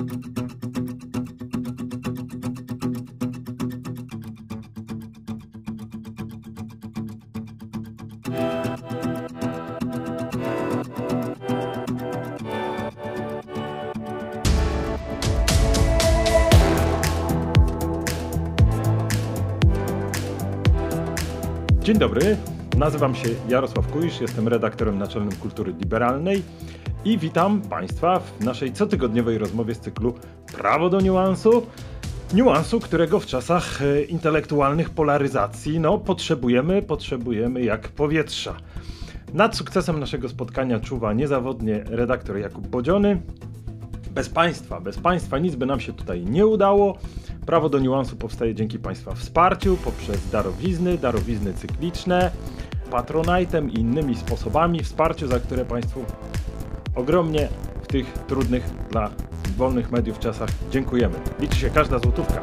Dzień 0.00 0.08
dobry, 21.98 22.36
nazywam 22.76 23.14
się 23.14 23.28
Jarosław 23.48 23.86
Kujisz, 23.86 24.20
jestem 24.20 24.48
redaktorem 24.48 24.98
naczelnym 24.98 25.36
Kultury 25.36 25.72
Liberalnej 25.72 26.42
i 27.04 27.18
witam 27.18 27.60
Państwa 27.60 28.18
w 28.20 28.44
naszej 28.44 28.72
cotygodniowej 28.72 29.38
rozmowie 29.38 29.74
z 29.74 29.80
cyklu 29.80 30.14
Prawo 30.56 30.90
do 30.90 31.00
niuansu. 31.00 31.66
Niuansu, 32.34 32.80
którego 32.80 33.20
w 33.20 33.26
czasach 33.26 33.82
e, 33.82 34.02
intelektualnych 34.02 34.90
polaryzacji 34.90 35.80
no, 35.80 35.98
potrzebujemy, 35.98 36.82
potrzebujemy 36.82 37.64
jak 37.64 37.88
powietrza. 37.88 38.56
Nad 39.34 39.56
sukcesem 39.56 40.00
naszego 40.00 40.28
spotkania 40.28 40.80
czuwa 40.80 41.12
niezawodnie 41.12 41.84
redaktor 41.86 42.38
Jakub 42.38 42.66
Bodziony. 42.66 43.22
Bez 44.10 44.28
Państwa, 44.28 44.80
bez 44.80 44.98
Państwa 44.98 45.38
nic 45.38 45.54
by 45.54 45.66
nam 45.66 45.80
się 45.80 45.92
tutaj 45.92 46.24
nie 46.24 46.46
udało. 46.46 46.98
Prawo 47.46 47.68
do 47.68 47.78
niuansu 47.78 48.16
powstaje 48.16 48.54
dzięki 48.54 48.78
Państwa 48.78 49.14
wsparciu 49.14 49.76
poprzez 49.76 50.30
darowizny, 50.30 50.98
darowizny 50.98 51.54
cykliczne, 51.54 52.30
patronajtem 52.90 53.70
i 53.70 53.80
innymi 53.80 54.16
sposobami 54.16 54.82
wsparciu, 54.82 55.26
za 55.26 55.40
które 55.40 55.64
Państwu 55.64 56.04
ogromnie 56.94 57.48
w 57.82 57.86
tych 57.86 58.12
trudnych 58.12 58.64
dla 58.90 59.10
wolnych 59.56 59.90
mediów 59.90 60.18
czasach 60.18 60.50
dziękujemy. 60.70 61.14
Liczy 61.40 61.56
się 61.56 61.70
każda 61.70 61.98
złotówka. 61.98 62.40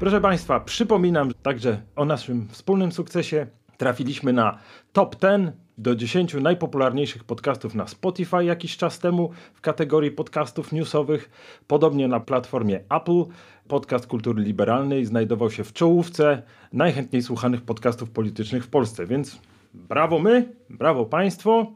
Proszę 0.00 0.20
Państwa, 0.20 0.60
przypominam 0.60 1.30
także 1.42 1.82
o 1.96 2.04
naszym 2.04 2.48
wspólnym 2.48 2.92
sukcesie. 2.92 3.46
Trafiliśmy 3.76 4.32
na 4.32 4.58
top 4.92 5.16
10 5.22 5.52
do 5.78 5.96
10 5.96 6.34
najpopularniejszych 6.34 7.24
podcastów 7.24 7.74
na 7.74 7.86
Spotify 7.86 8.44
jakiś 8.44 8.76
czas 8.76 8.98
temu 8.98 9.30
w 9.54 9.60
kategorii 9.60 10.10
podcastów 10.10 10.72
newsowych. 10.72 11.30
Podobnie 11.66 12.08
na 12.08 12.20
platformie 12.20 12.80
Apple 12.90 13.24
podcast 13.68 14.06
kultury 14.06 14.42
liberalnej 14.42 15.04
znajdował 15.04 15.50
się 15.50 15.64
w 15.64 15.72
czołówce 15.72 16.42
najchętniej 16.72 17.22
słuchanych 17.22 17.62
podcastów 17.62 18.10
politycznych 18.10 18.64
w 18.64 18.68
Polsce, 18.68 19.06
więc 19.06 19.40
brawo 19.74 20.18
my, 20.18 20.54
brawo 20.70 21.06
Państwo. 21.06 21.72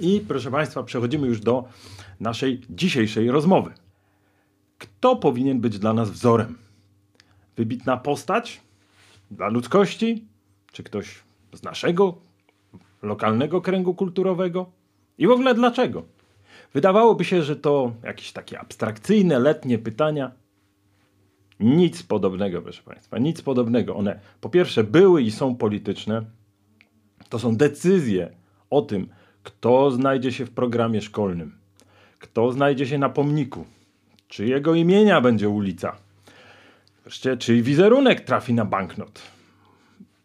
I 0.00 0.20
proszę 0.28 0.50
Państwa, 0.50 0.82
przechodzimy 0.82 1.26
już 1.26 1.40
do 1.40 1.64
naszej 2.20 2.60
dzisiejszej 2.70 3.30
rozmowy. 3.30 3.70
Kto 4.78 5.16
powinien 5.16 5.60
być 5.60 5.78
dla 5.78 5.92
nas 5.92 6.10
wzorem? 6.10 6.58
Wybitna 7.56 7.96
postać 7.96 8.60
dla 9.30 9.48
ludzkości? 9.48 10.24
Czy 10.72 10.82
ktoś 10.82 11.18
z 11.52 11.62
naszego 11.62 12.18
lokalnego 13.02 13.60
kręgu 13.60 13.94
kulturowego? 13.94 14.70
I 15.18 15.26
w 15.26 15.30
ogóle 15.30 15.54
dlaczego? 15.54 16.02
Wydawałoby 16.74 17.24
się, 17.24 17.42
że 17.42 17.56
to 17.56 17.92
jakieś 18.02 18.32
takie 18.32 18.60
abstrakcyjne, 18.60 19.38
letnie 19.38 19.78
pytania. 19.78 20.32
Nic 21.60 22.02
podobnego, 22.02 22.62
proszę 22.62 22.82
Państwa, 22.82 23.18
nic 23.18 23.42
podobnego. 23.42 23.96
One 23.96 24.20
po 24.40 24.48
pierwsze 24.48 24.84
były 24.84 25.22
i 25.22 25.30
są 25.30 25.56
polityczne. 25.56 26.24
To 27.30 27.38
są 27.38 27.56
decyzje 27.56 28.30
o 28.70 28.82
tym, 28.82 29.08
kto 29.42 29.90
znajdzie 29.90 30.32
się 30.32 30.46
w 30.46 30.50
programie 30.50 31.02
szkolnym, 31.02 31.58
kto 32.18 32.52
znajdzie 32.52 32.86
się 32.86 32.98
na 32.98 33.08
pomniku, 33.08 33.64
czy 34.28 34.46
jego 34.46 34.74
imienia 34.74 35.20
będzie 35.20 35.48
ulica, 35.48 35.96
wreszcie 37.04 37.36
czy 37.36 37.62
wizerunek 37.62 38.20
trafi 38.20 38.54
na 38.54 38.64
banknot. 38.64 39.22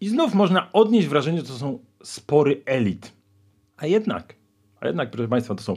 I 0.01 0.07
znów 0.07 0.33
można 0.33 0.71
odnieść 0.73 1.07
wrażenie, 1.07 1.38
że 1.38 1.44
to 1.44 1.53
są 1.53 1.79
spory 2.03 2.61
elit. 2.65 3.13
A 3.77 3.88
jednak, 3.88 4.35
a 4.81 4.88
jednak, 4.88 5.11
proszę 5.11 5.27
Państwa, 5.27 5.55
to 5.55 5.63
są 5.63 5.75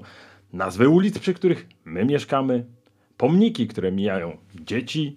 nazwy 0.52 0.88
ulic, 0.88 1.18
przy 1.18 1.34
których 1.34 1.66
my 1.84 2.04
mieszkamy, 2.04 2.64
pomniki, 3.16 3.66
które 3.66 3.92
mijają 3.92 4.36
dzieci. 4.54 5.16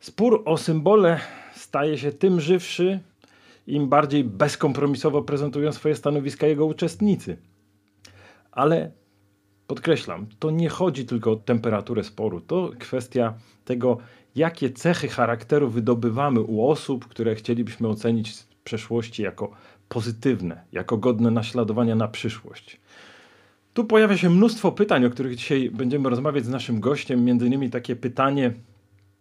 Spór 0.00 0.42
o 0.44 0.56
symbole 0.56 1.20
staje 1.54 1.98
się 1.98 2.12
tym 2.12 2.40
żywszy, 2.40 3.00
im 3.66 3.88
bardziej 3.88 4.24
bezkompromisowo 4.24 5.22
prezentują 5.22 5.72
swoje 5.72 5.96
stanowiska 5.96 6.46
jego 6.46 6.66
uczestnicy. 6.66 7.36
Ale 8.52 8.92
podkreślam, 9.66 10.26
to 10.38 10.50
nie 10.50 10.68
chodzi 10.68 11.06
tylko 11.06 11.32
o 11.32 11.36
temperaturę 11.36 12.04
sporu, 12.04 12.40
to 12.40 12.70
kwestia 12.78 13.34
tego, 13.64 13.98
jakie 14.36 14.70
cechy 14.70 15.08
charakteru 15.08 15.70
wydobywamy 15.70 16.40
u 16.40 16.68
osób, 16.68 17.08
które 17.08 17.34
chcielibyśmy 17.34 17.88
ocenić 17.88 18.34
z 18.34 18.46
przeszłości 18.64 19.22
jako 19.22 19.50
pozytywne, 19.88 20.64
jako 20.72 20.96
godne 20.96 21.30
naśladowania 21.30 21.94
na 21.94 22.08
przyszłość. 22.08 22.80
Tu 23.74 23.84
pojawia 23.84 24.16
się 24.16 24.30
mnóstwo 24.30 24.72
pytań, 24.72 25.04
o 25.04 25.10
których 25.10 25.36
dzisiaj 25.36 25.70
będziemy 25.70 26.10
rozmawiać 26.10 26.44
z 26.44 26.48
naszym 26.48 26.80
gościem. 26.80 27.24
Między 27.24 27.46
innymi 27.46 27.70
takie 27.70 27.96
pytanie, 27.96 28.52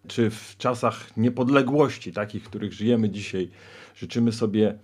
czy 0.07 0.29
w 0.29 0.55
czasach 0.57 1.17
niepodległości, 1.17 2.13
takich, 2.13 2.43
w 2.43 2.49
których 2.49 2.73
żyjemy 2.73 3.09
dzisiaj, 3.09 3.49
życzymy 3.95 4.31
sobie 4.31 4.77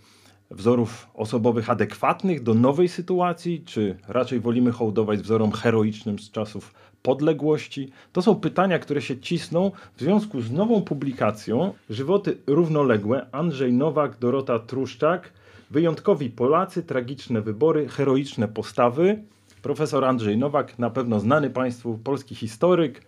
wzorów 0.51 1.07
osobowych 1.13 1.69
adekwatnych 1.69 2.43
do 2.43 2.53
nowej 2.53 2.87
sytuacji, 2.87 3.63
czy 3.65 3.97
raczej 4.07 4.39
wolimy 4.39 4.71
hołdować 4.71 5.19
wzorom 5.19 5.51
heroicznym 5.51 6.19
z 6.19 6.31
czasów 6.31 6.73
podległości? 7.03 7.91
To 8.13 8.21
są 8.21 8.35
pytania, 8.35 8.79
które 8.79 9.01
się 9.01 9.17
cisną 9.17 9.71
w 9.95 9.99
związku 9.99 10.41
z 10.41 10.51
nową 10.51 10.81
publikacją 10.81 11.73
Żywoty 11.89 12.37
równoległe 12.47 13.25
Andrzej 13.31 13.73
Nowak, 13.73 14.19
Dorota 14.19 14.59
Truszczak 14.59 15.33
Wyjątkowi 15.71 16.29
Polacy, 16.29 16.83
tragiczne 16.83 17.41
wybory, 17.41 17.87
heroiczne 17.87 18.47
postawy. 18.47 19.23
Profesor 19.61 20.05
Andrzej 20.05 20.37
Nowak, 20.37 20.79
na 20.79 20.89
pewno 20.89 21.19
znany 21.19 21.49
Państwu 21.49 21.97
polski 22.03 22.35
historyk, 22.35 23.01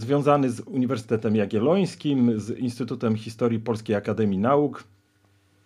związany 0.00 0.50
z 0.50 0.60
Uniwersytetem 0.60 1.36
Jagiellońskim, 1.36 2.40
z 2.40 2.50
Instytutem 2.50 3.16
Historii 3.16 3.58
Polskiej 3.58 3.96
Akademii 3.96 4.38
Nauk, 4.38 4.84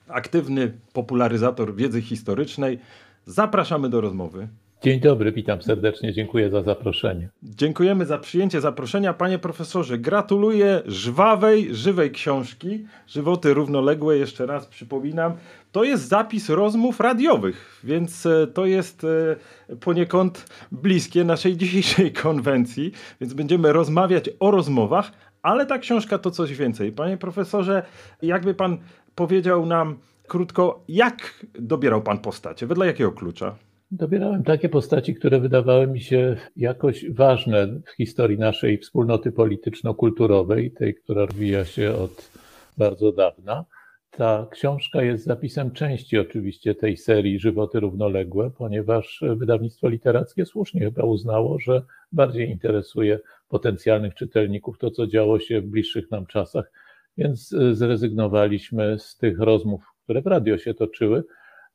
aktywny 0.08 0.78
popularyzator 0.92 1.74
wiedzy 1.74 2.02
historycznej. 2.02 2.78
Zapraszamy 3.26 3.88
do 3.88 4.00
rozmowy. 4.00 4.48
Dzień 4.84 5.00
dobry, 5.00 5.32
witam 5.32 5.62
serdecznie, 5.62 6.12
dziękuję 6.12 6.50
za 6.50 6.62
zaproszenie. 6.62 7.28
Dziękujemy 7.42 8.06
za 8.06 8.18
przyjęcie 8.18 8.60
zaproszenia. 8.60 9.14
Panie 9.14 9.38
profesorze, 9.38 9.98
gratuluję 9.98 10.82
żwawej, 10.86 11.74
żywej 11.74 12.10
książki. 12.10 12.84
Żywoty 13.06 13.54
równoległe, 13.54 14.18
jeszcze 14.18 14.46
raz 14.46 14.66
przypominam. 14.66 15.32
To 15.72 15.84
jest 15.84 16.08
zapis 16.08 16.48
rozmów 16.48 17.00
radiowych, 17.00 17.80
więc 17.84 18.26
e, 18.26 18.46
to 18.46 18.66
jest 18.66 19.04
e, 19.04 19.76
poniekąd 19.76 20.46
bliskie 20.72 21.24
naszej 21.24 21.56
dzisiejszej 21.62 22.12
konwencji, 22.12 22.92
więc 23.20 23.34
będziemy 23.34 23.72
rozmawiać 23.72 24.30
o 24.40 24.50
rozmowach, 24.50 25.12
ale 25.42 25.66
ta 25.66 25.78
książka 25.78 26.18
to 26.18 26.30
coś 26.30 26.56
więcej. 26.56 26.92
Panie 26.92 27.16
profesorze, 27.16 27.82
jakby 28.22 28.54
pan 28.54 28.78
powiedział 29.14 29.66
nam 29.66 29.98
krótko, 30.28 30.84
jak 30.88 31.44
dobierał 31.54 32.02
pan 32.02 32.18
postacie, 32.18 32.66
wedle 32.66 32.86
jakiego 32.86 33.12
klucza? 33.12 33.56
Dobierałem 33.96 34.44
takie 34.44 34.68
postaci, 34.68 35.14
które 35.14 35.40
wydawały 35.40 35.86
mi 35.86 36.00
się 36.00 36.36
jakoś 36.56 37.10
ważne 37.10 37.66
w 37.66 37.90
historii 37.96 38.38
naszej 38.38 38.78
wspólnoty 38.78 39.32
polityczno-kulturowej, 39.32 40.70
tej, 40.70 40.94
która 40.94 41.26
rozwija 41.26 41.64
się 41.64 41.94
od 41.94 42.30
bardzo 42.78 43.12
dawna. 43.12 43.64
Ta 44.10 44.46
książka 44.50 45.02
jest 45.02 45.24
zapisem 45.24 45.70
części 45.70 46.18
oczywiście 46.18 46.74
tej 46.74 46.96
serii 46.96 47.40
Żywoty 47.40 47.80
równoległe, 47.80 48.50
ponieważ 48.50 49.24
wydawnictwo 49.36 49.88
literackie 49.88 50.46
słusznie 50.46 50.80
chyba 50.80 51.02
uznało, 51.02 51.58
że 51.58 51.82
bardziej 52.12 52.50
interesuje 52.50 53.18
potencjalnych 53.48 54.14
czytelników 54.14 54.78
to, 54.78 54.90
co 54.90 55.06
działo 55.06 55.38
się 55.38 55.60
w 55.60 55.66
bliższych 55.66 56.10
nam 56.10 56.26
czasach, 56.26 56.72
więc 57.18 57.54
zrezygnowaliśmy 57.72 58.98
z 58.98 59.16
tych 59.16 59.40
rozmów, 59.40 59.82
które 60.04 60.22
w 60.22 60.26
radio 60.26 60.58
się 60.58 60.74
toczyły, 60.74 61.24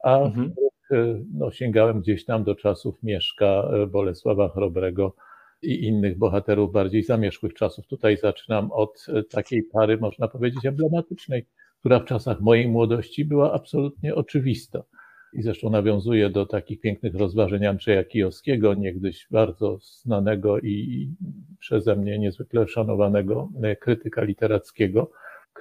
a 0.04 0.18
mhm. 0.18 0.54
No, 1.34 1.52
sięgałem 1.52 2.02
gdzieś 2.02 2.26
tam 2.26 2.44
do 2.44 2.56
czasów 2.56 3.04
Mieszka, 3.04 3.70
Bolesława 3.88 4.50
Chrobrego 4.50 5.16
i 5.62 5.84
innych 5.86 6.18
bohaterów 6.18 6.72
bardziej 6.72 7.04
zamierzchłych 7.04 7.54
czasów. 7.54 7.88
Tutaj 7.88 8.18
zaczynam 8.18 8.72
od 8.72 9.06
takiej 9.32 9.64
pary, 9.64 9.98
można 9.98 10.28
powiedzieć, 10.28 10.66
emblematycznej 10.66 11.46
która 11.80 12.00
w 12.00 12.06
czasach 12.06 12.42
mojej 12.42 12.68
młodości 12.68 13.26
była 13.26 13.54
absolutnie 13.54 14.16
oczywista. 14.16 14.84
I 15.34 15.42
zresztą 15.42 15.70
nawiązuje 15.70 16.30
do 16.30 16.46
takich 16.46 16.82
pięknych 16.82 17.16
rozważań 17.16 17.66
Andrzeja 17.66 18.04
Kijowskiego, 18.04 18.74
niegdyś 18.74 19.28
bardzo 19.32 19.78
znanego 19.82 20.60
i 20.60 21.10
przeze 21.60 21.96
mnie 21.96 22.20
niezwykle 22.20 22.68
szanowanego 22.68 23.50
krytyka 23.80 24.24
literackiego, 24.24 25.12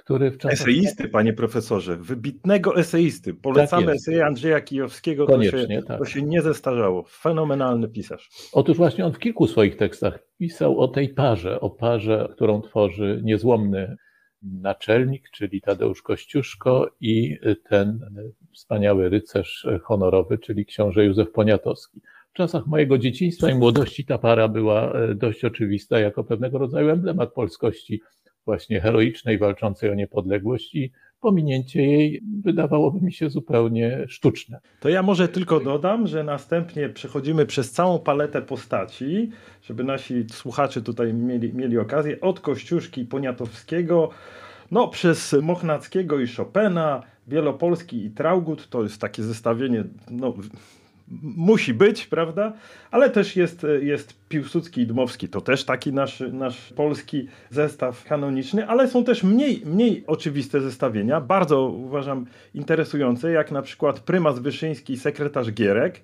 który 0.09 0.31
w 0.31 0.37
czasach... 0.37 0.59
Eseisty, 0.61 1.07
panie 1.07 1.33
profesorze, 1.33 1.95
wybitnego 1.95 2.75
eseisty. 2.75 3.33
Polecamy 3.33 3.85
tak 3.85 3.95
eseje 3.95 4.25
Andrzeja 4.25 4.61
Kijowskiego, 4.61 5.25
Koniecznie, 5.25 5.67
to 5.67 5.73
się, 5.73 5.83
tak. 5.83 5.99
to 5.99 6.05
się 6.05 6.21
nie 6.21 6.41
zestarzało. 6.41 7.03
Fenomenalny 7.03 7.87
pisarz. 7.87 8.29
Otóż 8.53 8.77
właśnie 8.77 9.05
on 9.05 9.13
w 9.13 9.19
kilku 9.19 9.47
swoich 9.47 9.77
tekstach 9.77 10.19
pisał 10.37 10.79
o 10.79 10.87
tej 10.87 11.09
parze, 11.09 11.59
o 11.59 11.69
parze, 11.69 12.27
którą 12.31 12.61
tworzy 12.61 13.21
niezłomny 13.23 13.95
naczelnik, 14.41 15.29
czyli 15.33 15.61
Tadeusz 15.61 16.01
Kościuszko 16.01 16.89
i 17.01 17.37
ten 17.69 17.99
wspaniały 18.53 19.09
rycerz 19.09 19.67
honorowy, 19.83 20.37
czyli 20.37 20.65
książę 20.65 21.05
Józef 21.05 21.31
Poniatowski. 21.31 22.01
W 22.29 22.33
czasach 22.33 22.67
mojego 22.67 22.97
dzieciństwa 22.97 23.49
i 23.49 23.55
młodości 23.55 24.05
ta 24.05 24.17
para 24.17 24.47
była 24.47 24.93
e, 24.93 25.15
dość 25.15 25.45
oczywista 25.45 25.99
jako 25.99 26.23
pewnego 26.23 26.57
rodzaju 26.57 26.89
emblemat 26.89 27.33
polskości, 27.33 28.01
właśnie 28.49 28.81
heroicznej, 28.81 29.37
walczącej 29.37 29.89
o 29.89 29.95
niepodległość 29.95 30.75
i 30.75 30.91
pominięcie 31.21 31.83
jej 31.83 32.21
wydawałoby 32.41 33.01
mi 33.01 33.13
się 33.13 33.29
zupełnie 33.29 34.05
sztuczne. 34.07 34.59
To 34.79 34.89
ja 34.89 35.03
może 35.03 35.27
tylko 35.27 35.59
dodam, 35.59 36.07
że 36.07 36.23
następnie 36.23 36.89
przechodzimy 36.89 37.45
przez 37.45 37.71
całą 37.71 37.99
paletę 37.99 38.41
postaci, 38.41 39.29
żeby 39.61 39.83
nasi 39.83 40.25
słuchacze 40.31 40.81
tutaj 40.81 41.13
mieli, 41.13 41.53
mieli 41.53 41.77
okazję, 41.77 42.21
od 42.21 42.39
Kościuszki 42.39 43.05
Poniatowskiego, 43.05 44.09
no 44.71 44.87
przez 44.87 45.35
Mochnackiego 45.41 46.19
i 46.19 46.27
Chopina, 46.27 47.03
Wielopolski 47.27 48.05
i 48.05 48.11
Traugut, 48.11 48.69
to 48.69 48.83
jest 48.83 49.01
takie 49.01 49.23
zestawienie 49.23 49.83
no, 50.11 50.33
musi 51.21 51.73
być, 51.73 52.07
prawda? 52.07 52.53
Ale 52.91 53.09
też 53.09 53.35
jest, 53.35 53.65
jest 53.81 54.13
Piłsudski 54.29 54.81
i 54.81 54.87
Dmowski, 54.87 55.29
to 55.29 55.41
też 55.41 55.65
taki 55.65 55.93
nasz, 55.93 56.23
nasz 56.31 56.73
polski 56.73 57.27
zestaw 57.49 58.03
kanoniczny, 58.03 58.67
ale 58.67 58.87
są 58.87 59.03
też 59.03 59.23
mniej, 59.23 59.61
mniej 59.65 60.03
oczywiste 60.07 60.61
zestawienia, 60.61 61.21
bardzo 61.21 61.61
uważam 61.61 62.25
interesujące, 62.53 63.31
jak 63.31 63.51
na 63.51 63.61
przykład 63.61 63.99
prymas 63.99 64.39
Wyszyński, 64.39 64.97
sekretarz 64.97 65.51
Gierek, 65.51 66.01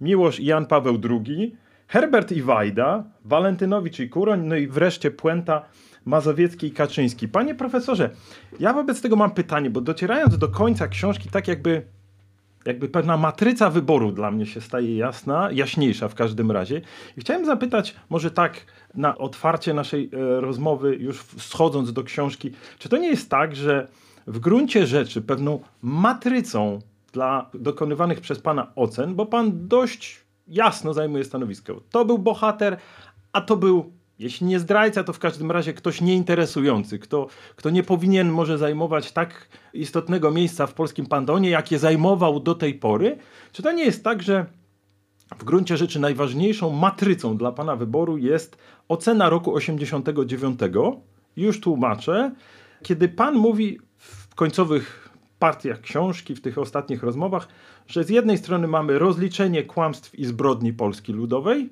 Miłosz 0.00 0.40
i 0.40 0.44
Jan 0.44 0.66
Paweł 0.66 1.00
II, 1.10 1.56
Herbert 1.88 2.32
i 2.32 2.42
Wajda, 2.42 3.04
Walentynowicz 3.24 4.00
i 4.00 4.08
Kuroń, 4.08 4.40
no 4.44 4.56
i 4.56 4.66
wreszcie 4.66 5.10
Puenta 5.10 5.64
Mazowiecki 6.04 6.66
i 6.66 6.70
Kaczyński. 6.70 7.28
Panie 7.28 7.54
profesorze, 7.54 8.10
ja 8.60 8.72
wobec 8.72 9.00
tego 9.00 9.16
mam 9.16 9.30
pytanie, 9.30 9.70
bo 9.70 9.80
docierając 9.80 10.38
do 10.38 10.48
końca 10.48 10.88
książki, 10.88 11.28
tak 11.28 11.48
jakby 11.48 11.82
jakby 12.64 12.88
pewna 12.88 13.16
matryca 13.16 13.70
wyboru 13.70 14.12
dla 14.12 14.30
mnie 14.30 14.46
się 14.46 14.60
staje 14.60 14.96
jasna, 14.96 15.48
jaśniejsza 15.52 16.08
w 16.08 16.14
każdym 16.14 16.50
razie. 16.50 16.80
I 17.16 17.20
chciałem 17.20 17.46
zapytać, 17.46 17.94
może 18.10 18.30
tak 18.30 18.66
na 18.94 19.18
otwarcie 19.18 19.74
naszej 19.74 20.10
e, 20.12 20.40
rozmowy, 20.40 20.96
już 20.96 21.24
schodząc 21.38 21.92
do 21.92 22.04
książki, 22.04 22.50
czy 22.78 22.88
to 22.88 22.96
nie 22.96 23.08
jest 23.08 23.30
tak, 23.30 23.56
że 23.56 23.88
w 24.26 24.38
gruncie 24.38 24.86
rzeczy 24.86 25.22
pewną 25.22 25.60
matrycą 25.82 26.78
dla 27.12 27.50
dokonywanych 27.54 28.20
przez 28.20 28.38
pana 28.38 28.72
ocen, 28.76 29.14
bo 29.14 29.26
pan 29.26 29.68
dość 29.68 30.20
jasno 30.48 30.94
zajmuje 30.94 31.24
stanowisko. 31.24 31.80
To 31.90 32.04
był 32.04 32.18
bohater, 32.18 32.76
a 33.32 33.40
to 33.40 33.56
był 33.56 33.92
jeśli 34.18 34.46
nie 34.46 34.58
zdrajca, 34.58 35.04
to 35.04 35.12
w 35.12 35.18
każdym 35.18 35.50
razie 35.50 35.72
ktoś 35.72 36.00
nieinteresujący, 36.00 36.98
kto, 36.98 37.26
kto 37.56 37.70
nie 37.70 37.82
powinien 37.82 38.30
może 38.30 38.58
zajmować 38.58 39.12
tak 39.12 39.48
istotnego 39.74 40.30
miejsca 40.30 40.66
w 40.66 40.74
polskim 40.74 41.06
pandonie, 41.06 41.50
jakie 41.50 41.78
zajmował 41.78 42.40
do 42.40 42.54
tej 42.54 42.74
pory. 42.74 43.18
Czy 43.52 43.62
to 43.62 43.72
nie 43.72 43.84
jest 43.84 44.04
tak, 44.04 44.22
że 44.22 44.46
w 45.38 45.44
gruncie 45.44 45.76
rzeczy 45.76 46.00
najważniejszą 46.00 46.70
matrycą 46.70 47.36
dla 47.36 47.52
pana 47.52 47.76
wyboru 47.76 48.18
jest 48.18 48.58
ocena 48.88 49.28
roku 49.28 49.54
89? 49.54 50.60
Już 51.36 51.60
tłumaczę. 51.60 52.34
Kiedy 52.82 53.08
pan 53.08 53.34
mówi 53.34 53.78
w 53.96 54.34
końcowych 54.34 55.08
partiach 55.38 55.80
książki, 55.80 56.34
w 56.34 56.40
tych 56.40 56.58
ostatnich 56.58 57.02
rozmowach, 57.02 57.48
że 57.86 58.04
z 58.04 58.08
jednej 58.08 58.38
strony 58.38 58.68
mamy 58.68 58.98
rozliczenie 58.98 59.62
kłamstw 59.62 60.14
i 60.14 60.24
zbrodni 60.24 60.72
Polski 60.72 61.12
Ludowej, 61.12 61.70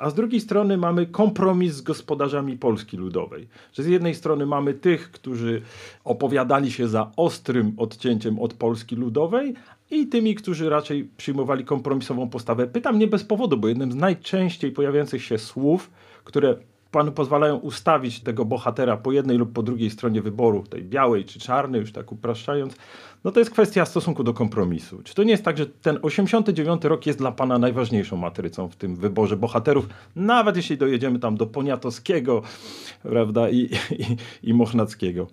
a 0.00 0.10
z 0.10 0.14
drugiej 0.14 0.40
strony 0.40 0.76
mamy 0.76 1.06
kompromis 1.06 1.74
z 1.74 1.80
gospodarzami 1.80 2.58
Polski 2.58 2.96
Ludowej. 2.96 3.48
Że 3.72 3.82
z 3.82 3.86
jednej 3.86 4.14
strony 4.14 4.46
mamy 4.46 4.74
tych, 4.74 5.10
którzy 5.10 5.62
opowiadali 6.04 6.72
się 6.72 6.88
za 6.88 7.12
ostrym 7.16 7.72
odcięciem 7.76 8.38
od 8.38 8.54
Polski 8.54 8.96
Ludowej, 8.96 9.54
i 9.90 10.06
tymi, 10.06 10.34
którzy 10.34 10.70
raczej 10.70 11.08
przyjmowali 11.16 11.64
kompromisową 11.64 12.28
postawę. 12.28 12.66
Pytam 12.66 12.98
nie 12.98 13.06
bez 13.06 13.24
powodu, 13.24 13.56
bo 13.56 13.68
jednym 13.68 13.92
z 13.92 13.94
najczęściej 13.94 14.72
pojawiających 14.72 15.24
się 15.24 15.38
słów, 15.38 15.90
które 16.24 16.56
panu 16.90 17.12
pozwalają 17.12 17.56
ustawić 17.56 18.20
tego 18.20 18.44
bohatera 18.44 18.96
po 18.96 19.12
jednej 19.12 19.36
lub 19.36 19.52
po 19.52 19.62
drugiej 19.62 19.90
stronie 19.90 20.22
wyboru, 20.22 20.62
tej 20.62 20.84
białej 20.84 21.24
czy 21.24 21.40
czarnej, 21.40 21.80
już 21.80 21.92
tak 21.92 22.12
upraszczając, 22.12 22.76
no 23.24 23.30
to 23.30 23.38
jest 23.38 23.50
kwestia 23.50 23.84
stosunku 23.84 24.24
do 24.24 24.34
kompromisu. 24.34 25.02
Czy 25.02 25.14
to 25.14 25.22
nie 25.22 25.30
jest 25.30 25.44
tak, 25.44 25.58
że 25.58 25.66
ten 25.66 25.98
89 26.02 26.84
rok 26.84 27.06
jest 27.06 27.18
dla 27.18 27.32
pana 27.32 27.58
najważniejszą 27.58 28.16
matrycą 28.16 28.68
w 28.68 28.76
tym 28.76 28.96
wyborze 28.96 29.36
bohaterów, 29.36 29.88
nawet 30.16 30.56
jeśli 30.56 30.76
dojedziemy 30.76 31.18
tam 31.18 31.36
do 31.36 31.46
Poniatowskiego, 31.46 32.42
prawda, 33.02 33.50
i, 33.50 33.56
i, 33.56 33.70
i 34.50 34.54
Mochnackiego? 34.54 35.26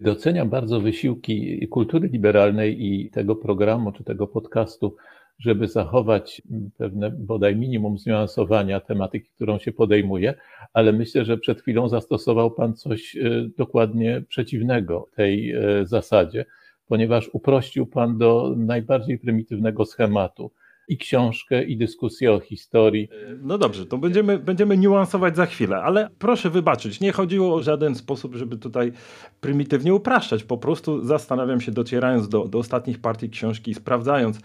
Doceniam 0.00 0.48
bardzo 0.48 0.80
wysiłki 0.80 1.68
kultury 1.68 2.08
liberalnej 2.08 2.86
i 2.86 3.10
tego 3.10 3.36
programu 3.36 3.92
czy 3.92 4.04
tego 4.04 4.26
podcastu 4.26 4.96
żeby 5.40 5.68
zachować 5.68 6.42
pewne 6.78 7.10
bodaj 7.10 7.56
minimum 7.56 7.98
zniuansowania 7.98 8.80
tematyki, 8.80 9.28
którą 9.34 9.58
się 9.58 9.72
podejmuje, 9.72 10.34
ale 10.72 10.92
myślę, 10.92 11.24
że 11.24 11.38
przed 11.38 11.62
chwilą 11.62 11.88
zastosował 11.88 12.50
Pan 12.50 12.74
coś 12.74 13.16
e, 13.16 13.48
dokładnie 13.58 14.22
przeciwnego 14.28 15.08
tej 15.16 15.52
e, 15.52 15.86
zasadzie, 15.86 16.44
ponieważ 16.86 17.30
uprościł 17.32 17.86
Pan 17.86 18.18
do 18.18 18.54
najbardziej 18.56 19.18
prymitywnego 19.18 19.84
schematu 19.84 20.50
i 20.88 20.98
książkę, 20.98 21.64
i 21.64 21.76
dyskusję 21.76 22.32
o 22.32 22.40
historii. 22.40 23.08
No 23.42 23.58
dobrze, 23.58 23.86
to 23.86 23.98
będziemy, 23.98 24.38
będziemy 24.38 24.76
niuansować 24.76 25.36
za 25.36 25.46
chwilę, 25.46 25.76
ale 25.76 26.10
proszę 26.18 26.50
wybaczyć, 26.50 27.00
nie 27.00 27.12
chodziło 27.12 27.54
o 27.54 27.62
żaden 27.62 27.94
sposób, 27.94 28.34
żeby 28.34 28.56
tutaj 28.56 28.92
prymitywnie 29.40 29.94
upraszczać. 29.94 30.44
Po 30.44 30.58
prostu 30.58 31.04
zastanawiam 31.04 31.60
się, 31.60 31.72
docierając 31.72 32.28
do, 32.28 32.48
do 32.48 32.58
ostatnich 32.58 33.00
partii 33.00 33.30
książki 33.30 33.70
i 33.70 33.74
sprawdzając, 33.74 34.40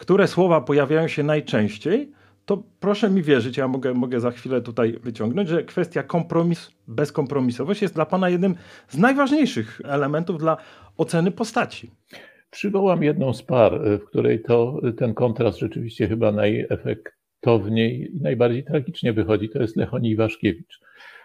które 0.00 0.28
słowa 0.28 0.60
pojawiają 0.60 1.08
się 1.08 1.22
najczęściej, 1.22 2.12
to 2.44 2.62
proszę 2.80 3.10
mi 3.10 3.22
wierzyć, 3.22 3.56
ja 3.56 3.68
mogę, 3.68 3.94
mogę 3.94 4.20
za 4.20 4.30
chwilę 4.30 4.60
tutaj 4.60 4.98
wyciągnąć, 5.02 5.48
że 5.48 5.64
kwestia 5.64 6.02
kompromis, 6.02 6.70
bezkompromisowość 6.88 7.82
jest 7.82 7.94
dla 7.94 8.06
Pana 8.06 8.28
jednym 8.28 8.54
z 8.88 8.98
najważniejszych 8.98 9.80
elementów 9.84 10.38
dla 10.38 10.56
oceny 10.96 11.30
postaci. 11.30 11.90
Przywołam 12.50 13.02
jedną 13.02 13.32
z 13.32 13.42
par, 13.42 13.80
w 14.00 14.04
której 14.04 14.42
to 14.42 14.80
ten 14.96 15.14
kontrast 15.14 15.58
rzeczywiście 15.58 16.08
chyba 16.08 16.32
najefektowniej 16.32 18.16
i 18.16 18.20
najbardziej 18.20 18.64
tragicznie 18.64 19.12
wychodzi. 19.12 19.48
To 19.48 19.62
jest 19.62 19.76
Lechonie 19.76 20.10
Iwaszkiewicz, 20.10 20.80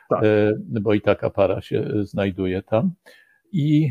tak. 0.09 0.23
E, 0.23 0.53
bo 0.59 0.93
i 0.93 1.01
taka 1.01 1.29
para 1.29 1.61
się 1.61 1.91
znajduje 2.03 2.61
tam. 2.61 2.91
I 3.51 3.89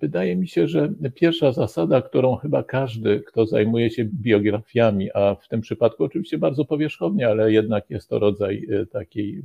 Wydaje 0.00 0.36
mi 0.36 0.48
się, 0.48 0.68
że 0.68 0.92
pierwsza 1.14 1.52
zasada, 1.52 2.02
którą 2.02 2.36
chyba 2.36 2.62
każdy, 2.62 3.20
kto 3.20 3.46
zajmuje 3.46 3.90
się 3.90 4.04
biografiami, 4.04 5.08
a 5.14 5.34
w 5.34 5.48
tym 5.48 5.60
przypadku 5.60 6.04
oczywiście 6.04 6.38
bardzo 6.38 6.64
powierzchownie, 6.64 7.28
ale 7.28 7.52
jednak 7.52 7.90
jest 7.90 8.08
to 8.08 8.18
rodzaj 8.18 8.66
e, 8.70 8.86
takiej 8.86 9.42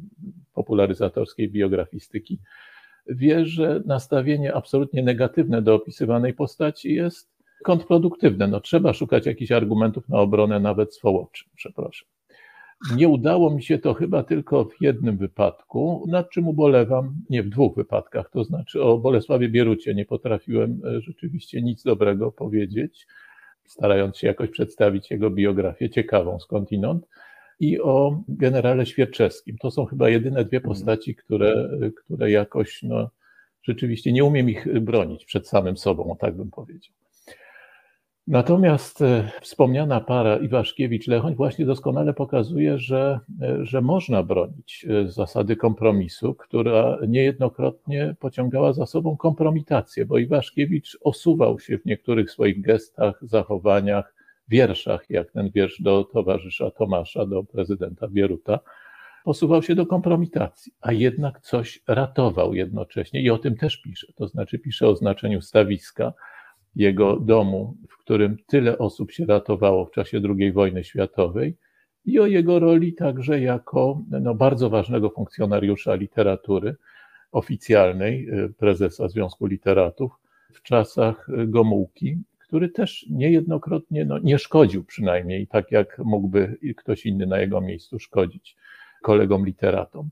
popularyzatorskiej 0.54 1.50
biografistyki, 1.50 2.40
wie, 3.08 3.46
że 3.46 3.82
nastawienie 3.86 4.54
absolutnie 4.54 5.04
negatywne 5.04 5.62
do 5.62 5.76
opisywanej 5.76 6.34
postaci 6.34 6.94
jest 6.94 7.34
kontrproduktywne. 7.64 8.48
No, 8.48 8.60
trzeba 8.60 8.94
szukać 8.94 9.26
jakichś 9.26 9.52
argumentów 9.52 10.10
na 10.10 10.20
obronę 10.20 10.60
nawet 10.60 10.96
swołoczym, 10.96 11.50
przepraszam. 11.56 12.13
Nie 12.96 13.08
udało 13.08 13.56
mi 13.56 13.64
się 13.64 13.78
to 13.78 13.94
chyba 13.94 14.24
tylko 14.24 14.66
w 14.66 14.82
jednym 14.82 15.18
wypadku, 15.18 16.06
nad 16.08 16.30
czym 16.30 16.48
ubolewam, 16.48 17.16
nie 17.30 17.44
w 17.44 17.50
dwóch 17.50 17.76
wypadkach, 17.76 18.30
to 18.30 18.44
znaczy 18.44 18.84
o 18.84 18.98
Bolesławie 18.98 19.50
Bierucie 19.50 19.96
nie 19.96 20.06
potrafiłem 20.06 20.82
e, 20.86 21.02
rzeczywiście 21.02 21.62
nic 21.62 21.84
dobrego 21.84 22.32
powiedzieć, 22.32 23.08
starając 23.66 24.18
się 24.18 24.28
jakoś 24.28 24.50
przedstawić 24.50 25.12
jego 25.12 25.30
biografię 25.30 25.90
ciekawą 25.90 26.40
skądinąd 26.40 27.08
i 27.60 27.82
o 27.82 28.24
generale 28.28 28.86
Świerczewskim. 28.86 29.58
To 29.58 29.72
są 29.72 29.86
chyba 29.86 30.10
jedyne 30.10 30.46
dwie 30.46 30.58
mhm. 30.58 30.74
postaci, 30.74 31.16
które, 31.16 31.70
które 32.04 32.32
jakoś 32.32 32.84
no, 32.84 33.10
rzeczywiście 33.64 34.12
nie 34.12 34.24
umiem 34.24 34.50
ich 34.50 34.82
bronić 34.82 35.26
przed 35.26 35.48
samym 35.48 35.78
sobą, 35.78 36.16
tak 36.20 36.38
bym 36.38 36.52
powiedział. 36.52 37.03
Natomiast 38.28 39.02
e, 39.02 39.32
wspomniana 39.42 40.02
para 40.02 40.38
Iwaszkiewicz-Lechoń 40.38 41.36
właśnie 41.36 41.66
doskonale 41.66 42.14
pokazuje, 42.14 42.78
że, 42.78 43.20
e, 43.42 43.66
że 43.66 43.82
można 43.82 44.24
bronić 44.24 44.86
e, 44.90 45.08
zasady 45.08 45.56
kompromisu, 45.56 46.36
która 46.36 46.98
niejednokrotnie 47.08 48.16
pociągała 48.20 48.74
za 48.74 48.86
sobą 48.86 49.18
kompromitację, 49.18 50.06
bo 50.06 50.18
Iwaszkiewicz 50.18 50.98
osuwał 51.02 51.60
się 51.60 51.78
w 51.78 51.86
niektórych 51.86 52.32
swoich 52.32 52.62
gestach, 52.62 53.20
zachowaniach, 53.22 54.16
wierszach, 54.48 55.10
jak 55.10 55.32
ten 55.32 55.52
wiersz 55.52 55.82
do 55.82 56.04
towarzysza 56.04 56.72
Tomasza, 56.72 57.26
do 57.26 57.44
prezydenta 57.44 58.08
Bieruta, 58.08 58.60
posuwał 59.24 59.64
się 59.64 59.76
do 59.76 59.86
kompromitacji, 59.86 60.74
a 60.82 60.92
jednak 60.92 61.42
coś 61.42 61.84
ratował 61.88 62.54
jednocześnie 62.54 63.22
i 63.22 63.30
o 63.30 63.38
tym 63.38 63.56
też 63.56 63.78
pisze. 63.78 64.08
To 64.16 64.28
znaczy 64.28 64.60
pisze 64.60 64.88
o 64.88 64.96
znaczeniu 64.96 65.42
stawiska, 65.42 66.14
jego 66.76 67.20
domu, 67.20 67.78
w 67.90 67.98
którym 67.98 68.38
tyle 68.48 68.78
osób 68.78 69.12
się 69.12 69.26
ratowało 69.26 69.86
w 69.86 69.92
czasie 69.92 70.22
II 70.40 70.52
wojny 70.52 70.84
światowej 70.84 71.58
i 72.06 72.20
o 72.20 72.26
jego 72.26 72.60
roli 72.60 72.94
także 72.94 73.42
jako 73.42 74.02
no, 74.22 74.36
bardzo 74.36 74.70
ważnego 74.70 75.10
funkcjonariusza 75.10 75.96
literatury 75.96 76.76
oficjalnej, 77.32 78.30
y, 78.30 78.54
prezesa 78.58 79.08
Związku 79.08 79.46
Literatów 79.46 80.12
w 80.54 80.62
czasach 80.62 81.28
Gomułki, 81.48 82.18
który 82.40 82.70
też 82.70 83.06
niejednokrotnie 83.10 84.06
no, 84.06 84.20
nie 84.20 84.40
szkodził 84.40 84.84
przynajmniej, 84.84 85.48
tak 85.48 85.72
jak 85.72 86.00
mógłby 86.06 86.58
ktoś 86.78 87.06
inny 87.06 87.26
na 87.26 87.40
jego 87.40 87.62
miejscu 87.62 88.00
szkodzić 88.00 88.56
kolegom 89.02 89.46
literatom. 89.46 90.10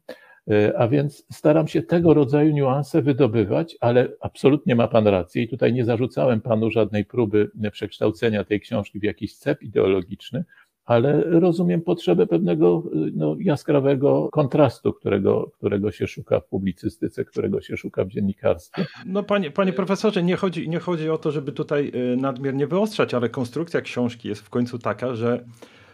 E, 0.49 0.77
a 0.77 0.87
więc 0.87 1.25
staram 1.31 1.67
się 1.67 1.81
tego 1.81 2.13
rodzaju 2.13 2.53
niuanse 2.53 3.01
wydobywać, 3.01 3.77
ale 3.79 4.07
absolutnie 4.21 4.75
ma 4.75 4.87
Pan 4.87 5.07
rację 5.07 5.43
i 5.43 5.47
tutaj 5.47 5.73
nie 5.73 5.85
zarzucałem 5.85 6.41
Panu 6.41 6.71
żadnej 6.71 7.05
próby 7.05 7.51
przekształcenia 7.71 8.43
tej 8.43 8.59
książki 8.59 8.99
w 8.99 9.03
jakiś 9.03 9.37
cep 9.37 9.61
ideologiczny, 9.63 10.45
ale 10.85 11.23
rozumiem 11.23 11.81
potrzebę 11.81 12.27
pewnego 12.27 12.83
no, 13.13 13.35
jaskrawego 13.39 14.29
kontrastu, 14.31 14.93
którego, 14.93 15.51
którego 15.57 15.91
się 15.91 16.07
szuka 16.07 16.39
w 16.39 16.47
publicystyce, 16.47 17.25
którego 17.25 17.61
się 17.61 17.77
szuka 17.77 18.05
w 18.05 18.07
dziennikarstwie. 18.07 18.85
No 19.05 19.23
panie, 19.23 19.51
panie 19.51 19.73
profesorze, 19.73 20.23
nie 20.23 20.35
chodzi, 20.35 20.69
nie 20.69 20.79
chodzi 20.79 21.09
o 21.09 21.17
to, 21.17 21.31
żeby 21.31 21.51
tutaj 21.51 21.91
y, 21.95 22.17
nadmiernie 22.17 22.67
wyostrzać, 22.67 23.13
ale 23.13 23.29
konstrukcja 23.29 23.81
książki 23.81 24.27
jest 24.27 24.41
w 24.41 24.49
końcu 24.49 24.79
taka, 24.79 25.15
że 25.15 25.45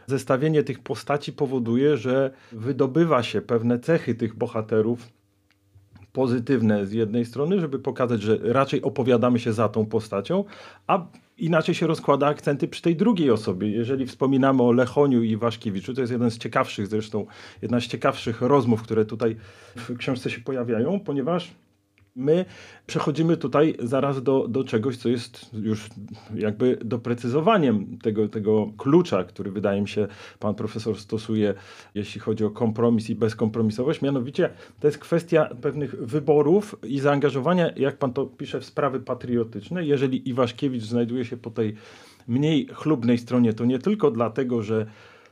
zestawienie 0.07 0.63
tych 0.63 0.79
postaci 0.79 1.33
powoduje, 1.33 1.97
że 1.97 2.31
wydobywa 2.51 3.23
się 3.23 3.41
pewne 3.41 3.79
cechy 3.79 4.15
tych 4.15 4.35
bohaterów 4.35 5.07
pozytywne 6.13 6.85
z 6.85 6.91
jednej 6.91 7.25
strony, 7.25 7.59
żeby 7.59 7.79
pokazać, 7.79 8.21
że 8.21 8.37
raczej 8.41 8.81
opowiadamy 8.81 9.39
się 9.39 9.53
za 9.53 9.69
tą 9.69 9.85
postacią, 9.85 10.43
a 10.87 11.05
inaczej 11.37 11.75
się 11.75 11.87
rozkłada 11.87 12.27
akcenty 12.27 12.67
przy 12.67 12.81
tej 12.81 12.95
drugiej 12.95 13.31
osobie. 13.31 13.69
Jeżeli 13.69 14.05
wspominamy 14.05 14.63
o 14.63 14.71
Lechoniu 14.71 15.23
i 15.23 15.37
Waszkiewiczu, 15.37 15.93
to 15.93 16.01
jest 16.01 16.11
jeden 16.13 16.31
z 16.31 16.37
ciekawszych 16.37 16.87
zresztą, 16.87 17.25
jedna 17.61 17.79
z 17.79 17.87
ciekawszych 17.87 18.41
rozmów, 18.41 18.83
które 18.83 19.05
tutaj 19.05 19.35
w 19.75 19.97
książce 19.97 20.29
się 20.29 20.41
pojawiają, 20.41 20.99
ponieważ 20.99 21.51
My 22.17 22.45
przechodzimy 22.87 23.37
tutaj 23.37 23.75
zaraz 23.79 24.23
do, 24.23 24.47
do 24.47 24.63
czegoś, 24.63 24.97
co 24.97 25.09
jest 25.09 25.49
już 25.53 25.89
jakby 26.35 26.77
doprecyzowaniem 26.85 27.97
tego, 27.97 28.27
tego 28.27 28.71
klucza, 28.77 29.23
który 29.23 29.51
wydaje 29.51 29.81
mi 29.81 29.87
się 29.87 30.07
pan 30.39 30.55
profesor 30.55 30.99
stosuje, 30.99 31.53
jeśli 31.95 32.21
chodzi 32.21 32.45
o 32.45 32.49
kompromis 32.49 33.09
i 33.09 33.15
bezkompromisowość. 33.15 34.01
Mianowicie 34.01 34.49
to 34.79 34.87
jest 34.87 34.97
kwestia 34.97 35.45
pewnych 35.61 35.95
wyborów 35.95 36.75
i 36.83 36.99
zaangażowania, 36.99 37.71
jak 37.75 37.97
pan 37.97 38.13
to 38.13 38.25
pisze, 38.25 38.59
w 38.59 38.65
sprawy 38.65 38.99
patriotyczne. 38.99 39.85
Jeżeli 39.85 40.29
Iwaszkiewicz 40.29 40.83
znajduje 40.83 41.25
się 41.25 41.37
po 41.37 41.51
tej 41.51 41.75
mniej 42.27 42.67
chlubnej 42.73 43.17
stronie, 43.17 43.53
to 43.53 43.65
nie 43.65 43.79
tylko 43.79 44.11
dlatego, 44.11 44.61
że 44.61 44.85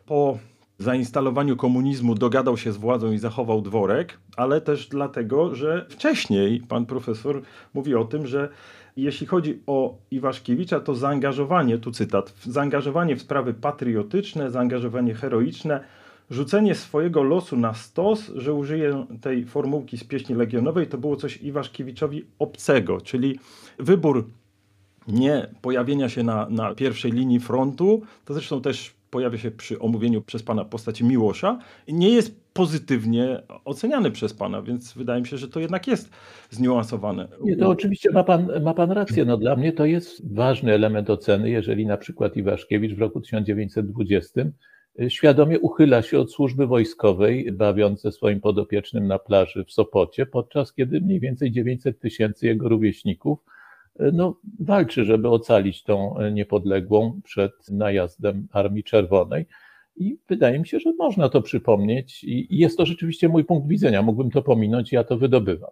po 0.05 0.37
zainstalowaniu 0.79 1.55
komunizmu 1.55 2.15
dogadał 2.15 2.57
się 2.57 2.71
z 2.71 2.77
władzą 2.77 3.11
i 3.11 3.17
zachował 3.17 3.61
dworek, 3.61 4.17
ale 4.37 4.61
też 4.61 4.87
dlatego, 4.87 5.55
że 5.55 5.85
wcześniej 5.89 6.59
pan 6.59 6.85
profesor 6.85 7.41
mówi 7.73 7.95
o 7.95 8.05
tym, 8.05 8.27
że 8.27 8.49
jeśli 8.97 9.27
chodzi 9.27 9.59
o 9.67 9.97
Iwaszkiewicza, 10.11 10.79
to 10.79 10.95
zaangażowanie, 10.95 11.77
tu 11.77 11.91
cytat, 11.91 12.33
zaangażowanie 12.43 13.15
w 13.15 13.21
sprawy 13.21 13.53
patriotyczne, 13.53 14.51
zaangażowanie 14.51 15.13
heroiczne, 15.13 15.83
rzucenie 16.29 16.75
swojego 16.75 17.23
losu 17.23 17.57
na 17.57 17.73
stos, 17.73 18.31
że 18.35 18.53
użyję 18.53 19.05
tej 19.21 19.45
formułki 19.45 19.97
z 19.97 20.03
pieśni 20.03 20.35
legionowej, 20.35 20.87
to 20.87 20.97
było 20.97 21.15
coś 21.15 21.37
Iwaszkiewiczowi 21.37 22.25
obcego, 22.39 23.01
czyli 23.01 23.39
wybór 23.79 24.25
nie 25.07 25.47
pojawienia 25.61 26.09
się 26.09 26.23
na, 26.23 26.49
na 26.49 26.75
pierwszej 26.75 27.11
linii 27.11 27.39
frontu, 27.39 28.01
to 28.25 28.33
zresztą 28.33 28.61
też 28.61 28.93
pojawia 29.15 29.37
się 29.37 29.51
przy 29.51 29.79
omówieniu 29.79 30.21
przez 30.21 30.43
pana 30.43 30.65
postaci 30.65 31.05
Miłosza, 31.05 31.59
nie 31.87 32.09
jest 32.09 32.53
pozytywnie 32.53 33.41
oceniany 33.65 34.11
przez 34.11 34.33
pana, 34.33 34.61
więc 34.61 34.93
wydaje 34.93 35.21
mi 35.21 35.27
się, 35.27 35.37
że 35.37 35.47
to 35.47 35.59
jednak 35.59 35.87
jest 35.87 36.09
zniuansowane. 36.49 37.27
Nie, 37.43 37.57
to 37.57 37.69
oczywiście 37.69 38.11
ma 38.11 38.23
pan, 38.23 38.49
ma 38.63 38.73
pan 38.73 38.91
rację. 38.91 39.25
No, 39.25 39.37
dla 39.37 39.55
mnie 39.55 39.73
to 39.73 39.85
jest 39.85 40.33
ważny 40.33 40.73
element 40.73 41.09
oceny, 41.09 41.49
jeżeli 41.49 41.85
na 41.85 41.97
przykład 41.97 42.37
Iwaszkiewicz 42.37 42.93
w 42.93 42.99
roku 42.99 43.21
1920 43.21 44.41
y, 44.99 45.09
świadomie 45.09 45.59
uchyla 45.59 46.01
się 46.01 46.19
od 46.19 46.31
służby 46.31 46.67
wojskowej, 46.67 47.51
bawiąc 47.51 48.01
ze 48.01 48.11
swoim 48.11 48.41
podopiecznym 48.41 49.07
na 49.07 49.19
plaży 49.19 49.65
w 49.65 49.71
Sopocie, 49.71 50.25
podczas 50.25 50.73
kiedy 50.73 51.01
mniej 51.01 51.19
więcej 51.19 51.51
900 51.51 51.99
tysięcy 51.99 52.47
jego 52.47 52.69
rówieśników 52.69 53.39
no, 53.99 54.39
walczy, 54.59 55.05
żeby 55.05 55.29
ocalić 55.29 55.83
tą 55.83 56.15
niepodległą 56.31 57.21
przed 57.23 57.51
najazdem 57.71 58.47
Armii 58.51 58.83
Czerwonej. 58.83 59.45
I 59.97 60.17
wydaje 60.29 60.59
mi 60.59 60.67
się, 60.67 60.79
że 60.79 60.93
można 60.93 61.29
to 61.29 61.41
przypomnieć, 61.41 62.23
i 62.23 62.47
jest 62.49 62.77
to 62.77 62.85
rzeczywiście 62.85 63.29
mój 63.29 63.45
punkt 63.45 63.67
widzenia. 63.67 64.01
Mógłbym 64.01 64.31
to 64.31 64.41
pominąć, 64.41 64.91
ja 64.91 65.03
to 65.03 65.17
wydobywam. 65.17 65.69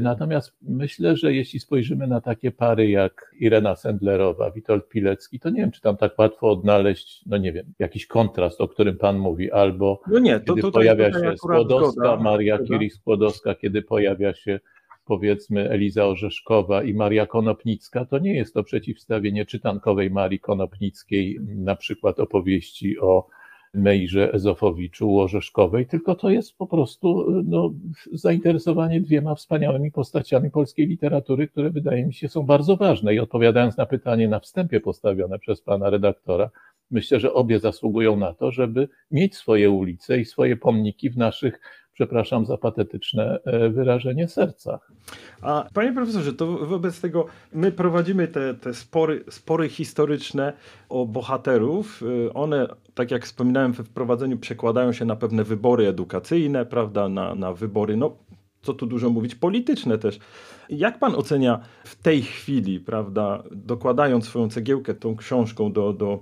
Natomiast 0.00 0.56
myślę, 0.62 1.16
że 1.16 1.34
jeśli 1.34 1.60
spojrzymy 1.60 2.06
na 2.06 2.20
takie 2.20 2.50
pary 2.50 2.90
jak 2.90 3.30
Irena 3.40 3.76
Sendlerowa, 3.76 4.50
Witold 4.50 4.88
Pilecki, 4.88 5.40
to 5.40 5.50
nie 5.50 5.60
wiem, 5.60 5.70
czy 5.70 5.80
tam 5.80 5.96
tak 5.96 6.18
łatwo 6.18 6.50
odnaleźć, 6.50 7.22
no 7.26 7.36
nie 7.36 7.52
wiem, 7.52 7.66
jakiś 7.78 8.06
kontrast, 8.06 8.60
o 8.60 8.68
którym 8.68 8.96
Pan 8.96 9.18
mówi, 9.18 9.52
albo 9.52 10.00
no 10.06 10.18
nie, 10.18 10.40
to, 10.40 10.46
kiedy 10.46 10.62
to, 10.62 10.68
to 10.68 10.72
pojawia 10.72 11.12
się 11.12 11.36
Skłodowska, 11.36 12.16
Maria 12.16 12.58
Curie-Skłodowska, 12.58 13.54
kiedy 13.54 13.82
pojawia 13.82 14.34
się 14.34 14.60
powiedzmy 15.08 15.70
Eliza 15.70 16.06
Orzeszkowa 16.06 16.82
i 16.82 16.94
Maria 16.94 17.26
Konopnicka, 17.26 18.04
to 18.04 18.18
nie 18.18 18.34
jest 18.34 18.54
to 18.54 18.62
przeciwstawienie 18.62 19.46
czytankowej 19.46 20.10
Marii 20.10 20.40
Konopnickiej, 20.40 21.38
na 21.56 21.76
przykład 21.76 22.20
opowieści 22.20 22.98
o 22.98 23.26
Mejrze 23.74 24.32
Ezofowiczu 24.32 25.18
Orzeszkowej, 25.18 25.86
tylko 25.86 26.14
to 26.14 26.30
jest 26.30 26.56
po 26.58 26.66
prostu 26.66 27.26
no, 27.44 27.72
zainteresowanie 28.12 29.00
dwiema 29.00 29.34
wspaniałymi 29.34 29.92
postaciami 29.92 30.50
polskiej 30.50 30.86
literatury, 30.86 31.48
które 31.48 31.70
wydaje 31.70 32.06
mi 32.06 32.14
się 32.14 32.28
są 32.28 32.42
bardzo 32.42 32.76
ważne. 32.76 33.14
I 33.14 33.18
odpowiadając 33.18 33.76
na 33.76 33.86
pytanie 33.86 34.28
na 34.28 34.40
wstępie 34.40 34.80
postawione 34.80 35.38
przez 35.38 35.62
pana 35.62 35.90
redaktora, 35.90 36.50
myślę, 36.90 37.20
że 37.20 37.32
obie 37.32 37.58
zasługują 37.58 38.16
na 38.16 38.34
to, 38.34 38.50
żeby 38.50 38.88
mieć 39.10 39.36
swoje 39.36 39.70
ulice 39.70 40.20
i 40.20 40.24
swoje 40.24 40.56
pomniki 40.56 41.10
w 41.10 41.16
naszych 41.16 41.60
przepraszam 41.98 42.46
za 42.46 42.56
patetyczne 42.56 43.38
e, 43.44 43.68
wyrażenie, 43.68 44.28
sercach. 44.28 44.92
A 45.42 45.64
panie 45.74 45.92
profesorze, 45.92 46.32
to 46.32 46.46
wobec 46.46 47.00
tego 47.00 47.26
my 47.52 47.72
prowadzimy 47.72 48.28
te, 48.28 48.54
te 48.54 48.74
spory, 48.74 49.24
spory 49.30 49.68
historyczne 49.68 50.52
o 50.88 51.06
bohaterów. 51.06 52.02
E, 52.28 52.34
one, 52.34 52.66
tak 52.94 53.10
jak 53.10 53.24
wspominałem 53.24 53.72
we 53.72 53.84
wprowadzeniu, 53.84 54.38
przekładają 54.38 54.92
się 54.92 55.04
na 55.04 55.16
pewne 55.16 55.44
wybory 55.44 55.88
edukacyjne, 55.88 56.66
prawda, 56.66 57.08
na, 57.08 57.34
na 57.34 57.52
wybory, 57.52 57.96
no 57.96 58.16
co 58.62 58.74
tu 58.74 58.86
dużo 58.86 59.10
mówić, 59.10 59.34
polityczne 59.34 59.98
też. 59.98 60.18
Jak 60.68 60.98
pan 60.98 61.14
ocenia 61.14 61.60
w 61.84 62.02
tej 62.02 62.22
chwili, 62.22 62.80
prawda, 62.80 63.42
dokładając 63.50 64.24
swoją 64.24 64.48
cegiełkę 64.48 64.94
tą 64.94 65.16
książką 65.16 65.72
do, 65.72 65.92
do 65.92 66.18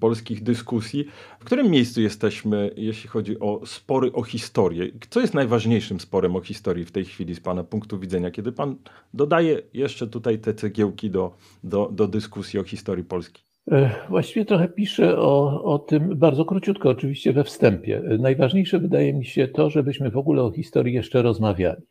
polskich 0.00 0.42
dyskusji. 0.42 1.04
W 1.40 1.44
którym 1.44 1.70
miejscu 1.70 2.00
jesteśmy, 2.00 2.70
jeśli 2.76 3.08
chodzi 3.08 3.40
o 3.40 3.60
spory 3.66 4.12
o 4.12 4.22
historię? 4.22 4.90
Co 5.10 5.20
jest 5.20 5.34
najważniejszym 5.34 6.00
sporem 6.00 6.36
o 6.36 6.40
historii 6.40 6.84
w 6.84 6.92
tej 6.92 7.04
chwili 7.04 7.34
z 7.34 7.40
Pana 7.40 7.64
punktu 7.64 7.98
widzenia, 7.98 8.30
kiedy 8.30 8.52
Pan 8.52 8.76
dodaje 9.14 9.62
jeszcze 9.74 10.06
tutaj 10.06 10.38
te 10.38 10.54
cegiełki 10.54 11.10
do, 11.10 11.34
do, 11.64 11.88
do 11.92 12.08
dyskusji 12.08 12.60
o 12.60 12.64
historii 12.64 13.04
Polski? 13.04 13.42
E, 13.70 13.90
właściwie 14.08 14.44
trochę 14.44 14.68
piszę 14.68 15.18
o, 15.18 15.64
o 15.64 15.78
tym 15.78 16.16
bardzo 16.16 16.44
króciutko, 16.44 16.88
oczywiście 16.88 17.32
we 17.32 17.44
wstępie. 17.44 18.02
Najważniejsze 18.18 18.78
wydaje 18.78 19.14
mi 19.14 19.24
się 19.24 19.48
to, 19.48 19.70
żebyśmy 19.70 20.10
w 20.10 20.16
ogóle 20.16 20.42
o 20.42 20.50
historii 20.50 20.94
jeszcze 20.94 21.22
rozmawiali, 21.22 21.82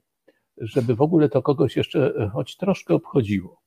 żeby 0.58 0.96
w 0.96 1.02
ogóle 1.02 1.30
to 1.30 1.42
kogoś 1.42 1.78
jeszcze 1.78 2.30
choć 2.34 2.58
troszkę 2.58 2.94
obchodziło. 2.94 3.65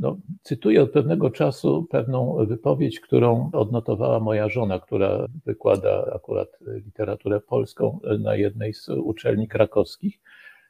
No, 0.00 0.18
cytuję 0.42 0.82
od 0.82 0.90
pewnego 0.90 1.30
czasu 1.30 1.86
pewną 1.90 2.46
wypowiedź, 2.46 3.00
którą 3.00 3.50
odnotowała 3.52 4.20
moja 4.20 4.48
żona, 4.48 4.80
która 4.80 5.26
wykłada 5.46 6.12
akurat 6.14 6.48
literaturę 6.84 7.40
polską 7.40 8.00
na 8.18 8.36
jednej 8.36 8.74
z 8.74 8.88
uczelni 8.88 9.48
krakowskich. 9.48 10.20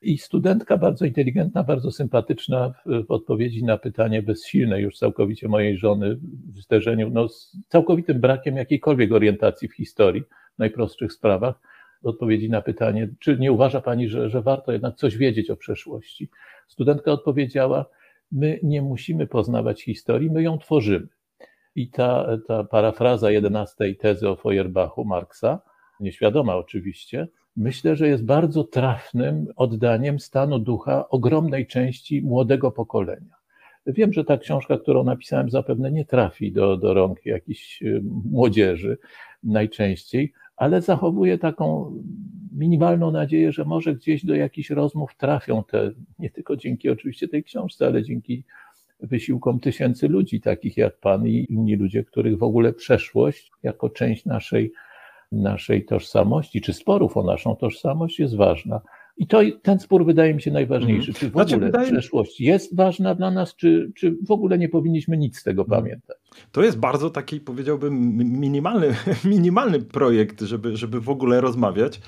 I 0.03 0.19
studentka 0.19 0.77
bardzo 0.77 1.05
inteligentna, 1.05 1.65
bardzo 1.65 1.91
sympatyczna 1.91 2.75
w, 2.87 3.11
odpowiedzi 3.11 3.65
na 3.65 3.79
pytanie 3.79 4.23
bezsilne 4.23 4.81
już 4.81 4.99
całkowicie 4.99 5.49
mojej 5.49 5.77
żony 5.77 6.17
w 6.55 6.59
zderzeniu 6.61 7.11
no, 7.11 7.29
z 7.29 7.57
całkowitym 7.69 8.21
brakiem 8.21 8.57
jakiejkolwiek 8.57 9.13
orientacji 9.13 9.69
w 9.69 9.75
historii, 9.75 10.23
w 10.55 10.59
najprostszych 10.59 11.13
sprawach, 11.13 11.55
odpowiedzi 12.03 12.51
na 12.51 12.63
pytanie, 12.63 13.09
czy 13.19 13.39
nie 13.39 13.53
uważa 13.53 13.81
Pani, 13.81 14.09
że, 14.09 14.31
że 14.31 14.43
warto 14.43 14.73
jednak 14.73 14.97
coś 14.97 15.17
wiedzieć 15.17 15.51
o 15.51 15.57
przeszłości. 15.57 16.31
Studentka 16.69 17.13
odpowiedziała, 17.13 17.87
My 18.33 18.61
nie 18.63 18.83
musimy 18.83 19.27
poznawać 19.27 19.83
historii, 19.83 20.31
my 20.31 20.43
ją 20.43 20.59
tworzymy. 20.59 21.09
I 21.75 21.91
ta, 21.91 22.39
ta 22.49 22.65
parafraza 22.65 23.31
jedenastej 23.31 23.97
tezy 23.97 24.29
o 24.29 24.37
Feuerbachu 24.37 25.05
Marksa, 25.05 25.61
nieświadoma 26.01 26.57
oczywiście, 26.57 27.29
myślę, 27.57 27.97
że 27.97 28.09
jest 28.09 28.25
bardzo 28.25 28.65
trafnym 28.65 29.47
oddaniem 29.57 30.21
stanu 30.21 30.59
ducha 30.59 31.09
ogromnej 31.09 31.67
części 31.67 32.23
młodego 32.23 32.71
pokolenia. 32.71 33.41
Wiem, 33.87 34.13
że 34.13 34.25
ta 34.25 34.39
książka, 34.39 34.79
którą 34.79 35.05
napisałem, 35.05 35.51
zapewne 35.51 35.91
nie 35.91 36.05
trafi 36.05 36.53
do, 36.53 36.77
do 36.77 36.95
rąk 36.95 37.27
jakiejś 37.27 37.83
y, 37.83 38.01
młodzieży 38.25 38.99
najczęściej, 39.43 40.33
ale 40.61 40.83
zachowuję 40.83 41.39
taką 41.39 41.93
minimalną 42.53 43.11
nadzieję, 43.11 43.53
że 43.53 43.65
może 43.65 43.95
gdzieś 43.95 44.25
do 44.25 44.35
jakichś 44.35 44.71
rozmów 44.71 45.17
trafią 45.17 45.65
te, 45.65 45.91
nie 46.19 46.31
tylko 46.31 46.57
dzięki 46.57 46.91
oczywiście 46.91 47.29
tej 47.29 47.45
książce, 47.45 47.87
ale 47.87 48.03
dzięki 48.03 48.45
wysiłkom 49.01 49.61
tysięcy 49.61 50.09
ludzi, 50.09 50.41
takich 50.41 50.77
jak 50.77 50.99
Pan 50.99 51.27
i 51.27 51.47
inni 51.51 51.77
ludzie, 51.77 52.05
których 52.05 52.39
w 52.39 52.43
ogóle 52.43 52.73
przeszłość 52.73 53.53
jako 53.63 53.91
część 53.91 54.25
naszej, 54.25 54.73
naszej 55.33 55.85
tożsamości, 55.85 56.61
czy 56.61 56.73
sporów 56.73 57.17
o 57.17 57.23
naszą 57.23 57.57
tożsamość 57.57 58.19
jest 58.19 58.37
ważna. 58.37 58.81
I 59.17 59.27
to, 59.27 59.41
ten 59.63 59.79
spór 59.79 60.05
wydaje 60.05 60.35
mi 60.35 60.43
się 60.43 60.51
najważniejszy. 60.51 61.13
Czy 61.15 61.29
w 61.29 61.33
znaczy, 61.33 61.55
ogóle 61.55 61.67
wydaje... 61.67 61.93
przeszłość 61.93 62.41
jest 62.41 62.77
ważna 62.77 63.15
dla 63.15 63.31
nas, 63.31 63.57
czy, 63.57 63.93
czy 63.97 64.17
w 64.27 64.31
ogóle 64.31 64.59
nie 64.59 64.69
powinniśmy 64.69 65.17
nic 65.17 65.39
z 65.39 65.43
tego 65.43 65.65
hmm. 65.65 65.83
pamiętać? 65.83 66.20
To 66.53 66.63
jest 66.63 66.79
bardzo 66.79 67.11
taki, 67.11 67.41
powiedziałbym, 67.41 68.17
minimalny, 68.41 68.95
minimalny 69.25 69.81
projekt, 69.81 70.41
żeby, 70.41 70.77
żeby 70.77 71.01
w 71.01 71.09
ogóle 71.09 71.41
rozmawiać 71.41 72.01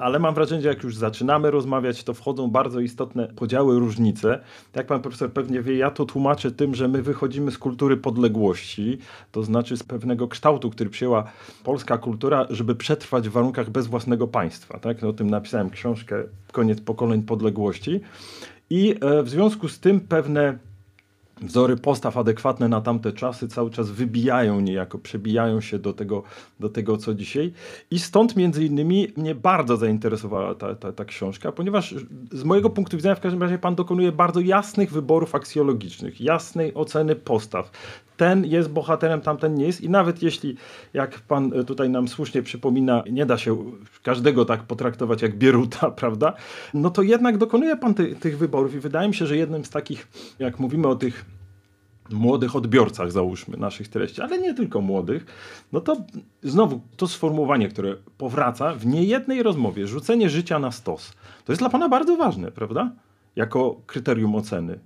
ale 0.00 0.18
mam 0.18 0.34
wrażenie, 0.34 0.62
że 0.62 0.68
jak 0.68 0.82
już 0.82 0.96
zaczynamy 0.96 1.50
rozmawiać, 1.50 2.04
to 2.04 2.14
wchodzą 2.14 2.50
bardzo 2.50 2.80
istotne 2.80 3.28
podziały, 3.28 3.78
różnice. 3.78 4.40
Jak 4.74 4.86
pan 4.86 5.02
profesor 5.02 5.32
pewnie 5.32 5.62
wie, 5.62 5.76
ja 5.76 5.90
to 5.90 6.04
tłumaczę 6.04 6.50
tym, 6.50 6.74
że 6.74 6.88
my 6.88 7.02
wychodzimy 7.02 7.50
z 7.50 7.58
kultury 7.58 7.96
podległości, 7.96 8.98
to 9.32 9.42
znaczy 9.42 9.76
z 9.76 9.82
pewnego 9.82 10.28
kształtu, 10.28 10.70
który 10.70 10.90
przyjęła 10.90 11.24
polska 11.64 11.98
kultura, 11.98 12.46
żeby 12.50 12.74
przetrwać 12.74 13.28
w 13.28 13.32
warunkach 13.32 13.70
bez 13.70 13.86
własnego 13.86 14.28
państwa. 14.28 14.78
Tak? 14.78 15.02
No, 15.02 15.08
o 15.08 15.12
tym 15.12 15.30
napisałem 15.30 15.70
książkę 15.70 16.24
Koniec 16.52 16.80
pokoleń 16.80 17.22
podległości. 17.22 18.00
I 18.70 18.94
e, 19.00 19.22
w 19.22 19.28
związku 19.28 19.68
z 19.68 19.80
tym 19.80 20.00
pewne 20.00 20.58
wzory 21.42 21.76
postaw 21.76 22.16
adekwatne 22.16 22.68
na 22.68 22.80
tamte 22.80 23.12
czasy 23.12 23.48
cały 23.48 23.70
czas 23.70 23.90
wybijają 23.90 24.60
niejako, 24.60 24.98
przebijają 24.98 25.60
się 25.60 25.78
do 25.78 25.92
tego, 25.92 26.22
do 26.60 26.68
tego 26.68 26.96
co 26.96 27.14
dzisiaj. 27.14 27.52
I 27.90 27.98
stąd 27.98 28.36
między 28.36 28.64
innymi 28.64 29.08
mnie 29.16 29.34
bardzo 29.34 29.76
zainteresowała 29.76 30.54
ta, 30.54 30.74
ta, 30.74 30.92
ta 30.92 31.04
książka, 31.04 31.52
ponieważ 31.52 31.94
z 32.32 32.44
mojego 32.44 32.70
punktu 32.70 32.96
widzenia 32.96 33.14
w 33.14 33.20
każdym 33.20 33.42
razie 33.42 33.58
pan 33.58 33.74
dokonuje 33.74 34.12
bardzo 34.12 34.40
jasnych 34.40 34.92
wyborów 34.92 35.34
aksjologicznych, 35.34 36.20
jasnej 36.20 36.74
oceny 36.74 37.16
postaw. 37.16 37.70
Ten 38.20 38.44
jest 38.44 38.70
bohaterem, 38.70 39.20
tamten 39.20 39.54
nie 39.54 39.66
jest 39.66 39.80
i 39.80 39.90
nawet 39.90 40.22
jeśli, 40.22 40.56
jak 40.92 41.20
pan 41.20 41.64
tutaj 41.66 41.90
nam 41.90 42.08
słusznie 42.08 42.42
przypomina, 42.42 43.02
nie 43.10 43.26
da 43.26 43.38
się 43.38 43.56
każdego 44.02 44.44
tak 44.44 44.62
potraktować 44.62 45.22
jak 45.22 45.38
Bieruta, 45.38 45.90
prawda? 46.00 46.34
No 46.74 46.90
to 46.90 47.02
jednak 47.02 47.38
dokonuje 47.38 47.76
pan 47.76 47.94
ty, 47.94 48.14
tych 48.14 48.38
wyborów 48.38 48.74
i 48.74 48.80
wydaje 48.80 49.08
mi 49.08 49.14
się, 49.14 49.26
że 49.26 49.36
jednym 49.36 49.64
z 49.64 49.70
takich, 49.70 50.08
jak 50.38 50.58
mówimy 50.58 50.88
o 50.88 50.96
tych 50.96 51.24
młodych 52.10 52.56
odbiorcach, 52.56 53.12
załóżmy, 53.12 53.56
naszych 53.56 53.88
treści, 53.88 54.22
ale 54.22 54.38
nie 54.38 54.54
tylko 54.54 54.80
młodych, 54.80 55.26
no 55.72 55.80
to 55.80 55.96
znowu 56.42 56.80
to 56.96 57.08
sformułowanie, 57.08 57.68
które 57.68 57.96
powraca 58.18 58.74
w 58.74 58.86
niejednej 58.86 59.42
rozmowie, 59.42 59.86
rzucenie 59.86 60.30
życia 60.30 60.58
na 60.58 60.72
stos, 60.72 61.12
to 61.44 61.52
jest 61.52 61.62
dla 61.62 61.70
Pana 61.70 61.88
bardzo 61.88 62.16
ważne, 62.16 62.52
prawda? 62.52 62.92
Jako 63.36 63.80
kryterium 63.86 64.34
oceny. 64.34 64.78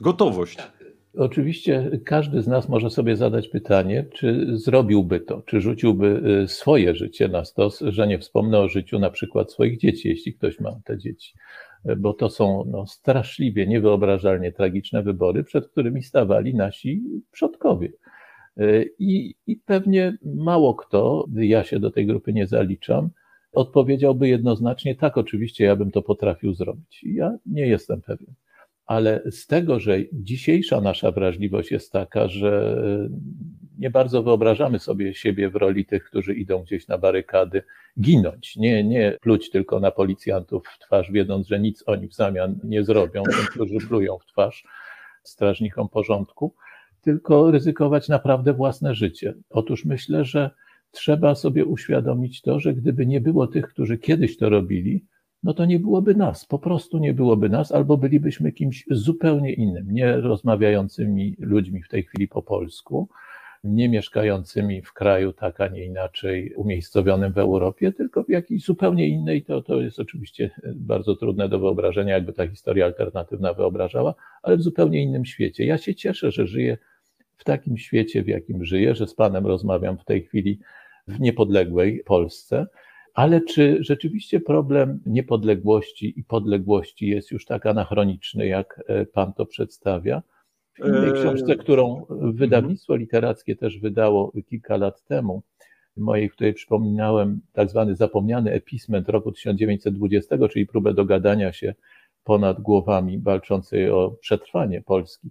Gotowość. 0.00 0.56
Tak. 0.56 0.81
Oczywiście 1.14 1.90
każdy 2.04 2.42
z 2.42 2.48
nas 2.48 2.68
może 2.68 2.90
sobie 2.90 3.16
zadać 3.16 3.48
pytanie, 3.48 4.06
czy 4.12 4.46
zrobiłby 4.52 5.20
to, 5.20 5.42
czy 5.42 5.60
rzuciłby 5.60 6.22
y, 6.44 6.48
swoje 6.48 6.94
życie 6.94 7.28
na 7.28 7.44
stos, 7.44 7.80
że 7.80 8.06
nie 8.06 8.18
wspomnę 8.18 8.58
o 8.58 8.68
życiu 8.68 8.98
na 8.98 9.10
przykład 9.10 9.52
swoich 9.52 9.78
dzieci, 9.78 10.08
jeśli 10.08 10.34
ktoś 10.34 10.60
ma 10.60 10.80
te 10.84 10.98
dzieci 10.98 11.34
bo 11.96 12.12
to 12.14 12.30
są 12.30 12.64
no, 12.66 12.86
straszliwie, 12.86 13.66
niewyobrażalnie 13.66 14.52
tragiczne 14.52 15.02
wybory, 15.02 15.44
przed 15.44 15.68
którymi 15.68 16.02
stawali 16.02 16.54
nasi 16.54 17.02
przodkowie. 17.30 17.92
I, 18.98 19.34
I 19.46 19.56
pewnie 19.56 20.16
mało 20.24 20.74
kto, 20.74 21.26
ja 21.34 21.64
się 21.64 21.80
do 21.80 21.90
tej 21.90 22.06
grupy 22.06 22.32
nie 22.32 22.46
zaliczam, 22.46 23.10
odpowiedziałby 23.52 24.28
jednoznacznie 24.28 24.94
tak, 24.94 25.18
oczywiście 25.18 25.64
ja 25.64 25.76
bym 25.76 25.90
to 25.90 26.02
potrafił 26.02 26.54
zrobić. 26.54 27.04
Ja 27.04 27.38
nie 27.46 27.66
jestem 27.66 28.02
pewien. 28.02 28.34
Ale 28.92 29.22
z 29.30 29.46
tego, 29.46 29.80
że 29.80 29.98
dzisiejsza 30.12 30.80
nasza 30.80 31.10
wrażliwość 31.10 31.70
jest 31.70 31.92
taka, 31.92 32.28
że 32.28 32.82
nie 33.78 33.90
bardzo 33.90 34.22
wyobrażamy 34.22 34.78
sobie 34.78 35.14
siebie 35.14 35.50
w 35.50 35.56
roli 35.56 35.86
tych, 35.86 36.04
którzy 36.04 36.34
idą 36.34 36.62
gdzieś 36.62 36.88
na 36.88 36.98
barykady, 36.98 37.62
ginąć, 38.00 38.56
nie, 38.56 38.84
nie 38.84 39.16
pluć 39.20 39.50
tylko 39.50 39.80
na 39.80 39.90
policjantów 39.90 40.66
w 40.66 40.78
twarz, 40.78 41.10
wiedząc, 41.10 41.48
że 41.48 41.60
nic 41.60 41.84
oni 41.86 42.08
w 42.08 42.14
zamian 42.14 42.60
nie 42.64 42.84
zrobią, 42.84 43.22
tym, 43.22 43.46
którzy 43.50 43.86
plują 43.88 44.18
w 44.18 44.26
twarz 44.26 44.64
strażnikom 45.22 45.88
porządku, 45.88 46.54
tylko 47.00 47.50
ryzykować 47.50 48.08
naprawdę 48.08 48.52
własne 48.52 48.94
życie. 48.94 49.34
Otóż 49.50 49.84
myślę, 49.84 50.24
że 50.24 50.50
trzeba 50.90 51.34
sobie 51.34 51.64
uświadomić 51.64 52.42
to, 52.42 52.60
że 52.60 52.74
gdyby 52.74 53.06
nie 53.06 53.20
było 53.20 53.46
tych, 53.46 53.68
którzy 53.68 53.98
kiedyś 53.98 54.36
to 54.36 54.48
robili, 54.48 55.04
no 55.42 55.54
to 55.54 55.64
nie 55.64 55.78
byłoby 55.78 56.14
nas, 56.14 56.46
po 56.46 56.58
prostu 56.58 56.98
nie 56.98 57.14
byłoby 57.14 57.48
nas, 57.48 57.72
albo 57.72 57.96
bylibyśmy 57.96 58.52
kimś 58.52 58.84
zupełnie 58.90 59.52
innym, 59.52 59.92
nie 59.92 60.16
rozmawiającymi 60.16 61.36
ludźmi 61.38 61.82
w 61.82 61.88
tej 61.88 62.02
chwili 62.02 62.28
po 62.28 62.42
polsku, 62.42 63.08
nie 63.64 63.88
mieszkającymi 63.88 64.82
w 64.82 64.92
kraju 64.92 65.32
tak, 65.32 65.60
a 65.60 65.68
nie 65.68 65.84
inaczej 65.84 66.54
umiejscowionym 66.54 67.32
w 67.32 67.38
Europie, 67.38 67.92
tylko 67.92 68.24
w 68.24 68.28
jakiejś 68.28 68.64
zupełnie 68.64 69.08
innej, 69.08 69.44
to, 69.44 69.62
to 69.62 69.80
jest 69.80 70.00
oczywiście 70.00 70.50
bardzo 70.74 71.16
trudne 71.16 71.48
do 71.48 71.58
wyobrażenia, 71.58 72.14
jakby 72.14 72.32
ta 72.32 72.48
historia 72.48 72.84
alternatywna 72.84 73.54
wyobrażała, 73.54 74.14
ale 74.42 74.56
w 74.56 74.62
zupełnie 74.62 75.02
innym 75.02 75.24
świecie. 75.24 75.64
Ja 75.64 75.78
się 75.78 75.94
cieszę, 75.94 76.30
że 76.30 76.46
żyję 76.46 76.78
w 77.36 77.44
takim 77.44 77.78
świecie, 77.78 78.22
w 78.22 78.28
jakim 78.28 78.64
żyję, 78.64 78.94
że 78.94 79.06
z 79.06 79.14
Panem 79.14 79.46
rozmawiam 79.46 79.98
w 79.98 80.04
tej 80.04 80.22
chwili 80.22 80.58
w 81.08 81.20
niepodległej 81.20 82.02
Polsce. 82.06 82.66
Ale 83.14 83.40
czy 83.40 83.78
rzeczywiście 83.80 84.40
problem 84.40 85.00
niepodległości 85.06 86.20
i 86.20 86.24
podległości 86.24 87.06
jest 87.06 87.30
już 87.30 87.44
tak 87.44 87.66
anachroniczny, 87.66 88.46
jak 88.46 88.84
e, 88.86 89.06
Pan 89.06 89.32
to 89.32 89.46
przedstawia? 89.46 90.22
W 90.74 90.88
innej 90.88 91.10
eee, 91.10 91.14
książce, 91.14 91.56
którą 91.56 92.06
mhm. 92.10 92.32
wydawnictwo 92.32 92.96
literackie 92.96 93.56
też 93.56 93.78
wydało 93.78 94.32
kilka 94.48 94.76
lat 94.76 95.02
temu, 95.02 95.42
mojej, 95.96 96.28
w 96.28 96.32
której 96.32 96.54
przypominałem 96.54 97.40
tak 97.52 97.70
zwany 97.70 97.96
zapomniany 97.96 98.52
episment 98.52 99.08
roku 99.08 99.32
1920, 99.32 100.48
czyli 100.48 100.66
próbę 100.66 100.94
dogadania 100.94 101.52
się 101.52 101.74
ponad 102.24 102.60
głowami 102.60 103.18
walczącej 103.18 103.90
o 103.90 104.16
przetrwanie 104.20 104.82
Polski 104.82 105.30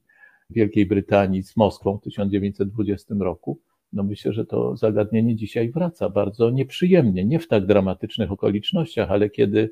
Wielkiej 0.50 0.86
Brytanii 0.86 1.44
z 1.44 1.58
Moskwą 1.58 1.98
w 1.98 2.02
1920 2.02 3.15
roku. 3.20 3.60
No 3.93 4.04
myślę, 4.04 4.34
że 4.34 4.45
to 4.45 4.77
zagadnienie 4.77 5.36
dzisiaj 5.36 5.71
wraca 5.71 6.10
bardzo 6.10 6.49
nieprzyjemnie, 6.49 7.25
nie 7.25 7.39
w 7.39 7.47
tak 7.47 7.65
dramatycznych 7.65 8.32
okolicznościach, 8.32 9.12
ale 9.12 9.30
kiedy 9.30 9.69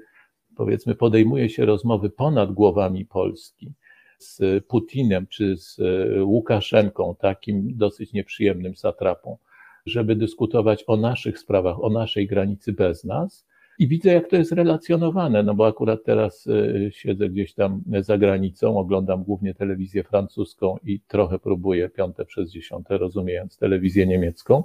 powiedzmy 0.55 0.95
podejmuje 0.95 1.49
się 1.49 1.65
rozmowy 1.65 2.09
ponad 2.09 2.51
głowami 2.51 3.05
Polski, 3.05 3.73
z 4.19 4.65
Putinem 4.65 5.27
czy 5.27 5.57
z 5.57 5.79
e, 5.79 6.23
Łukaszenką, 6.23 7.15
takim 7.19 7.77
dosyć 7.77 8.13
nieprzyjemnym 8.13 8.75
satrapą, 8.75 9.37
żeby 9.85 10.15
dyskutować 10.15 10.83
o 10.87 10.97
naszych 10.97 11.39
sprawach, 11.39 11.83
o 11.83 11.89
naszej 11.89 12.27
granicy 12.27 12.73
bez 12.73 13.03
nas. 13.03 13.48
I 13.79 13.87
widzę, 13.87 14.13
jak 14.13 14.27
to 14.27 14.35
jest 14.35 14.51
relacjonowane, 14.51 15.43
no 15.43 15.53
bo 15.53 15.67
akurat 15.67 16.03
teraz 16.03 16.47
e, 16.47 16.91
siedzę 16.91 17.29
gdzieś 17.29 17.53
tam 17.53 17.83
za 17.99 18.17
granicą, 18.17 18.77
oglądam 18.77 19.23
głównie 19.23 19.53
telewizję 19.53 20.03
francuską 20.03 20.77
i 20.83 20.99
trochę 20.99 21.39
próbuję 21.39 21.89
piąte 21.89 22.25
przez 22.25 22.51
dziesiąte, 22.51 22.97
rozumiejąc 22.97 23.57
telewizję 23.57 24.07
niemiecką. 24.07 24.63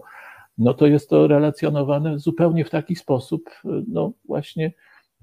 No 0.59 0.75
to 0.75 0.87
jest 0.87 1.11
to 1.11 1.27
relacjonowane 1.27 2.19
zupełnie 2.19 2.65
w 2.65 2.71
taki 2.71 2.97
sposób, 2.97 3.51
e, 3.65 3.83
no 3.89 4.13
właśnie 4.25 4.73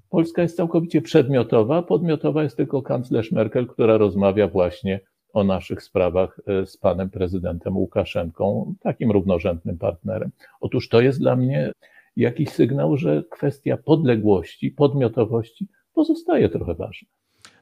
Polska 0.10 0.42
jest 0.42 0.58
całkowicie 0.58 1.02
przedmiotowa, 1.02 1.82
podmiotowa 1.82 2.44
jest 2.44 2.58
tylko 2.58 2.82
kanclerz 2.82 3.32
Merkel, 3.32 3.68
która 3.68 3.98
rozmawia 3.98 4.48
właśnie 4.48 5.00
o 5.34 5.44
naszych 5.44 5.84
sprawach 5.84 6.40
e, 6.48 6.66
z 6.66 6.78
panem 6.78 7.10
prezydentem 7.10 7.78
Łukaszenką, 7.78 8.74
takim 8.80 9.12
równorzędnym 9.12 9.78
partnerem. 9.78 10.32
Otóż 10.62 10.90
to 10.90 11.02
jest 11.02 11.20
dla 11.20 11.36
mnie 11.36 11.72
jakiś 12.15 12.50
sygnał, 12.50 12.97
że 12.97 13.24
kwestia 13.32 13.78
podległości, 13.78 14.71
podmiotowości 14.71 15.67
pozostaje 15.93 16.50
trochę 16.50 16.76
ważna. 16.76 17.08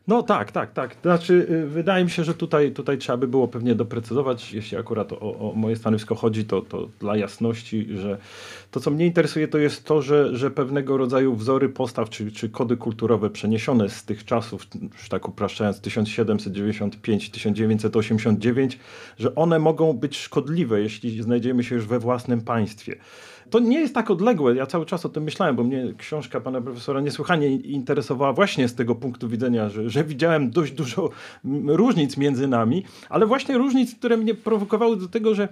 No 0.09 0.23
tak, 0.23 0.51
tak, 0.51 0.73
tak. 0.73 0.95
Znaczy, 1.01 1.47
y, 1.49 1.67
wydaje 1.67 2.03
mi 2.03 2.09
się, 2.09 2.23
że 2.23 2.33
tutaj, 2.33 2.71
tutaj 2.71 2.97
trzeba 2.97 3.17
by 3.17 3.27
było 3.27 3.47
pewnie 3.47 3.75
doprecyzować, 3.75 4.53
jeśli 4.53 4.77
akurat 4.77 5.13
o, 5.13 5.19
o 5.19 5.53
moje 5.55 5.75
stanowisko 5.75 6.15
chodzi, 6.15 6.45
to, 6.45 6.61
to 6.61 6.89
dla 6.99 7.17
jasności, 7.17 7.87
że 7.97 8.17
to, 8.71 8.79
co 8.79 8.91
mnie 8.91 9.05
interesuje, 9.05 9.47
to 9.47 9.57
jest 9.57 9.85
to, 9.85 10.01
że, 10.01 10.37
że 10.37 10.51
pewnego 10.51 10.97
rodzaju 10.97 11.35
wzory 11.35 11.69
postaw 11.69 12.09
czy, 12.09 12.31
czy 12.31 12.49
kody 12.49 12.77
kulturowe 12.77 13.29
przeniesione 13.29 13.89
z 13.89 14.05
tych 14.05 14.25
czasów, 14.25 14.67
już 14.93 15.09
tak 15.09 15.29
upraszczając, 15.29 15.81
1795-1989, 15.81 18.77
że 19.17 19.35
one 19.35 19.59
mogą 19.59 19.93
być 19.93 20.17
szkodliwe, 20.17 20.81
jeśli 20.81 21.23
znajdziemy 21.23 21.63
się 21.63 21.75
już 21.75 21.85
we 21.85 21.99
własnym 21.99 22.41
państwie. 22.41 22.95
To 23.49 23.59
nie 23.59 23.79
jest 23.79 23.93
tak 23.93 24.11
odległe, 24.11 24.55
ja 24.55 24.65
cały 24.65 24.85
czas 24.85 25.05
o 25.05 25.09
tym 25.09 25.23
myślałem, 25.23 25.55
bo 25.55 25.63
mnie 25.63 25.93
książka 25.97 26.41
pana 26.41 26.61
profesora 26.61 27.01
niesłychanie 27.01 27.47
interesowała 27.55 28.33
właśnie 28.33 28.67
z 28.67 28.75
tego 28.75 28.95
punktu 28.95 29.29
widzenia, 29.29 29.69
że, 29.69 29.89
że 29.89 30.03
widziałem 30.03 30.51
dość 30.51 30.71
dużo 30.71 31.09
różnic 31.67 32.17
między 32.17 32.47
nami, 32.47 32.85
ale 33.09 33.25
właśnie 33.25 33.57
różnic, 33.57 33.95
które 33.95 34.17
mnie 34.17 34.35
prowokowały 34.35 34.97
do 34.97 35.07
tego, 35.07 35.35
że 35.35 35.47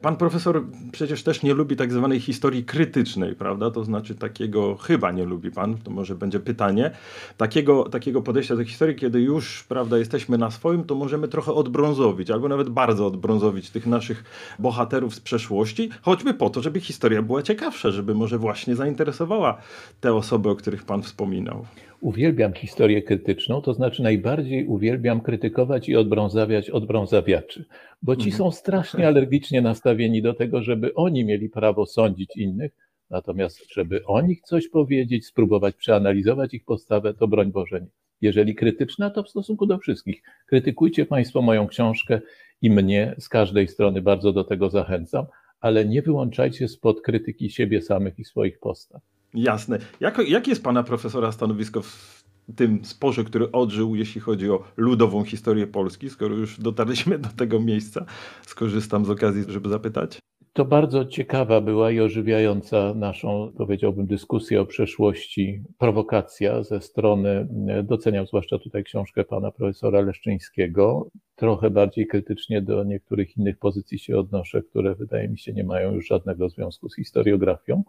Pan 0.00 0.16
profesor 0.16 0.64
przecież 0.92 1.22
też 1.22 1.42
nie 1.42 1.54
lubi 1.54 1.76
tak 1.76 1.92
zwanej 1.92 2.20
historii 2.20 2.64
krytycznej, 2.64 3.34
prawda? 3.34 3.70
To 3.70 3.84
znaczy 3.84 4.14
takiego, 4.14 4.76
chyba 4.76 5.12
nie 5.12 5.24
lubi 5.24 5.50
pan, 5.50 5.78
to 5.78 5.90
może 5.90 6.14
będzie 6.14 6.40
pytanie, 6.40 6.90
takiego, 7.36 7.88
takiego 7.88 8.22
podejścia 8.22 8.56
do 8.56 8.64
historii, 8.64 8.96
kiedy 8.96 9.20
już, 9.20 9.64
prawda, 9.64 9.98
jesteśmy 9.98 10.38
na 10.38 10.50
swoim, 10.50 10.84
to 10.84 10.94
możemy 10.94 11.28
trochę 11.28 11.52
odbrązowić, 11.52 12.30
albo 12.30 12.48
nawet 12.48 12.68
bardzo 12.68 13.06
odbrązowić 13.06 13.70
tych 13.70 13.86
naszych 13.86 14.24
bohaterów 14.58 15.14
z 15.14 15.20
przeszłości, 15.20 15.90
choćby 16.02 16.34
po 16.34 16.50
to, 16.50 16.62
żeby 16.62 16.80
historia 16.80 17.22
była 17.22 17.42
ciekawsza, 17.42 17.90
żeby 17.90 18.14
może 18.14 18.38
właśnie 18.38 18.76
zainteresowała 18.76 19.56
te 20.00 20.14
osoby, 20.14 20.48
o 20.48 20.56
których 20.56 20.84
pan 20.84 21.02
wspominał 21.02 21.66
uwielbiam 22.00 22.52
historię 22.52 23.02
krytyczną, 23.02 23.62
to 23.62 23.74
znaczy 23.74 24.02
najbardziej 24.02 24.66
uwielbiam 24.66 25.20
krytykować 25.20 25.88
i 25.88 25.96
odbrązawiać 25.96 26.70
odbrązawiaczy, 26.70 27.64
bo 28.02 28.16
ci 28.16 28.30
mhm. 28.30 28.38
są 28.38 28.52
strasznie 28.52 29.06
alergicznie 29.06 29.62
nastawieni 29.62 30.22
do 30.22 30.34
tego, 30.34 30.62
żeby 30.62 30.94
oni 30.94 31.24
mieli 31.24 31.48
prawo 31.48 31.86
sądzić 31.86 32.36
innych, 32.36 32.72
natomiast 33.10 33.72
żeby 33.74 34.04
o 34.06 34.20
nich 34.20 34.40
coś 34.40 34.68
powiedzieć, 34.68 35.26
spróbować 35.26 35.74
przeanalizować 35.76 36.54
ich 36.54 36.64
postawę, 36.64 37.14
to 37.14 37.28
broń 37.28 37.52
Boże 37.52 37.80
nie. 37.80 37.90
Jeżeli 38.20 38.54
krytyczna, 38.54 39.10
to 39.10 39.22
w 39.22 39.30
stosunku 39.30 39.66
do 39.66 39.78
wszystkich. 39.78 40.22
Krytykujcie 40.46 41.06
Państwo 41.06 41.42
moją 41.42 41.66
książkę 41.66 42.20
i 42.62 42.70
mnie 42.70 43.14
z 43.18 43.28
każdej 43.28 43.68
strony 43.68 44.02
bardzo 44.02 44.32
do 44.32 44.44
tego 44.44 44.70
zachęcam, 44.70 45.26
ale 45.60 45.84
nie 45.84 46.02
wyłączajcie 46.02 46.68
spod 46.68 47.00
krytyki 47.00 47.50
siebie 47.50 47.82
samych 47.82 48.18
i 48.18 48.24
swoich 48.24 48.58
postaw. 48.58 49.02
Jasne. 49.34 49.78
Jak, 50.00 50.28
jakie 50.28 50.50
jest 50.50 50.64
pana 50.64 50.82
profesora 50.82 51.32
stanowisko 51.32 51.82
w 51.82 52.24
tym 52.56 52.84
sporze, 52.84 53.24
który 53.24 53.52
odżył, 53.52 53.94
jeśli 53.94 54.20
chodzi 54.20 54.50
o 54.50 54.64
ludową 54.76 55.24
historię 55.24 55.66
Polski, 55.66 56.10
skoro 56.10 56.34
już 56.34 56.60
dotarliśmy 56.60 57.18
do 57.18 57.28
tego 57.28 57.60
miejsca? 57.60 58.04
Skorzystam 58.42 59.04
z 59.04 59.10
okazji, 59.10 59.44
żeby 59.48 59.68
zapytać. 59.68 60.18
To 60.52 60.64
bardzo 60.64 61.04
ciekawa 61.04 61.60
była 61.60 61.90
i 61.90 62.00
ożywiająca 62.00 62.94
naszą, 62.94 63.52
powiedziałbym, 63.56 64.06
dyskusję 64.06 64.60
o 64.60 64.66
przeszłości, 64.66 65.62
prowokacja 65.78 66.62
ze 66.62 66.80
strony, 66.80 67.48
doceniam 67.84 68.26
zwłaszcza 68.26 68.58
tutaj 68.58 68.84
książkę 68.84 69.24
pana 69.24 69.50
profesora 69.50 70.00
Leszczyńskiego. 70.00 71.08
Trochę 71.36 71.70
bardziej 71.70 72.06
krytycznie 72.06 72.62
do 72.62 72.84
niektórych 72.84 73.36
innych 73.36 73.58
pozycji 73.58 73.98
się 73.98 74.18
odnoszę, 74.18 74.62
które 74.62 74.94
wydaje 74.94 75.28
mi 75.28 75.38
się 75.38 75.52
nie 75.52 75.64
mają 75.64 75.94
już 75.94 76.06
żadnego 76.06 76.48
związku 76.48 76.88
z 76.88 76.96
historiografią. 76.96 77.82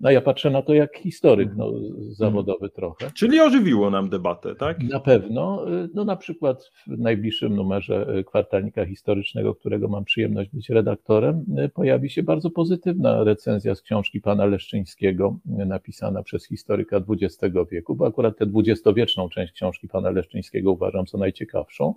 No 0.00 0.10
ja 0.10 0.20
patrzę 0.20 0.50
na 0.50 0.62
to 0.62 0.74
jak 0.74 0.98
historyk 0.98 1.50
no, 1.56 1.72
zawodowy 2.10 2.70
trochę. 2.70 3.10
Czyli 3.10 3.40
ożywiło 3.40 3.90
nam 3.90 4.08
debatę, 4.08 4.54
tak? 4.54 4.82
Na 4.82 5.00
pewno. 5.00 5.66
No 5.94 6.04
na 6.04 6.16
przykład 6.16 6.70
w 6.86 6.98
najbliższym 6.98 7.56
numerze 7.56 8.24
kwartalnika 8.26 8.86
historycznego, 8.86 9.54
którego 9.54 9.88
mam 9.88 10.04
przyjemność 10.04 10.50
być 10.50 10.70
redaktorem, 10.70 11.44
pojawi 11.74 12.10
się 12.10 12.22
bardzo 12.22 12.50
pozytywna 12.50 13.24
recenzja 13.24 13.74
z 13.74 13.82
książki 13.82 14.20
pana 14.20 14.46
Leszczyńskiego, 14.46 15.38
napisana 15.46 16.22
przez 16.22 16.46
historyka 16.46 17.00
XX 17.10 17.54
wieku, 17.70 17.94
bo 17.94 18.06
akurat 18.06 18.38
tę 18.38 18.46
dwudziestowieczną 18.46 19.28
część 19.28 19.52
książki 19.52 19.88
pana 19.88 20.10
Leszczyńskiego 20.10 20.72
uważam 20.72 21.06
za 21.06 21.18
najciekawszą. 21.18 21.94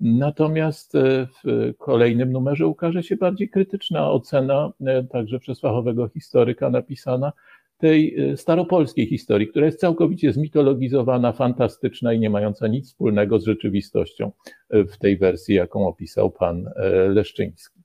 Natomiast 0.00 0.94
e, 0.94 1.26
w 1.44 1.72
kolejnym 1.78 2.32
numerze 2.32 2.66
ukaże 2.66 3.02
się 3.02 3.16
bardziej 3.16 3.48
krytyczna 3.48 4.10
ocena, 4.10 4.72
e, 4.86 5.04
także 5.04 5.38
przez 5.38 5.60
fachowego 5.60 6.08
historyka 6.08 6.70
napisana, 6.70 7.32
tej 7.78 8.20
e, 8.20 8.36
staropolskiej 8.36 9.06
historii, 9.06 9.48
która 9.48 9.66
jest 9.66 9.80
całkowicie 9.80 10.32
zmitologizowana, 10.32 11.32
fantastyczna 11.32 12.12
i 12.12 12.18
nie 12.18 12.30
mająca 12.30 12.66
nic 12.66 12.88
wspólnego 12.88 13.40
z 13.40 13.44
rzeczywistością 13.44 14.32
w 14.70 14.96
tej 14.98 15.18
wersji, 15.18 15.54
jaką 15.54 15.86
opisał 15.88 16.30
pan 16.30 16.70
Leszczyński. 17.08 17.83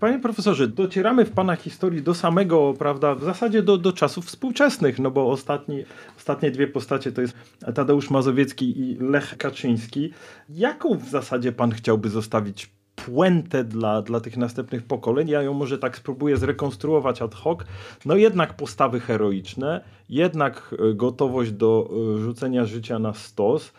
Panie 0.00 0.18
profesorze, 0.18 0.68
docieramy 0.68 1.24
w 1.24 1.30
Pana 1.30 1.56
historii 1.56 2.02
do 2.02 2.14
samego, 2.14 2.74
prawda, 2.78 3.14
w 3.14 3.24
zasadzie 3.24 3.62
do, 3.62 3.78
do 3.78 3.92
czasów 3.92 4.26
współczesnych, 4.26 4.98
no 4.98 5.10
bo 5.10 5.30
ostatni, 5.30 5.84
ostatnie 6.16 6.50
dwie 6.50 6.66
postacie 6.66 7.12
to 7.12 7.20
jest 7.20 7.34
Tadeusz 7.74 8.10
Mazowiecki 8.10 8.80
i 8.80 8.96
Lech 9.00 9.36
Kaczyński. 9.38 10.12
Jaką 10.48 10.94
w 10.94 11.08
zasadzie 11.08 11.52
Pan 11.52 11.70
chciałby 11.70 12.08
zostawić 12.08 12.70
puentę 12.96 13.64
dla, 13.64 14.02
dla 14.02 14.20
tych 14.20 14.36
następnych 14.36 14.82
pokoleń? 14.82 15.28
Ja 15.28 15.42
ją 15.42 15.54
może 15.54 15.78
tak 15.78 15.96
spróbuję 15.96 16.36
zrekonstruować 16.36 17.22
ad 17.22 17.34
hoc. 17.34 17.58
No 18.04 18.16
jednak 18.16 18.56
postawy 18.56 19.00
heroiczne, 19.00 19.84
jednak 20.08 20.74
e, 20.90 20.94
gotowość 20.94 21.52
do 21.52 21.90
e, 22.16 22.18
rzucenia 22.18 22.64
życia 22.64 22.98
na 22.98 23.14
stos, 23.14 23.72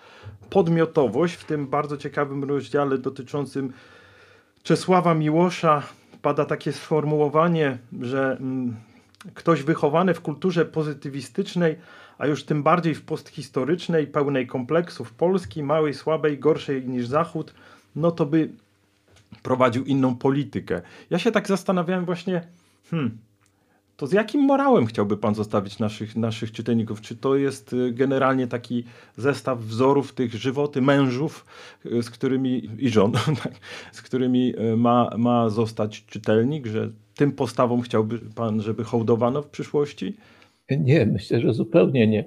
podmiotowość 0.50 1.34
w 1.34 1.45
tym 1.45 1.67
bardzo 1.67 1.98
ciekawym 1.98 2.43
rozdziale 2.43 2.98
dotyczącym 2.98 3.74
Czesława 4.63 5.13
Miłosza, 5.13 5.84
pada 6.22 6.45
takie 6.45 6.72
sformułowanie, 6.74 7.78
że 8.02 8.38
mm, 8.39 8.76
ktoś 9.34 9.63
wychowany 9.63 10.13
w 10.13 10.22
kulturze 10.22 10.65
pozytywistycznej, 10.65 11.76
a 12.17 12.28
już 12.28 12.43
tym 12.43 12.63
bardziej 12.63 12.95
w 12.95 13.02
posthistorycznej, 13.02 14.08
pełnej 14.08 14.48
kompleksów 14.48 15.13
Polski, 15.13 15.63
małej, 15.63 15.93
słabej, 15.93 16.39
gorszej 16.39 16.88
niż 16.88 17.08
Zachód, 17.08 17.54
no 17.95 18.12
to 18.12 18.26
by 18.26 18.50
prowadził 19.43 19.84
inną 19.84 20.15
politykę. 20.15 20.82
Ja 21.10 21.19
się 21.19 21.32
tak 21.32 21.48
zastanawiałem 21.48 22.06
właśnie, 22.06 22.41
hmm, 22.89 23.17
to 23.99 24.07
z 24.07 24.13
jakim 24.13 24.41
morałem 24.41 24.85
chciałby 24.85 25.17
Pan 25.17 25.35
zostawić 25.35 25.79
naszych, 25.79 26.15
naszych 26.15 26.51
czytelników? 26.51 27.01
Czy 27.01 27.15
to 27.15 27.35
jest 27.35 27.73
y, 27.73 27.91
generalnie 27.91 28.47
taki 28.47 28.83
zestaw 29.17 29.59
wzorów 29.59 30.13
tych 30.13 30.33
żywoty 30.33 30.81
mężów, 30.81 31.45
y, 31.85 32.03
z 32.03 32.09
którymi 32.09 32.69
i 32.77 32.89
żon, 32.89 33.12
tak, 33.43 33.53
z 33.91 34.01
którymi 34.01 34.53
y, 34.59 34.77
ma, 34.77 35.09
ma 35.17 35.49
zostać 35.49 36.05
czytelnik, 36.05 36.67
że 36.67 36.89
tym 37.15 37.31
postawom 37.31 37.81
chciałby 37.81 38.19
Pan, 38.35 38.62
żeby 38.62 38.83
hołdowano 38.83 39.41
w 39.41 39.49
przyszłości? 39.49 40.17
Nie, 40.69 41.05
myślę, 41.05 41.39
że 41.39 41.53
zupełnie 41.53 42.07
nie. 42.07 42.25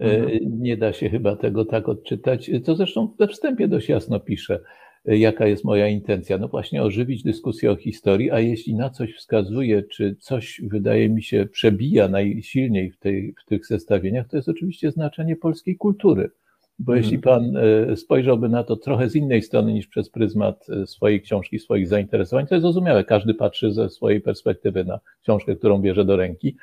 E, 0.00 0.18
mhm. 0.18 0.38
Nie 0.44 0.76
da 0.76 0.92
się 0.92 1.10
chyba 1.10 1.36
tego 1.36 1.64
tak 1.64 1.88
odczytać. 1.88 2.50
To 2.64 2.76
zresztą 2.76 3.14
we 3.18 3.28
wstępie 3.28 3.68
dość 3.68 3.88
jasno 3.88 4.20
pisze 4.20 4.60
jaka 5.04 5.46
jest 5.46 5.64
moja 5.64 5.88
intencja. 5.88 6.38
No 6.38 6.48
właśnie 6.48 6.82
ożywić 6.82 7.22
dyskusję 7.22 7.70
o 7.70 7.76
historii, 7.76 8.30
a 8.30 8.40
jeśli 8.40 8.74
na 8.74 8.90
coś 8.90 9.16
wskazuje, 9.16 9.82
czy 9.82 10.16
coś 10.20 10.60
wydaje 10.64 11.08
mi 11.08 11.22
się 11.22 11.46
przebija 11.52 12.08
najsilniej 12.08 12.90
w, 12.90 12.98
tej, 12.98 13.34
w 13.44 13.48
tych 13.48 13.66
zestawieniach, 13.66 14.28
to 14.28 14.36
jest 14.36 14.48
oczywiście 14.48 14.90
znaczenie 14.90 15.36
polskiej 15.36 15.76
kultury. 15.76 16.30
Bo 16.78 16.92
mhm. 16.92 17.04
jeśli 17.04 17.18
pan 17.18 17.56
e, 17.56 17.96
spojrzałby 17.96 18.48
na 18.48 18.64
to 18.64 18.76
trochę 18.76 19.08
z 19.08 19.16
innej 19.16 19.42
strony 19.42 19.72
niż 19.72 19.86
przez 19.86 20.10
pryzmat 20.10 20.66
e, 20.70 20.86
swojej 20.86 21.20
książki, 21.20 21.58
swoich 21.58 21.88
zainteresowań, 21.88 22.46
to 22.46 22.54
jest 22.54 22.62
zrozumiałe. 22.62 23.04
Każdy 23.04 23.34
patrzy 23.34 23.72
ze 23.72 23.88
swojej 23.88 24.20
perspektywy 24.20 24.84
na 24.84 25.00
książkę, 25.22 25.56
którą 25.56 25.78
bierze 25.78 26.04
do 26.04 26.16
ręki, 26.16 26.56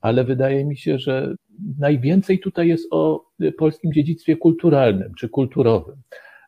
ale 0.00 0.24
wydaje 0.24 0.64
mi 0.64 0.76
się, 0.76 0.98
że 0.98 1.34
najwięcej 1.78 2.38
tutaj 2.38 2.68
jest 2.68 2.88
o 2.90 3.24
polskim 3.58 3.92
dziedzictwie 3.92 4.36
kulturalnym 4.36 5.12
czy 5.18 5.28
kulturowym. 5.28 5.96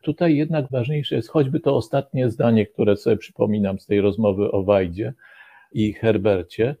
Tutaj 0.05 0.35
jednak 0.35 0.71
ważniejsze 0.71 1.15
jest 1.15 1.29
choćby 1.29 1.59
to 1.59 1.75
ostatnie 1.75 2.29
zdanie, 2.29 2.65
które 2.65 2.97
sobie 2.97 3.17
przypominam 3.17 3.79
z 3.79 3.85
tej 3.85 4.01
rozmowy 4.01 4.51
o 4.51 4.63
Wajdzie 4.63 5.13
i 5.71 5.93
Herbercie, 5.93 6.75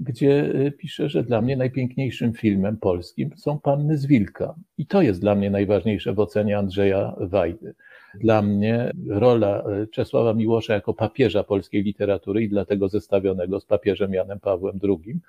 gdzie 0.00 0.54
y, 0.54 0.72
pisze, 0.72 1.08
że 1.08 1.22
dla 1.22 1.42
mnie 1.42 1.56
najpiękniejszym 1.56 2.32
filmem 2.32 2.76
polskim 2.76 3.30
są 3.36 3.58
Panny 3.58 3.98
z 3.98 4.06
Wilka. 4.06 4.54
I 4.78 4.86
to 4.86 5.02
jest 5.02 5.20
dla 5.20 5.34
mnie 5.34 5.50
najważniejsze 5.50 6.12
w 6.12 6.20
ocenie 6.20 6.58
Andrzeja 6.58 7.16
Wajdy. 7.20 7.74
Dla 8.14 8.42
mnie 8.42 8.92
rola 9.08 9.64
y, 9.82 9.86
Czesława 9.86 10.34
Miłosza 10.34 10.74
jako 10.74 10.94
papieża 10.94 11.44
polskiej 11.44 11.82
literatury 11.82 12.42
i 12.42 12.48
dlatego 12.48 12.88
zestawionego 12.88 13.60
z 13.60 13.64
papieżem 13.64 14.12
Janem 14.12 14.40
Pawłem 14.40 14.78
II 14.82 15.20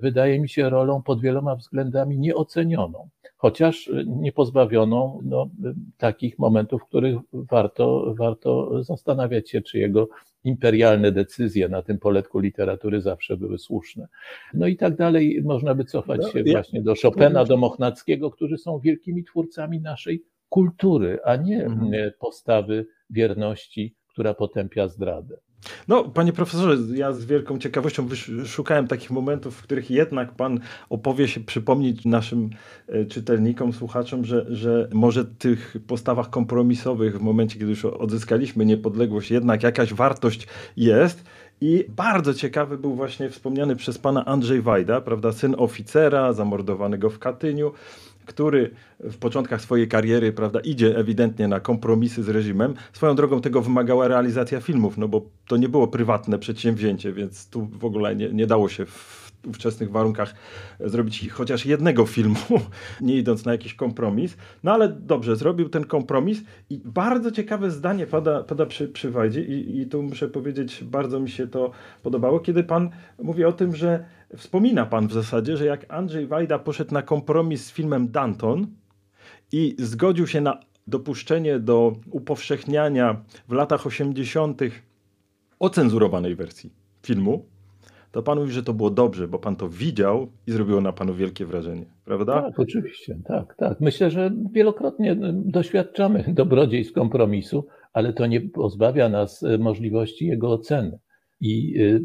wydaje 0.00 0.40
mi 0.40 0.48
się 0.48 0.70
rolą 0.70 1.02
pod 1.02 1.20
wieloma 1.20 1.56
względami 1.56 2.18
nieocenioną 2.18 3.08
chociaż 3.38 3.90
nie 4.06 4.32
pozbawioną 4.32 5.20
no, 5.24 5.50
takich 5.96 6.38
momentów, 6.38 6.82
w 6.82 6.86
których 6.86 7.18
warto, 7.32 8.14
warto 8.18 8.82
zastanawiać 8.84 9.50
się, 9.50 9.60
czy 9.60 9.78
jego 9.78 10.08
imperialne 10.44 11.12
decyzje 11.12 11.68
na 11.68 11.82
tym 11.82 11.98
poletku 11.98 12.38
literatury 12.38 13.00
zawsze 13.00 13.36
były 13.36 13.58
słuszne. 13.58 14.08
No 14.54 14.66
i 14.66 14.76
tak 14.76 14.96
dalej, 14.96 15.42
można 15.44 15.74
by 15.74 15.84
cofać 15.84 16.20
no, 16.22 16.28
się 16.28 16.44
właśnie 16.44 16.82
do 16.82 16.94
Chopina, 17.02 17.44
do 17.44 17.56
Mochnackiego, 17.56 18.30
którzy 18.30 18.58
są 18.58 18.78
wielkimi 18.78 19.24
twórcami 19.24 19.80
naszej 19.80 20.22
kultury, 20.48 21.18
a 21.24 21.36
nie 21.36 21.64
mhm. 21.64 22.10
postawy 22.20 22.86
wierności, 23.10 23.96
która 24.08 24.34
potępia 24.34 24.88
zdradę. 24.88 25.38
No, 25.88 26.04
panie 26.04 26.32
profesorze, 26.32 26.96
ja 26.96 27.12
z 27.12 27.24
wielką 27.24 27.58
ciekawością 27.58 28.08
szukałem 28.46 28.86
takich 28.86 29.10
momentów, 29.10 29.56
w 29.56 29.62
których 29.62 29.90
jednak 29.90 30.34
pan 30.34 30.60
opowie 30.88 31.28
się, 31.28 31.40
przypomnieć 31.40 32.04
naszym 32.04 32.50
e, 32.88 33.04
czytelnikom, 33.04 33.72
słuchaczom, 33.72 34.24
że, 34.24 34.46
że 34.48 34.88
może 34.92 35.24
tych 35.24 35.76
postawach 35.86 36.30
kompromisowych 36.30 37.18
w 37.18 37.22
momencie, 37.22 37.58
kiedy 37.58 37.70
już 37.70 37.84
odzyskaliśmy 37.84 38.66
niepodległość, 38.66 39.30
jednak 39.30 39.62
jakaś 39.62 39.94
wartość 39.94 40.46
jest. 40.76 41.24
I 41.60 41.84
bardzo 41.88 42.34
ciekawy 42.34 42.78
był 42.78 42.94
właśnie 42.94 43.30
wspomniany 43.30 43.76
przez 43.76 43.98
pana 43.98 44.24
Andrzej 44.24 44.62
Wajda, 44.62 45.00
prawda, 45.00 45.32
syn 45.32 45.54
oficera 45.58 46.32
zamordowanego 46.32 47.10
w 47.10 47.18
Katyniu, 47.18 47.72
który 48.28 48.70
w 49.00 49.16
początkach 49.16 49.60
swojej 49.60 49.88
kariery, 49.88 50.32
prawda, 50.32 50.60
idzie 50.60 50.96
ewidentnie 50.98 51.48
na 51.48 51.60
kompromisy 51.60 52.22
z 52.22 52.28
reżimem. 52.28 52.74
Swoją 52.92 53.14
drogą 53.14 53.40
tego 53.40 53.62
wymagała 53.62 54.08
realizacja 54.08 54.60
filmów, 54.60 54.98
no 54.98 55.08
bo 55.08 55.22
to 55.46 55.56
nie 55.56 55.68
było 55.68 55.88
prywatne 55.88 56.38
przedsięwzięcie, 56.38 57.12
więc 57.12 57.48
tu 57.48 57.66
w 57.66 57.84
ogóle 57.84 58.16
nie, 58.16 58.28
nie 58.32 58.46
dało 58.46 58.68
się 58.68 58.86
w 58.86 59.27
ówczesnych 59.48 59.90
warunkach 59.90 60.34
zrobić 60.80 61.28
chociaż 61.30 61.66
jednego 61.66 62.06
filmu, 62.06 62.36
nie 63.00 63.16
idąc 63.16 63.44
na 63.44 63.52
jakiś 63.52 63.74
kompromis. 63.74 64.36
No 64.62 64.72
ale 64.72 64.88
dobrze, 64.88 65.36
zrobił 65.36 65.68
ten 65.68 65.84
kompromis 65.84 66.42
i 66.70 66.80
bardzo 66.84 67.30
ciekawe 67.30 67.70
zdanie 67.70 68.06
pada, 68.06 68.42
pada 68.42 68.66
przy, 68.66 68.88
przy 68.88 69.10
Wajdzie 69.10 69.42
i, 69.42 69.80
i 69.80 69.86
tu 69.86 70.02
muszę 70.02 70.28
powiedzieć, 70.28 70.84
bardzo 70.84 71.20
mi 71.20 71.30
się 71.30 71.46
to 71.46 71.70
podobało, 72.02 72.40
kiedy 72.40 72.64
pan 72.64 72.90
mówi 73.22 73.44
o 73.44 73.52
tym, 73.52 73.76
że 73.76 74.04
wspomina 74.36 74.86
pan 74.86 75.08
w 75.08 75.12
zasadzie, 75.12 75.56
że 75.56 75.66
jak 75.66 75.92
Andrzej 75.92 76.26
Wajda 76.26 76.58
poszedł 76.58 76.94
na 76.94 77.02
kompromis 77.02 77.64
z 77.64 77.72
filmem 77.72 78.10
Danton 78.10 78.66
i 79.52 79.76
zgodził 79.78 80.26
się 80.26 80.40
na 80.40 80.60
dopuszczenie 80.86 81.58
do 81.58 81.92
upowszechniania 82.10 83.22
w 83.48 83.52
latach 83.52 83.86
80. 83.86 84.60
ocenzurowanej 85.58 86.36
wersji 86.36 86.72
filmu, 87.02 87.46
to 88.12 88.22
pan 88.22 88.38
mówi, 88.38 88.52
że 88.52 88.62
to 88.62 88.74
było 88.74 88.90
dobrze, 88.90 89.28
bo 89.28 89.38
pan 89.38 89.56
to 89.56 89.68
widział 89.68 90.28
i 90.46 90.52
zrobiło 90.52 90.80
na 90.80 90.92
panu 90.92 91.14
wielkie 91.14 91.46
wrażenie, 91.46 91.86
prawda? 92.04 92.42
Tak, 92.42 92.60
oczywiście, 92.60 93.18
tak, 93.24 93.54
tak. 93.56 93.80
Myślę, 93.80 94.10
że 94.10 94.30
wielokrotnie 94.52 95.16
doświadczamy 95.32 96.24
dobrodziejstw 96.34 96.94
kompromisu, 96.94 97.66
ale 97.92 98.12
to 98.12 98.26
nie 98.26 98.40
pozbawia 98.40 99.08
nas 99.08 99.42
e, 99.42 99.58
możliwości 99.58 100.26
jego 100.26 100.52
oceny 100.52 100.98
i 101.40 101.80
e, 101.80 102.00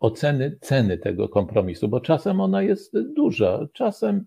oceny 0.00 0.58
ceny 0.60 0.98
tego 0.98 1.28
kompromisu, 1.28 1.88
bo 1.88 2.00
czasem 2.00 2.40
ona 2.40 2.62
jest 2.62 2.92
duża, 3.14 3.66
czasem 3.72 4.26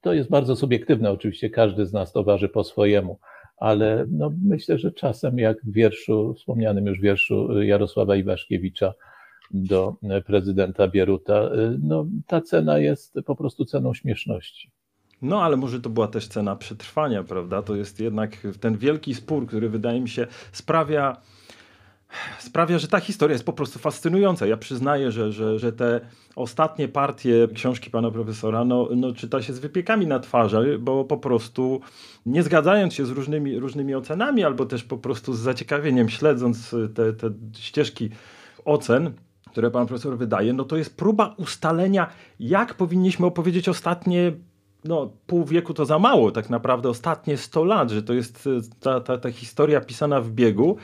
to 0.00 0.14
jest 0.14 0.30
bardzo 0.30 0.56
subiektywne, 0.56 1.10
oczywiście 1.10 1.50
każdy 1.50 1.86
z 1.86 1.92
nas 1.92 2.12
to 2.12 2.24
waży 2.24 2.48
po 2.48 2.64
swojemu, 2.64 3.18
ale 3.56 4.06
no 4.10 4.32
myślę, 4.44 4.78
że 4.78 4.92
czasem 4.92 5.38
jak 5.38 5.64
w 5.64 5.72
wierszu, 5.72 6.34
wspomnianym 6.34 6.86
już 6.86 7.00
wierszu 7.00 7.62
Jarosława 7.62 8.16
Iwaszkiewicza, 8.16 8.94
do 9.50 9.96
prezydenta 10.26 10.88
Bieruta, 10.88 11.50
no, 11.82 12.06
ta 12.26 12.40
cena 12.40 12.78
jest 12.78 13.14
po 13.26 13.36
prostu 13.36 13.64
ceną 13.64 13.94
śmieszności. 13.94 14.70
No, 15.22 15.42
ale 15.42 15.56
może 15.56 15.80
to 15.80 15.90
była 15.90 16.08
też 16.08 16.28
cena 16.28 16.56
przetrwania, 16.56 17.24
prawda? 17.24 17.62
To 17.62 17.76
jest 17.76 18.00
jednak 18.00 18.36
ten 18.60 18.76
wielki 18.76 19.14
spór, 19.14 19.46
który 19.46 19.68
wydaje 19.68 20.00
mi 20.00 20.08
się 20.08 20.26
sprawia, 20.52 21.16
sprawia, 22.38 22.78
że 22.78 22.88
ta 22.88 23.00
historia 23.00 23.32
jest 23.32 23.44
po 23.44 23.52
prostu 23.52 23.78
fascynująca. 23.78 24.46
Ja 24.46 24.56
przyznaję, 24.56 25.12
że, 25.12 25.32
że, 25.32 25.58
że 25.58 25.72
te 25.72 26.00
ostatnie 26.36 26.88
partie 26.88 27.48
książki 27.54 27.90
pana 27.90 28.10
profesora 28.10 28.64
no, 28.64 28.88
no, 28.96 29.12
czyta 29.12 29.42
się 29.42 29.52
z 29.52 29.58
wypiekami 29.58 30.06
na 30.06 30.20
twarzy, 30.20 30.78
bo 30.78 31.04
po 31.04 31.18
prostu 31.18 31.80
nie 32.26 32.42
zgadzając 32.42 32.94
się 32.94 33.06
z 33.06 33.10
różnymi, 33.10 33.58
różnymi 33.58 33.94
ocenami, 33.94 34.44
albo 34.44 34.66
też 34.66 34.84
po 34.84 34.98
prostu 34.98 35.32
z 35.32 35.38
zaciekawieniem 35.38 36.08
śledząc 36.08 36.74
te, 36.94 37.12
te 37.12 37.30
ścieżki 37.58 38.10
ocen, 38.64 39.12
które 39.50 39.70
pan 39.70 39.86
profesor 39.86 40.18
wydaje, 40.18 40.52
no 40.52 40.64
to 40.64 40.76
jest 40.76 40.96
próba 40.96 41.34
ustalenia, 41.36 42.06
jak 42.40 42.74
powinniśmy 42.74 43.26
opowiedzieć 43.26 43.68
ostatnie 43.68 44.32
no, 44.84 45.12
pół 45.26 45.44
wieku 45.44 45.74
to 45.74 45.84
za 45.84 45.98
mało, 45.98 46.30
tak 46.30 46.50
naprawdę 46.50 46.88
ostatnie 46.88 47.36
100 47.36 47.64
lat, 47.64 47.90
że 47.90 48.02
to 48.02 48.12
jest 48.12 48.46
e, 48.46 48.60
ta, 48.80 49.00
ta, 49.00 49.18
ta 49.18 49.30
historia 49.30 49.80
pisana 49.80 50.20
w 50.20 50.30
biegu 50.30 50.76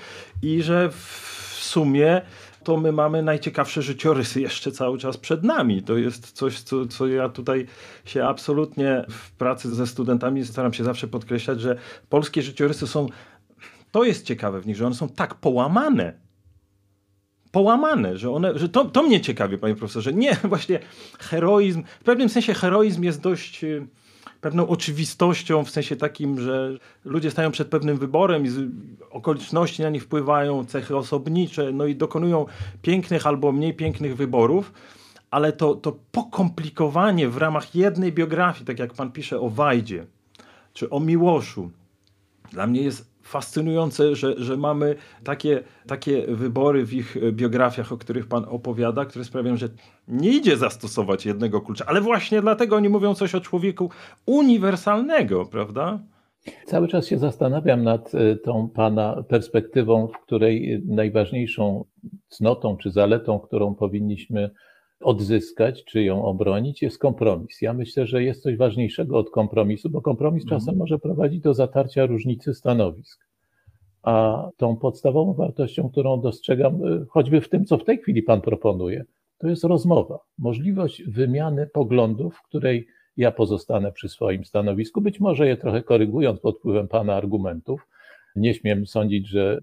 i 0.42 0.62
że 0.62 0.90
w 0.90 1.58
sumie 1.60 2.22
to 2.64 2.76
my 2.76 2.92
mamy 2.92 3.22
najciekawsze 3.22 3.82
życiorysy 3.82 4.40
jeszcze 4.40 4.72
cały 4.72 4.98
czas 4.98 5.16
przed 5.16 5.44
nami. 5.44 5.82
To 5.82 5.96
jest 5.96 6.32
coś, 6.32 6.60
co, 6.60 6.86
co 6.86 7.06
ja 7.06 7.28
tutaj 7.28 7.66
się 8.04 8.24
absolutnie 8.24 9.04
w 9.10 9.30
pracy 9.32 9.74
ze 9.74 9.86
studentami 9.86 10.46
staram 10.46 10.72
się 10.72 10.84
zawsze 10.84 11.08
podkreślać, 11.08 11.60
że 11.60 11.76
polskie 12.08 12.42
życiorysy 12.42 12.86
są, 12.86 13.06
to 13.90 14.04
jest 14.04 14.26
ciekawe 14.26 14.60
w 14.60 14.66
nich, 14.66 14.76
że 14.76 14.86
one 14.86 14.94
są 14.94 15.08
tak 15.08 15.34
połamane, 15.34 16.25
połamane, 17.52 18.18
że 18.18 18.30
one, 18.30 18.58
że 18.58 18.68
to, 18.68 18.84
to 18.84 19.02
mnie 19.02 19.20
ciekawi, 19.20 19.58
panie 19.58 19.74
profesorze. 19.74 20.12
Nie, 20.12 20.34
właśnie 20.44 20.78
heroizm, 21.18 21.82
w 22.00 22.04
pewnym 22.04 22.28
sensie 22.28 22.54
heroizm 22.54 23.02
jest 23.02 23.20
dość 23.20 23.64
y, 23.64 23.86
pewną 24.40 24.68
oczywistością, 24.68 25.64
w 25.64 25.70
sensie 25.70 25.96
takim, 25.96 26.40
że 26.40 26.78
ludzie 27.04 27.30
stają 27.30 27.50
przed 27.50 27.68
pewnym 27.68 27.96
wyborem 27.96 28.46
i 28.46 28.50
okoliczności 29.10 29.82
na 29.82 29.90
nich 29.90 30.04
wpływają, 30.04 30.64
cechy 30.64 30.96
osobnicze, 30.96 31.72
no 31.72 31.86
i 31.86 31.96
dokonują 31.96 32.46
pięknych 32.82 33.26
albo 33.26 33.52
mniej 33.52 33.74
pięknych 33.74 34.16
wyborów, 34.16 34.72
ale 35.30 35.52
to, 35.52 35.74
to 35.74 35.98
pokomplikowanie 36.12 37.28
w 37.28 37.36
ramach 37.36 37.74
jednej 37.74 38.12
biografii, 38.12 38.66
tak 38.66 38.78
jak 38.78 38.94
pan 38.94 39.12
pisze 39.12 39.40
o 39.40 39.50
Wajdzie, 39.50 40.06
czy 40.72 40.90
o 40.90 41.00
Miłoszu, 41.00 41.70
dla 42.52 42.66
mnie 42.66 42.82
jest 42.82 43.15
fascynujące, 43.26 44.16
że, 44.16 44.34
że 44.38 44.56
mamy 44.56 44.94
takie, 45.24 45.62
takie 45.86 46.26
wybory 46.28 46.86
w 46.86 46.94
ich 46.94 47.16
biografiach, 47.32 47.92
o 47.92 47.98
których 47.98 48.26
Pan 48.26 48.44
opowiada, 48.48 49.04
które 49.04 49.24
sprawiają, 49.24 49.56
że 49.56 49.68
nie 50.08 50.30
idzie 50.30 50.56
zastosować 50.56 51.26
jednego 51.26 51.60
klucza, 51.60 51.84
ale 51.86 52.00
właśnie 52.00 52.40
dlatego 52.40 52.76
oni 52.76 52.88
mówią 52.88 53.14
coś 53.14 53.34
o 53.34 53.40
człowieku 53.40 53.90
uniwersalnego, 54.26 55.46
prawda? 55.46 56.00
Cały 56.66 56.88
czas 56.88 57.06
się 57.06 57.18
zastanawiam 57.18 57.82
nad 57.82 58.14
e, 58.14 58.36
tą 58.36 58.68
Pana 58.68 59.22
perspektywą, 59.28 60.08
w 60.08 60.18
której 60.18 60.82
najważniejszą 60.86 61.84
cnotą 62.28 62.76
czy 62.76 62.90
zaletą, 62.90 63.38
którą 63.38 63.74
powinniśmy 63.74 64.50
odzyskać, 65.00 65.84
czy 65.84 66.02
ją 66.02 66.24
obronić, 66.24 66.82
jest 66.82 66.98
kompromis. 66.98 67.62
Ja 67.62 67.72
myślę, 67.72 68.06
że 68.06 68.22
jest 68.22 68.42
coś 68.42 68.56
ważniejszego 68.56 69.18
od 69.18 69.30
kompromisu, 69.30 69.90
bo 69.90 70.02
kompromis 70.02 70.42
mhm. 70.42 70.60
czasem 70.60 70.76
może 70.76 70.98
prowadzić 70.98 71.40
do 71.40 71.54
zatarcia 71.54 72.06
różnicy 72.06 72.54
stanowisk. 72.54 73.26
A 74.02 74.48
tą 74.56 74.76
podstawową 74.76 75.32
wartością, 75.32 75.90
którą 75.90 76.20
dostrzegam, 76.20 76.84
y, 76.84 77.06
choćby 77.08 77.40
w 77.40 77.48
tym, 77.48 77.64
co 77.64 77.78
w 77.78 77.84
tej 77.84 77.98
chwili 77.98 78.22
Pan 78.22 78.40
proponuje, 78.40 79.04
to 79.38 79.48
jest 79.48 79.64
rozmowa. 79.64 80.18
Możliwość 80.38 81.02
wymiany 81.02 81.66
poglądów, 81.66 82.36
w 82.36 82.42
której 82.42 82.86
ja 83.16 83.32
pozostanę 83.32 83.92
przy 83.92 84.08
swoim 84.08 84.44
stanowisku, 84.44 85.00
być 85.00 85.20
może 85.20 85.48
je 85.48 85.56
trochę 85.56 85.82
korygując 85.82 86.40
pod 86.40 86.58
wpływem 86.58 86.88
Pana 86.88 87.14
argumentów. 87.14 87.88
Nie 88.36 88.54
śmiem 88.54 88.86
sądzić, 88.86 89.28
że 89.28 89.60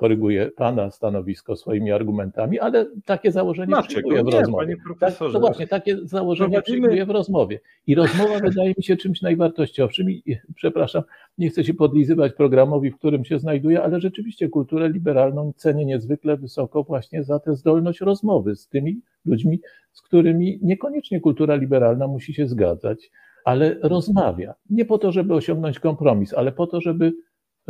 koryguje 0.00 0.50
Pana 0.56 0.90
stanowisko 0.90 1.56
swoimi 1.56 1.92
argumentami, 1.92 2.58
ale 2.58 2.86
takie 3.04 3.32
założenie 3.32 3.66
Dlaczego? 3.66 3.88
przyjmuję 3.88 4.24
w 4.24 4.28
rozmowie. 4.28 4.76
Tak, 5.00 5.16
to 5.16 5.40
właśnie, 5.40 5.66
takie 5.66 5.96
założenie 6.02 6.50
Prowadzimy... 6.50 6.78
przyjmuję 6.78 7.06
w 7.06 7.10
rozmowie. 7.10 7.60
I 7.86 7.94
rozmowa 7.94 8.38
wydaje 8.38 8.74
mi 8.76 8.84
się 8.84 8.96
czymś 8.96 9.22
najwartościowszym 9.22 10.10
i 10.10 10.36
przepraszam, 10.54 11.02
nie 11.38 11.50
chcę 11.50 11.64
się 11.64 11.74
podlizywać 11.74 12.32
programowi, 12.32 12.90
w 12.90 12.98
którym 12.98 13.24
się 13.24 13.38
znajduję, 13.38 13.82
ale 13.82 14.00
rzeczywiście 14.00 14.48
kulturę 14.48 14.88
liberalną 14.88 15.52
cenię 15.56 15.84
niezwykle 15.84 16.36
wysoko 16.36 16.82
właśnie 16.82 17.24
za 17.24 17.38
tę 17.38 17.56
zdolność 17.56 18.00
rozmowy 18.00 18.56
z 18.56 18.68
tymi 18.68 19.00
ludźmi, 19.24 19.60
z 19.92 20.02
którymi 20.02 20.58
niekoniecznie 20.62 21.20
kultura 21.20 21.54
liberalna 21.54 22.06
musi 22.06 22.34
się 22.34 22.46
zgadzać, 22.46 23.10
ale 23.44 23.76
rozmawia. 23.82 24.54
Nie 24.70 24.84
po 24.84 24.98
to, 24.98 25.12
żeby 25.12 25.34
osiągnąć 25.34 25.78
kompromis, 25.78 26.34
ale 26.34 26.52
po 26.52 26.66
to, 26.66 26.80
żeby 26.80 27.12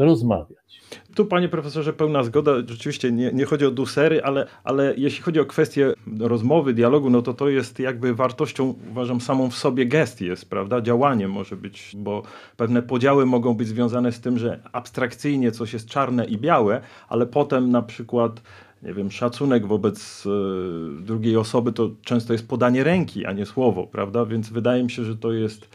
rozmawiać. 0.05 0.81
Tu, 1.15 1.25
panie 1.25 1.49
profesorze, 1.49 1.93
pełna 1.93 2.23
zgoda. 2.23 2.53
Rzeczywiście 2.67 3.13
nie, 3.13 3.33
nie 3.33 3.45
chodzi 3.45 3.67
o 3.67 3.71
dusery, 3.71 4.23
ale, 4.23 4.47
ale 4.65 4.95
jeśli 4.97 5.23
chodzi 5.23 5.41
o 5.41 5.45
kwestię 5.45 5.95
rozmowy, 6.21 6.75
dialogu, 6.75 7.11
no 7.11 7.23
to 7.23 7.35
to 7.35 7.49
jest 7.49 7.79
jakby 7.79 8.15
wartością, 8.15 8.75
uważam, 8.91 9.21
samą 9.21 9.51
w 9.51 9.57
sobie 9.57 9.87
gest 9.87 10.21
jest, 10.21 10.51
prawda? 10.51 10.81
Działanie 10.81 11.29
może 11.29 11.57
być, 11.57 11.93
bo 11.97 12.23
pewne 12.57 12.83
podziały 12.83 13.27
mogą 13.27 13.55
być 13.55 13.69
związane 13.69 14.13
z 14.13 14.21
tym, 14.21 14.39
że 14.39 14.61
abstrakcyjnie 14.73 15.53
coś 15.53 15.73
jest 15.73 15.89
czarne 15.89 16.25
i 16.25 16.39
białe, 16.39 16.81
ale 17.09 17.27
potem 17.27 17.71
na 17.71 17.83
przykład 17.83 18.43
nie 18.83 18.95
wiem, 18.95 19.11
szacunek 19.11 19.67
wobec 19.67 20.27
y, 20.27 21.03
drugiej 21.03 21.37
osoby 21.37 21.73
to 21.73 21.91
często 22.03 22.33
jest 22.33 22.49
podanie 22.49 22.85
ręki, 22.85 23.27
a 23.27 23.33
nie 23.33 23.47
słowo, 23.47 23.87
prawda? 23.87 24.25
Więc 24.25 24.51
wydaje 24.51 24.83
mi 24.83 24.91
się, 24.91 25.05
że 25.05 25.17
to 25.17 25.33
jest 25.33 25.69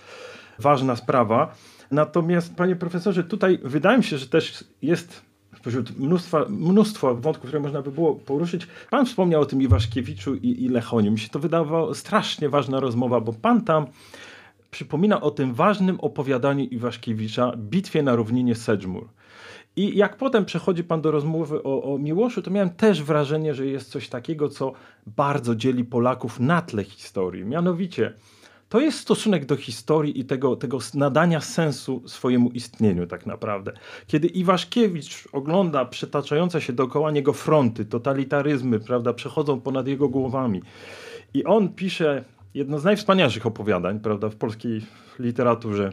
ważna 0.60 0.96
sprawa. 0.96 1.56
Natomiast, 1.92 2.56
panie 2.56 2.76
profesorze, 2.76 3.24
tutaj 3.24 3.60
wydaje 3.64 3.98
mi 3.98 4.04
się, 4.04 4.18
że 4.18 4.28
też 4.28 4.64
jest 4.82 5.22
spośród 5.58 6.00
mnóstwa, 6.00 6.46
mnóstwo 6.50 7.16
wątków, 7.16 7.48
które 7.48 7.60
można 7.60 7.82
by 7.82 7.92
było 7.92 8.16
poruszyć. 8.16 8.68
Pan 8.90 9.06
wspomniał 9.06 9.42
o 9.42 9.46
tym 9.46 9.62
Iwaszkiewiczu 9.62 10.36
i, 10.36 10.64
i 10.64 10.70
Lechoniu. 10.70 11.12
Mi 11.12 11.20
się 11.20 11.30
to 11.30 11.40
wydawało 11.40 11.96
strasznie 11.96 12.50
ważna 12.50 12.80
rozmowa, 12.80 13.22
bo 13.22 13.34
pan 13.34 13.62
tam 13.62 13.88
przypomina 14.72 15.22
o 15.22 15.32
tym 15.32 15.54
ważnym 15.54 16.00
opowiadaniu 16.00 16.66
Iwaszkiewicza, 16.66 17.54
bitwie 17.58 18.04
na 18.04 18.16
równinie 18.16 18.56
Sedżmur. 18.56 19.08
I 19.76 19.98
jak 19.98 20.18
potem 20.18 20.46
przechodzi 20.46 20.84
pan 20.84 21.02
do 21.02 21.12
rozmowy 21.12 21.64
o, 21.64 21.94
o 21.94 21.98
Miłoszu, 21.98 22.42
to 22.42 22.52
miałem 22.52 22.70
też 22.70 23.04
wrażenie, 23.04 23.54
że 23.54 23.66
jest 23.66 23.90
coś 23.90 24.10
takiego, 24.10 24.50
co 24.50 24.74
bardzo 25.08 25.56
dzieli 25.56 25.86
Polaków 25.86 26.40
na 26.40 26.62
tle 26.62 26.84
historii. 26.84 27.46
Mianowicie 27.46 28.14
to 28.76 28.82
jest 28.82 29.00
stosunek 29.00 29.46
do 29.46 29.56
historii 29.56 30.20
i 30.20 30.26
tego, 30.26 30.56
tego 30.56 30.80
nadania 30.94 31.42
sensu 31.42 32.02
swojemu 32.06 32.50
istnieniu 32.50 33.08
tak 33.08 33.26
naprawdę. 33.26 33.72
Kiedy 34.08 34.28
Iwaszkiewicz 34.28 35.28
ogląda 35.32 35.86
przetaczające 35.86 36.62
się 36.62 36.74
dookoła 36.74 37.12
niego 37.12 37.34
fronty, 37.34 37.86
totalitaryzmy, 37.86 38.80
prawda, 38.80 39.14
przechodzą 39.14 39.62
ponad 39.62 39.88
jego 39.88 40.10
głowami 40.10 40.62
i 41.34 41.44
on 41.46 41.70
pisze 41.70 42.24
jedno 42.54 42.80
z 42.80 42.84
najwspanialszych 42.84 43.46
opowiadań, 43.46 44.00
prawda, 44.00 44.30
w 44.30 44.36
polskiej 44.36 44.82
literaturze, 45.20 45.92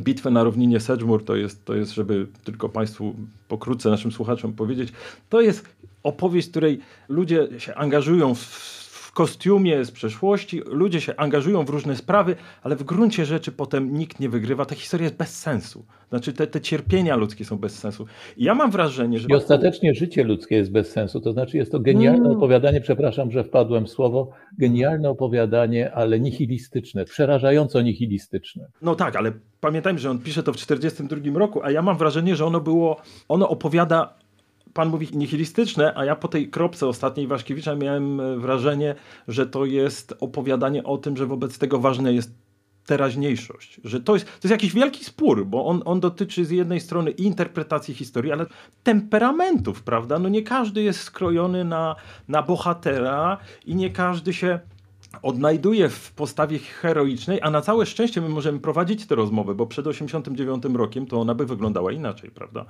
Bitwę 0.00 0.30
na 0.30 0.44
równinie 0.44 0.80
Sedgemoor 0.80 1.24
to 1.24 1.36
jest, 1.36 1.64
to 1.64 1.74
jest, 1.74 1.92
żeby 1.92 2.26
tylko 2.44 2.68
Państwu 2.68 3.14
pokrótce 3.48 3.90
naszym 3.90 4.12
słuchaczom 4.12 4.52
powiedzieć, 4.52 4.92
to 5.28 5.40
jest 5.40 5.68
opowieść, 6.02 6.50
której 6.50 6.80
ludzie 7.08 7.48
się 7.58 7.74
angażują 7.74 8.34
w 8.34 8.81
w 9.12 9.14
kostiumie 9.14 9.84
z 9.84 9.90
przeszłości, 9.90 10.60
ludzie 10.66 11.00
się 11.00 11.16
angażują 11.16 11.64
w 11.64 11.68
różne 11.68 11.96
sprawy, 11.96 12.36
ale 12.62 12.76
w 12.76 12.82
gruncie 12.82 13.26
rzeczy 13.26 13.52
potem 13.52 13.94
nikt 13.94 14.20
nie 14.20 14.28
wygrywa. 14.28 14.64
Ta 14.64 14.74
historia 14.74 15.04
jest 15.04 15.16
bez 15.16 15.38
sensu. 15.38 15.84
Znaczy 16.08 16.32
te, 16.32 16.46
te 16.46 16.60
cierpienia 16.60 17.16
ludzkie 17.16 17.44
są 17.44 17.58
bez 17.58 17.78
sensu. 17.78 18.06
I 18.36 18.44
ja 18.44 18.54
mam 18.54 18.70
wrażenie, 18.70 19.18
że... 19.18 19.28
I 19.30 19.34
ostatecznie 19.34 19.94
życie 19.94 20.24
ludzkie 20.24 20.56
jest 20.56 20.72
bez 20.72 20.90
sensu. 20.90 21.20
To 21.20 21.32
znaczy 21.32 21.56
jest 21.56 21.72
to 21.72 21.80
genialne 21.80 22.24
mm. 22.24 22.36
opowiadanie, 22.36 22.80
przepraszam, 22.80 23.30
że 23.30 23.44
wpadłem 23.44 23.86
w 23.86 23.90
słowo, 23.90 24.30
genialne 24.58 25.10
opowiadanie, 25.10 25.92
ale 25.92 26.20
nihilistyczne, 26.20 27.04
przerażająco 27.04 27.82
nihilistyczne. 27.82 28.68
No 28.82 28.94
tak, 28.94 29.16
ale 29.16 29.32
pamiętajmy, 29.60 29.98
że 29.98 30.10
on 30.10 30.18
pisze 30.18 30.42
to 30.42 30.52
w 30.52 30.56
1942 30.56 31.38
roku, 31.38 31.60
a 31.62 31.70
ja 31.70 31.82
mam 31.82 31.96
wrażenie, 31.96 32.36
że 32.36 32.46
ono 32.46 32.60
było, 32.60 33.00
ono 33.28 33.48
opowiada 33.48 34.21
pan 34.74 34.88
mówi 34.88 35.08
nihilistyczne, 35.12 35.92
a 35.96 36.04
ja 36.04 36.16
po 36.16 36.28
tej 36.28 36.50
kropce 36.50 36.86
ostatniej 36.86 37.26
Waszkiewicza 37.26 37.74
miałem 37.74 38.20
e, 38.20 38.36
wrażenie, 38.36 38.94
że 39.28 39.46
to 39.46 39.64
jest 39.64 40.14
opowiadanie 40.20 40.84
o 40.84 40.98
tym, 40.98 41.16
że 41.16 41.26
wobec 41.26 41.58
tego 41.58 41.78
ważne 41.78 42.12
jest 42.12 42.34
teraźniejszość. 42.86 43.80
Że 43.84 44.00
to 44.00 44.14
jest, 44.14 44.26
to 44.26 44.32
jest 44.42 44.50
jakiś 44.50 44.72
wielki 44.74 45.04
spór, 45.04 45.46
bo 45.46 45.66
on, 45.66 45.82
on 45.84 46.00
dotyczy 46.00 46.44
z 46.44 46.50
jednej 46.50 46.80
strony 46.80 47.10
interpretacji 47.10 47.94
historii, 47.94 48.32
ale 48.32 48.46
temperamentów, 48.82 49.82
prawda? 49.82 50.18
No 50.18 50.28
nie 50.28 50.42
każdy 50.42 50.82
jest 50.82 51.00
skrojony 51.00 51.64
na, 51.64 51.96
na 52.28 52.42
bohatera 52.42 53.38
i 53.66 53.74
nie 53.74 53.90
każdy 53.90 54.32
się 54.32 54.60
odnajduje 55.22 55.88
w 55.88 56.12
postawie 56.12 56.58
heroicznej, 56.58 57.38
a 57.42 57.50
na 57.50 57.60
całe 57.60 57.86
szczęście 57.86 58.20
my 58.20 58.28
możemy 58.28 58.60
prowadzić 58.60 59.06
tę 59.06 59.14
rozmowę, 59.14 59.54
bo 59.54 59.66
przed 59.66 59.86
89 59.86 60.64
rokiem 60.74 61.06
to 61.06 61.20
ona 61.20 61.34
by 61.34 61.46
wyglądała 61.46 61.92
inaczej, 61.92 62.30
prawda? 62.30 62.64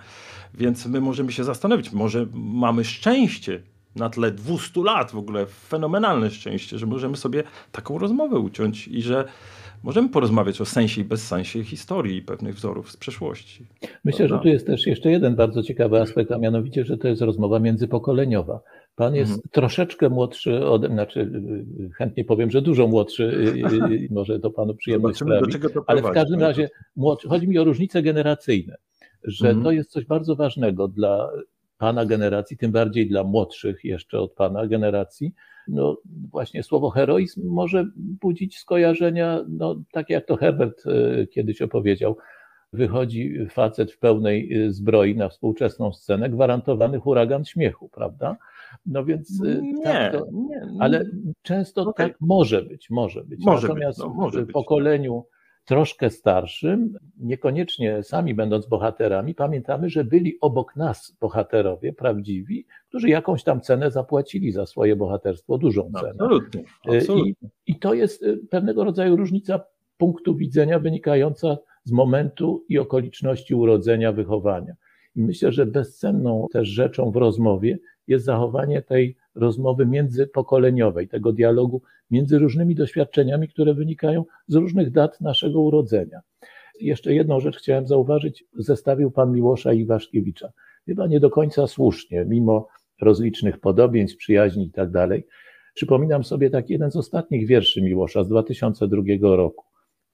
Więc 0.55 0.87
my 0.87 1.01
możemy 1.01 1.33
się 1.33 1.45
zastanowić, 1.45 1.93
może 1.93 2.27
mamy 2.35 2.85
szczęście 2.85 3.63
na 3.97 4.11
tle 4.11 4.31
200 4.31 4.83
lat 4.83 5.11
w 5.11 5.19
ogóle, 5.19 5.47
fenomenalne 5.47 6.31
szczęście, 6.31 6.79
że 6.79 6.87
możemy 6.87 7.17
sobie 7.17 7.43
taką 7.73 7.99
rozmowę 7.99 8.39
uciąć 8.39 8.89
i 8.89 9.03
że 9.03 9.25
możemy 9.83 10.09
porozmawiać 10.09 10.61
o 10.61 10.65
sensie 10.65 11.01
i 11.01 11.05
bezsensie 11.05 11.65
historii 11.65 12.17
i 12.17 12.23
pewnych 12.23 12.55
wzorów 12.55 12.93
z 12.93 12.97
przeszłości. 12.97 13.67
Myślę, 14.05 14.19
prawda? 14.19 14.37
że 14.37 14.43
tu 14.43 14.49
jest 14.49 14.67
też 14.67 14.87
jeszcze 14.87 15.11
jeden 15.11 15.37
bardzo 15.37 15.63
ciekawy 15.63 16.01
aspekt, 16.01 16.33
a 16.33 16.39
mianowicie, 16.39 16.85
że 16.85 16.99
to 16.99 17.09
jest 17.09 17.23
rozmowa 17.23 17.59
międzypokoleniowa. 17.59 18.61
Pan 18.97 19.15
jest 19.15 19.33
mhm. 19.33 19.49
troszeczkę 19.51 20.09
młodszy 20.09 20.67
ode 20.67 20.89
mnie, 20.89 20.97
znaczy 20.97 21.31
chętnie 21.97 22.25
powiem, 22.25 22.51
że 22.51 22.63
dużo 22.63 22.87
młodszy, 22.87 23.25
y, 23.25 23.29
y, 23.29 23.93
y, 23.93 24.09
może 24.11 24.41
to 24.41 24.51
panu 24.51 24.75
przyjemność 24.75 25.19
sprawi, 25.19 25.53
ale 25.87 26.03
w 26.03 26.11
każdym 26.11 26.41
razie 26.41 26.71
młodszy. 26.97 27.29
chodzi 27.29 27.49
mi 27.49 27.59
o 27.59 27.65
różnice 27.65 28.03
generacyjne, 28.03 28.77
że 29.25 29.49
mhm. 29.49 29.65
to 29.65 29.73
jest 29.73 29.91
coś 29.91 30.05
bardzo 30.05 30.37
ważnego 30.37 30.89
dla 30.89 31.31
pana 31.79 32.07
generacji, 32.07 32.57
tym 32.57 32.73
bardziej 32.73 33.09
dla 33.09 33.25
młodszych 33.25 33.85
jeszcze 33.85 34.21
od 34.21 34.33
pana 34.33 34.67
generacji. 34.67 35.33
No 35.69 35.97
właśnie 36.31 36.63
słowo 36.63 36.91
heroizm 36.91 37.49
może 37.49 37.87
budzić 37.97 38.59
skojarzenia, 38.59 39.45
no 39.49 39.83
takie 39.93 40.15
jak 40.15 40.27
to 40.27 40.37
Herbert 40.37 40.85
kiedyś 41.31 41.63
opowiedział, 41.63 42.17
wychodzi 42.73 43.47
facet 43.51 43.93
w 43.93 43.99
pełnej 43.99 44.51
zbroi 44.69 45.17
na 45.17 45.29
współczesną 45.29 45.93
scenę, 45.93 46.31
gwarantowany 46.31 46.99
huragan 46.99 47.45
śmiechu, 47.45 47.89
prawda? 47.89 48.37
No 48.87 49.05
więc 49.05 49.43
y, 49.45 49.61
nie, 49.63 49.85
tak 49.85 50.13
to, 50.13 50.27
nie, 50.33 50.67
ale 50.79 51.05
często 51.43 51.83
okay. 51.83 52.09
tak 52.09 52.21
może 52.21 52.63
być, 52.63 52.91
może 52.91 53.25
być. 53.25 53.45
Może 53.45 53.69
Natomiast 53.69 53.99
być, 53.99 54.09
no, 54.09 54.15
może 54.15 54.43
w 54.43 54.47
być. 54.47 54.53
pokoleniu 54.53 55.25
troszkę 55.65 56.11
starszym, 56.11 56.99
niekoniecznie 57.19 58.03
sami 58.03 58.35
będąc 58.35 58.67
bohaterami, 58.67 59.35
pamiętamy, 59.35 59.89
że 59.89 60.05
byli 60.05 60.39
obok 60.41 60.77
nas 60.77 61.17
bohaterowie 61.21 61.93
prawdziwi, 61.93 62.67
którzy 62.89 63.09
jakąś 63.09 63.45
tam 63.45 63.61
cenę 63.61 63.91
zapłacili 63.91 64.53
za 64.53 64.67
swoje 64.67 64.97
bohaterstwo, 64.97 65.59
dużą 65.59 65.91
cenę. 66.01 66.09
Absolutnie. 66.11 66.61
Y, 66.61 66.99
absolutnie. 66.99 67.49
I, 67.67 67.73
I 67.73 67.79
to 67.79 67.95
jest 67.95 68.23
y, 68.23 68.39
pewnego 68.51 68.85
rodzaju 68.85 69.17
różnica 69.17 69.65
punktu 69.99 70.37
widzenia 70.37 70.79
wynikająca 70.79 71.59
z 71.85 71.93
momentu 71.93 72.65
i 72.69 72.79
okoliczności 72.79 73.55
urodzenia, 73.55 74.13
wychowania. 74.13 74.75
I 75.17 75.23
myślę, 75.23 75.53
że 75.53 75.67
bezcenną 75.67 76.47
też 76.53 76.69
rzeczą 76.69 77.11
w 77.11 77.17
rozmowie 77.17 77.79
jest 78.07 78.25
zachowanie 78.25 78.83
tej 78.83 79.17
rozmowy 79.35 79.87
międzypokoleniowej, 79.87 81.09
tego 81.09 81.33
dialogu 81.33 81.83
między 82.11 82.39
różnymi 82.39 82.75
doświadczeniami, 82.75 83.49
które 83.49 83.75
wynikają 83.75 84.25
z 84.47 84.55
różnych 84.55 84.91
dat 84.91 85.21
naszego 85.21 85.61
urodzenia. 85.61 86.21
Jeszcze 86.81 87.15
jedną 87.15 87.41
rzecz 87.41 87.57
chciałem 87.57 87.87
zauważyć. 87.87 88.45
Zestawił 88.59 89.11
pan 89.11 89.33
Miłosza 89.33 89.73
i 89.73 89.85
Waszkiewicza. 89.85 90.53
Chyba 90.87 91.07
nie 91.07 91.21
do 91.21 91.31
końca 91.31 91.67
słusznie, 91.67 92.25
mimo 92.25 92.69
rozlicznych 93.01 93.61
podobieństw, 93.61 94.17
przyjaźni 94.17 94.67
i 94.67 94.71
tak 94.71 94.91
dalej. 94.91 95.27
Przypominam 95.75 96.25
sobie 96.25 96.51
taki 96.51 96.73
jeden 96.73 96.91
z 96.91 96.97
ostatnich 96.97 97.47
wierszy 97.47 97.83
Miłosza 97.83 98.25
z 98.25 98.29
2002 98.29 99.03
roku, 99.23 99.65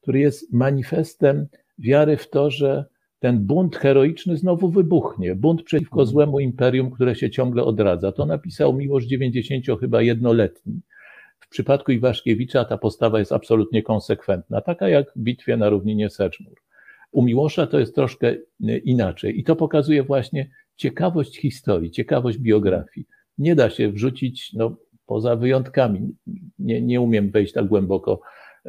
który 0.03 0.20
jest 0.20 0.53
manifestem 0.53 1.46
wiary 1.79 2.16
w 2.16 2.31
to, 2.31 2.51
że 2.51 2.85
ten 3.19 3.39
bunt 3.39 3.77
heroiczny 3.77 4.37
znowu 4.37 4.69
wybuchnie. 4.69 5.35
Bunt 5.35 5.63
przeciwko 5.63 6.01
mhm. 6.01 6.09
złemu 6.09 6.41
imperium, 6.41 6.91
które 6.91 7.15
się 7.15 7.31
ciągle 7.31 7.65
odradza. 7.65 8.13
To 8.13 8.27
napisał 8.27 8.75
Miłosz 8.75 9.05
90 9.05 9.65
chyba 9.81 10.03
jednoletni. 10.03 10.81
W 11.41 11.49
przypadku 11.49 11.93
Iwaszkiewicza 11.93 12.65
ta 12.65 12.79
postawa 12.79 13.19
jest 13.19 13.33
absolutnie 13.33 13.83
konsekwentna, 13.83 14.61
taka 14.61 14.89
jak 14.89 15.13
w 15.17 15.19
bitwie 15.19 15.57
na 15.57 15.69
równinie 15.69 16.11
Sedgemoor. 16.11 16.57
U 17.13 17.23
Miłosza 17.23 17.67
to 17.67 17.79
jest 17.79 17.95
troszkę 17.95 18.29
y, 18.31 18.79
inaczej 18.79 19.41
i 19.41 19.45
to 19.45 19.57
pokazuje 19.57 20.03
właśnie 20.03 20.51
ciekawość 20.77 21.39
historii, 21.39 21.91
ciekawość 21.91 22.39
biografii. 22.39 23.07
Nie 23.39 23.55
da 23.55 23.71
się 23.71 23.93
wrzucić, 23.93 24.53
no, 24.53 24.77
poza 25.07 25.37
wyjątkami, 25.37 26.17
nie, 26.59 26.83
nie 26.83 27.01
umiem 27.01 27.31
wejść 27.31 27.53
tak 27.53 27.67
głęboko 27.67 28.21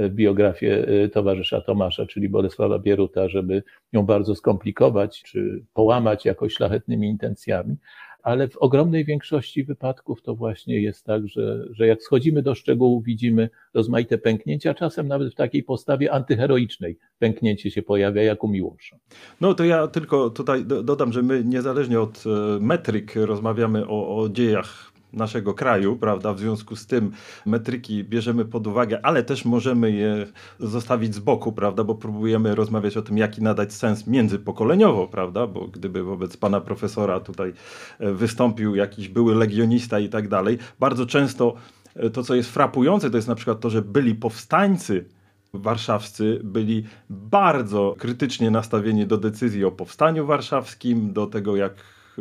biografię 0.09 0.89
y, 0.89 1.09
towarzysza 1.09 1.61
Tomasza, 1.61 2.05
czyli 2.05 2.29
Bolesława 2.29 2.79
Bieruta, 2.79 3.29
żeby 3.29 3.63
ją 3.93 4.05
bardzo 4.05 4.35
skomplikować 4.35 5.23
czy 5.23 5.63
połamać 5.73 6.25
jakoś 6.25 6.53
szlachetnymi 6.53 7.07
intencjami. 7.07 7.75
Ale 8.23 8.47
w 8.47 8.57
ogromnej 8.57 9.05
większości 9.05 9.63
wypadków 9.63 10.21
to 10.21 10.35
właśnie 10.35 10.81
jest 10.81 11.05
tak, 11.05 11.27
że, 11.27 11.65
że 11.71 11.87
jak 11.87 12.03
schodzimy 12.03 12.41
do 12.41 12.55
szczegółów, 12.55 13.03
widzimy 13.03 13.49
rozmaite 13.73 14.17
pęknięcia, 14.17 14.73
czasem 14.73 15.07
nawet 15.07 15.33
w 15.33 15.35
takiej 15.35 15.63
postawie 15.63 16.11
antyheroicznej 16.11 16.97
pęknięcie 17.19 17.71
się 17.71 17.81
pojawia, 17.81 18.23
jak 18.23 18.43
u 18.43 18.47
Miłosza. 18.47 18.97
No 19.41 19.53
to 19.53 19.65
ja 19.65 19.87
tylko 19.87 20.29
tutaj 20.29 20.65
dodam, 20.65 21.13
że 21.13 21.21
my 21.21 21.43
niezależnie 21.45 21.99
od 21.99 22.23
e, 22.25 22.59
metryk 22.59 23.15
rozmawiamy 23.15 23.87
o, 23.87 24.17
o 24.17 24.29
dziejach 24.29 24.88
naszego 25.13 25.53
kraju, 25.53 25.95
prawda? 25.95 26.33
W 26.33 26.39
związku 26.39 26.75
z 26.75 26.85
tym 26.85 27.11
metryki 27.45 28.03
bierzemy 28.03 28.45
pod 28.45 28.67
uwagę, 28.67 28.99
ale 29.03 29.23
też 29.23 29.45
możemy 29.45 29.91
je 29.91 30.27
zostawić 30.59 31.15
z 31.15 31.19
boku, 31.19 31.51
prawda? 31.51 31.83
Bo 31.83 31.95
próbujemy 31.95 32.55
rozmawiać 32.55 32.97
o 32.97 33.01
tym, 33.01 33.17
jaki 33.17 33.41
nadać 33.41 33.73
sens 33.73 34.07
międzypokoleniowo, 34.07 35.07
prawda? 35.07 35.47
Bo 35.47 35.67
gdyby 35.67 36.03
wobec 36.03 36.37
pana 36.37 36.61
profesora 36.61 37.19
tutaj 37.19 37.53
e, 37.99 38.13
wystąpił 38.13 38.75
jakiś 38.75 39.09
były 39.09 39.35
legionista 39.35 39.99
i 39.99 40.09
tak 40.09 40.27
dalej, 40.27 40.57
bardzo 40.79 41.05
często 41.05 41.53
e, 41.95 42.09
to, 42.09 42.23
co 42.23 42.35
jest 42.35 42.51
frapujące, 42.51 43.09
to 43.09 43.17
jest 43.17 43.27
na 43.27 43.35
przykład 43.35 43.59
to, 43.59 43.69
że 43.69 43.81
byli 43.81 44.15
powstańcy 44.15 45.05
warszawscy 45.53 46.41
byli 46.43 46.83
bardzo 47.09 47.95
krytycznie 47.99 48.51
nastawieni 48.51 49.07
do 49.07 49.17
decyzji 49.17 49.65
o 49.65 49.71
powstaniu 49.71 50.25
warszawskim, 50.25 51.13
do 51.13 51.27
tego 51.27 51.55
jak 51.55 51.73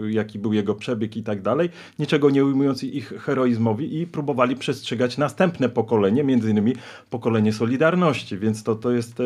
jaki 0.09 0.39
był 0.39 0.53
jego 0.53 0.75
przebieg 0.75 1.17
i 1.17 1.23
tak 1.23 1.43
dalej, 1.43 1.71
niczego 1.99 2.31
nie 2.31 2.45
ujmując 2.45 2.85
ich 2.85 3.09
heroizmowi 3.09 4.01
i 4.01 4.07
próbowali 4.07 4.57
przestrzegać 4.57 5.19
następne 5.19 5.69
pokolenie, 5.69 6.25
między 6.25 6.51
innymi 6.51 6.75
pokolenie 7.11 7.53
Solidarności, 7.53 8.39
więc 8.39 8.63
to, 8.63 8.75
to, 8.75 8.91
jest, 8.91 9.21
e, 9.21 9.25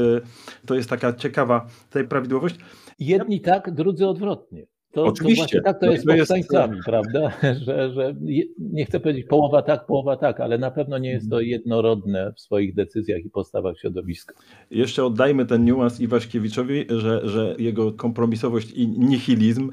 to 0.67 0.75
jest 0.75 0.91
taka 0.91 1.13
ciekawa 1.13 1.67
tutaj 1.89 2.09
prawidłowość. 2.09 2.57
Jedni 2.99 3.41
tak, 3.41 3.71
drudzy 3.71 4.07
odwrotnie. 4.07 4.67
To, 4.93 5.05
Oczywiście. 5.05 5.59
To 5.59 5.65
tak 5.65 5.81
to 5.81 5.87
no 5.87 5.93
jest 5.93 6.05
z 6.05 6.07
powstańcami, 6.07 6.77
jest... 6.77 6.87
prawda? 6.87 7.33
Że, 7.67 7.93
że 7.93 8.15
nie 8.59 8.85
chcę 8.85 9.01
powiedzieć 9.01 9.27
połowa 9.27 9.63
tak, 9.63 9.87
połowa 9.87 10.17
tak, 10.17 10.41
ale 10.41 10.59
na 10.59 10.71
pewno 10.71 10.99
nie 10.99 11.11
jest 11.11 11.31
to 11.31 11.37
mhm. 11.37 11.51
jednorodne 11.51 12.33
w 12.37 12.41
swoich 12.41 12.75
decyzjach 12.75 13.25
i 13.25 13.31
postawach 13.31 13.79
środowiska. 13.79 14.35
Jeszcze 14.71 15.05
oddajmy 15.05 15.47
ten 15.47 15.65
niuans 15.65 16.01
Iwaszkiewiczowi, 16.01 16.85
że, 16.89 17.29
że 17.29 17.55
jego 17.59 17.93
kompromisowość 17.93 18.71
i 18.71 18.89
nihilizm 18.89 19.71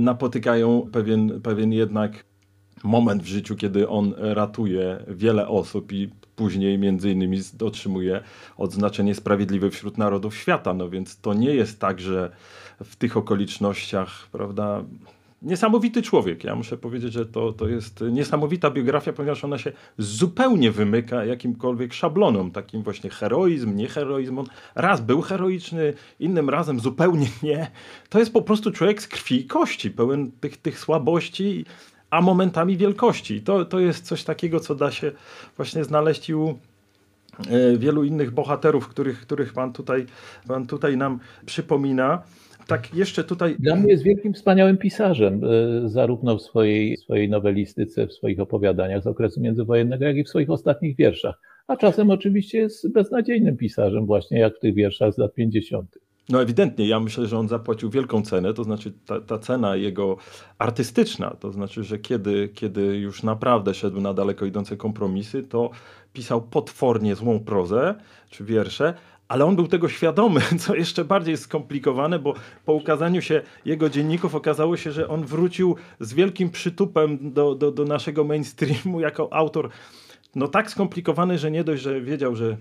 napotykają 0.00 0.88
pewien, 0.92 1.40
pewien 1.40 1.72
jednak 1.72 2.24
moment 2.84 3.22
w 3.22 3.26
życiu, 3.26 3.56
kiedy 3.56 3.88
on 3.88 4.14
ratuje 4.18 5.04
wiele 5.08 5.48
osób 5.48 5.92
i 5.92 6.10
później 6.36 6.78
między 6.78 7.10
innymi 7.10 7.40
otrzymuje 7.60 8.20
odznaczenie 8.56 9.14
Sprawiedliwy 9.14 9.70
wśród 9.70 9.98
Narodów 9.98 10.36
Świata. 10.36 10.74
No 10.74 10.90
więc 10.90 11.20
to 11.20 11.34
nie 11.34 11.54
jest 11.54 11.80
tak, 11.80 12.00
że 12.00 12.30
w 12.84 12.96
tych 12.96 13.16
okolicznościach, 13.16 14.28
prawda, 14.32 14.84
niesamowity 15.42 16.02
człowiek. 16.02 16.44
Ja 16.44 16.54
muszę 16.54 16.76
powiedzieć, 16.76 17.12
że 17.12 17.26
to, 17.26 17.52
to 17.52 17.68
jest 17.68 18.00
niesamowita 18.10 18.70
biografia, 18.70 19.12
ponieważ 19.12 19.44
ona 19.44 19.58
się 19.58 19.72
zupełnie 19.98 20.70
wymyka 20.70 21.24
jakimkolwiek 21.24 21.94
szablonom, 21.94 22.50
takim 22.50 22.82
właśnie 22.82 23.10
heroizm, 23.10 23.76
nie 23.76 23.88
heroizm. 23.88 24.38
On 24.38 24.46
raz 24.74 25.00
był 25.00 25.22
heroiczny, 25.22 25.94
innym 26.20 26.50
razem 26.50 26.80
zupełnie 26.80 27.26
nie. 27.42 27.70
To 28.08 28.18
jest 28.18 28.32
po 28.32 28.42
prostu 28.42 28.70
człowiek 28.70 29.02
z 29.02 29.08
krwi 29.08 29.40
i 29.40 29.44
kości, 29.44 29.90
pełen 29.90 30.30
tych, 30.40 30.56
tych 30.56 30.78
słabości, 30.78 31.64
a 32.10 32.20
momentami 32.20 32.76
wielkości. 32.76 33.40
To, 33.40 33.64
to 33.64 33.80
jest 33.80 34.06
coś 34.06 34.24
takiego, 34.24 34.60
co 34.60 34.74
da 34.74 34.90
się 34.90 35.12
właśnie 35.56 35.84
znaleźć 35.84 36.30
u 36.30 36.58
e, 37.48 37.78
wielu 37.78 38.04
innych 38.04 38.30
bohaterów, 38.30 38.88
których, 38.88 39.20
których 39.20 39.52
pan, 39.52 39.72
tutaj, 39.72 40.06
pan 40.48 40.66
tutaj 40.66 40.96
nam 40.96 41.18
przypomina 41.46 42.22
tak 42.68 42.94
jeszcze 42.94 43.24
tutaj. 43.24 43.56
Dla 43.58 43.76
mnie 43.76 43.92
jest 43.92 44.02
wielkim, 44.02 44.34
wspaniałym 44.34 44.78
pisarzem, 44.78 45.40
e, 45.44 45.88
zarówno 45.88 46.38
w 46.38 46.42
swojej, 46.42 46.96
swojej 46.96 47.28
nowelistyce, 47.28 48.06
w 48.06 48.12
swoich 48.12 48.40
opowiadaniach 48.40 49.02
z 49.02 49.06
okresu 49.06 49.40
międzywojennego, 49.40 50.04
jak 50.04 50.16
i 50.16 50.24
w 50.24 50.28
swoich 50.28 50.50
ostatnich 50.50 50.96
wierszach. 50.96 51.40
A 51.66 51.76
czasem 51.76 52.10
oczywiście 52.10 52.58
jest 52.58 52.92
beznadziejnym 52.92 53.56
pisarzem, 53.56 54.06
właśnie 54.06 54.38
jak 54.38 54.56
w 54.56 54.60
tych 54.60 54.74
wierszach 54.74 55.14
z 55.14 55.18
lat 55.18 55.34
50. 55.34 55.98
No 56.28 56.42
ewidentnie, 56.42 56.88
ja 56.88 57.00
myślę, 57.00 57.26
że 57.26 57.38
on 57.38 57.48
zapłacił 57.48 57.90
wielką 57.90 58.22
cenę, 58.22 58.54
to 58.54 58.64
znaczy 58.64 58.92
ta, 59.06 59.20
ta, 59.20 59.38
cena 59.38 59.76
jego 59.76 60.16
artystyczna, 60.58 61.36
to 61.40 61.52
znaczy, 61.52 61.84
że 61.84 61.98
kiedy, 61.98 62.48
kiedy 62.48 62.82
już 62.96 63.22
naprawdę 63.22 63.74
szedł 63.74 64.00
na 64.00 64.14
daleko 64.14 64.46
idące 64.46 64.76
kompromisy, 64.76 65.42
to 65.42 65.70
pisał 66.12 66.42
potwornie 66.42 67.14
złą 67.14 67.40
prozę 67.40 67.94
czy 68.30 68.44
wiersze, 68.44 68.94
ale 69.28 69.44
on 69.44 69.56
był 69.56 69.68
tego 69.68 69.88
świadomy, 69.88 70.40
co 70.60 70.74
jeszcze 70.74 71.04
bardziej 71.04 71.36
skomplikowane, 71.36 72.18
bo 72.18 72.34
po 72.64 72.72
ukazaniu 72.72 73.22
się 73.22 73.42
jego 73.64 73.90
dzienników 73.90 74.34
okazało 74.34 74.76
się, 74.76 74.92
że 74.92 75.08
on 75.08 75.24
wrócił 75.24 75.76
z 76.00 76.14
wielkim 76.14 76.50
przytupem 76.50 77.32
do, 77.32 77.54
do, 77.54 77.72
do 77.72 77.84
naszego 77.84 78.24
mainstreamu 78.24 79.00
jako 79.08 79.32
autor 79.32 79.70
no 80.34 80.48
tak 80.48 80.70
skomplikowany, 80.70 81.38
że 81.38 81.50
nie 81.50 81.64
dość, 81.64 81.82
że 81.82 82.00
wiedział, 82.00 82.36
że 82.36 82.56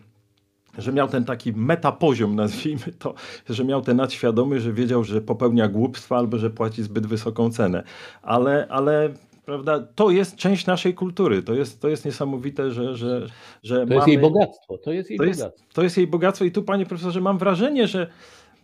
że 0.77 0.93
miał 0.93 1.07
ten 1.07 1.25
taki 1.25 1.53
metapoziom, 1.53 2.35
nazwijmy 2.45 2.91
to, 2.99 3.13
że 3.49 3.65
miał 3.65 3.81
ten 3.81 3.97
nadświadomy, 3.97 4.59
że 4.59 4.73
wiedział, 4.73 5.03
że 5.03 5.21
popełnia 5.21 5.67
głupstwa 5.67 6.17
albo 6.17 6.37
że 6.37 6.49
płaci 6.49 6.83
zbyt 6.83 7.07
wysoką 7.07 7.51
cenę. 7.51 7.83
Ale, 8.21 8.67
ale 8.69 9.09
prawda, 9.47 9.87
to 9.95 10.09
jest 10.09 10.35
część 10.35 10.65
naszej 10.65 10.93
kultury. 10.93 11.43
To 11.43 11.53
jest, 11.53 11.81
to 11.81 11.87
jest 11.89 12.05
niesamowite, 12.05 12.71
że. 12.71 12.95
że, 12.95 13.27
że 13.63 13.75
to 13.75 13.85
mamy... 13.85 13.95
jest 13.95 14.07
jej 14.07 14.19
bogactwo. 14.19 14.77
To 14.77 14.91
jest 14.91 15.09
jej 15.09 15.17
to 15.19 15.23
bogactwo. 15.23 15.45
Jest, 15.45 15.73
to 15.73 15.83
jest 15.83 15.97
jej 15.97 16.07
bogactwo, 16.07 16.45
i 16.45 16.51
tu, 16.51 16.63
panie 16.63 16.85
profesorze, 16.85 17.21
mam 17.21 17.37
wrażenie, 17.37 17.87
że 17.87 18.07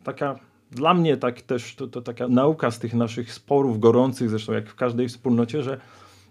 taka. 0.04 0.40
Dla 0.72 0.94
mnie 0.94 1.18
tak 1.18 1.42
też 1.42 1.76
to, 1.76 1.88
to 1.88 2.02
taka 2.02 2.28
nauka 2.28 2.72
z 2.72 2.80
tych 2.80 2.94
naszych 2.94 3.34
sporów 3.34 3.80
gorących, 3.80 4.30
zresztą 4.30 4.54
jak 4.54 4.70
w 4.70 4.76
każdej 4.76 5.08
wspólnocie, 5.08 5.64
że 5.64 5.80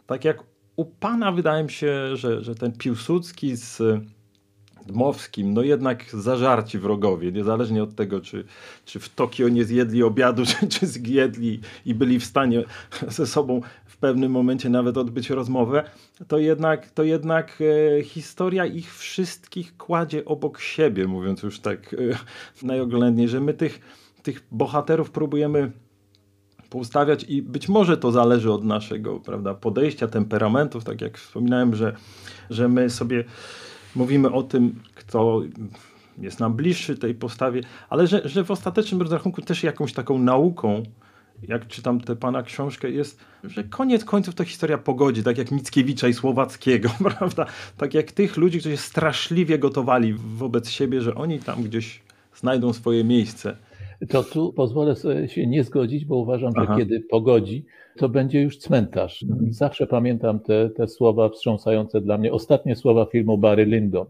tak 0.07 0.25
jak 0.25 0.45
u 0.77 0.85
pana 0.85 1.33
wydaje 1.33 1.65
mi 1.65 1.71
się, 1.71 2.17
że, 2.17 2.45
że 2.45 2.55
ten 2.55 2.73
Piłsudski 2.73 3.57
z 3.57 3.83
Dmowskim, 4.87 5.55
no 5.55 5.63
jednak 5.63 6.05
zażarci 6.13 6.79
wrogowie, 6.79 7.33
niezależnie 7.33 7.83
od 7.83 7.95
tego, 7.95 8.21
czy, 8.21 8.45
czy 8.85 9.01
w 9.01 9.09
Tokio 9.09 9.49
nie 9.49 9.65
zjedli 9.65 10.03
obiadu, 10.03 10.43
czy, 10.61 10.69
czy 10.69 10.87
zjedli 10.87 11.61
i 11.87 11.95
byli 11.95 12.21
w 12.21 12.25
stanie 12.25 12.65
ze 13.09 13.27
sobą 13.27 13.61
w 13.87 13.97
pewnym 13.97 14.33
momencie 14.33 14.71
nawet 14.71 14.97
odbyć 14.97 15.31
rozmowę, 15.31 15.85
to 16.29 16.39
jednak, 16.39 16.91
to 16.91 17.03
jednak 17.03 17.59
e, 17.99 18.03
historia 18.03 18.67
ich 18.67 18.95
wszystkich 18.95 19.77
kładzie 19.77 20.25
obok 20.25 20.61
siebie, 20.61 21.07
mówiąc 21.07 21.43
już 21.43 21.61
tak 21.61 21.95
e, 21.95 22.67
najoględniej, 22.67 23.29
że 23.29 23.41
my 23.41 23.55
tych, 23.55 23.81
tych 24.23 24.43
bohaterów 24.51 25.11
próbujemy 25.11 25.73
poustawiać 26.73 27.25
i 27.25 27.43
być 27.43 27.69
może 27.69 27.97
to 27.97 28.13
zależy 28.13 28.53
od 28.53 28.65
naszego 28.65 29.21
prawda, 29.21 29.55
podejścia, 29.55 30.09
temperamentów, 30.09 30.85
tak 30.85 31.01
jak 31.01 31.19
wspominałem, 31.19 31.75
że, 31.75 31.97
że 32.51 32.69
my 32.69 32.91
sobie 32.91 33.25
mówimy 33.95 34.31
o 34.31 34.43
tym, 34.43 34.81
kto 34.95 35.43
jest 36.19 36.41
nam 36.41 36.55
bliższy 36.55 36.99
tej 36.99 37.15
postawie, 37.15 37.61
ale 37.91 38.07
że, 38.07 38.29
że 38.29 38.45
w 38.45 38.51
ostatecznym 38.51 39.03
rozrachunku 39.03 39.43
też 39.43 39.63
jakąś 39.63 39.93
taką 39.93 40.19
nauką, 40.19 40.83
jak 41.49 41.67
czytam 41.67 42.01
tę 42.01 42.17
pana 42.17 42.43
książkę, 42.43 42.91
jest, 42.91 43.21
że 43.45 43.65
koniec 43.65 44.05
końców 44.05 44.35
to 44.35 44.45
historia 44.45 44.79
pogodzi, 44.79 45.23
tak 45.23 45.39
jak 45.39 45.51
Mickiewicza 45.51 46.09
i 46.09 46.15
Słowackiego, 46.15 46.91
prawda? 47.19 47.47
Tak 47.77 47.95
jak 47.95 48.13
tych 48.13 48.37
ludzi, 48.37 48.61
którzy 48.61 48.77
straszliwie 48.77 49.59
gotowali 49.59 50.15
wobec 50.15 50.71
siebie, 50.71 51.01
że 51.01 51.15
oni 51.15 51.39
tam 51.39 51.63
gdzieś 51.63 52.03
znajdą 52.35 52.73
swoje 52.73 53.05
miejsce. 53.05 53.57
To 54.09 54.25
tu 54.25 54.53
pozwolę 54.53 54.97
sobie 54.97 55.29
się 55.29 55.47
nie 55.47 55.65
zgodzić, 55.65 56.05
bo 56.05 56.17
uważam, 56.17 56.53
Aha. 56.57 56.75
że 56.75 56.81
kiedy 56.81 57.01
pogodzi, 57.01 57.65
to 57.97 58.09
będzie 58.09 58.43
już 58.43 58.59
cmentarz. 58.59 59.25
Zawsze 59.51 59.87
pamiętam 59.87 60.41
te, 60.41 60.71
te 60.71 60.89
słowa 60.89 61.29
wstrząsające 61.29 62.01
dla 62.01 62.19
mnie, 62.19 62.33
ostatnie 62.33 62.77
słowa 62.77 63.07
filmu 63.07 63.39
Barry 63.39 63.67
Lyndon. 63.67 64.07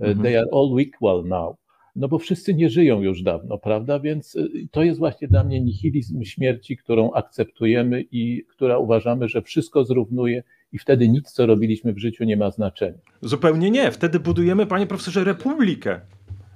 Mhm. 0.00 0.22
They 0.22 0.38
are 0.38 0.48
all 0.52 0.76
equal 0.80 1.24
now. 1.24 1.56
No 1.96 2.08
bo 2.08 2.18
wszyscy 2.18 2.54
nie 2.54 2.70
żyją 2.70 3.02
już 3.02 3.22
dawno, 3.22 3.58
prawda? 3.58 4.00
Więc 4.00 4.34
y, 4.34 4.68
to 4.70 4.82
jest 4.82 4.98
właśnie 4.98 5.28
dla 5.28 5.44
mnie 5.44 5.60
nihilizm 5.60 6.22
śmierci, 6.22 6.76
którą 6.76 7.12
akceptujemy 7.12 8.04
i 8.12 8.44
która 8.50 8.78
uważamy, 8.78 9.28
że 9.28 9.42
wszystko 9.42 9.84
zrównuje 9.84 10.42
i 10.72 10.78
wtedy 10.78 11.08
nic, 11.08 11.32
co 11.32 11.46
robiliśmy 11.46 11.92
w 11.92 11.98
życiu, 11.98 12.24
nie 12.24 12.36
ma 12.36 12.50
znaczenia. 12.50 12.98
Zupełnie 13.22 13.70
nie. 13.70 13.90
Wtedy 13.90 14.20
budujemy, 14.20 14.66
panie 14.66 14.86
profesorze, 14.86 15.24
republikę 15.24 16.00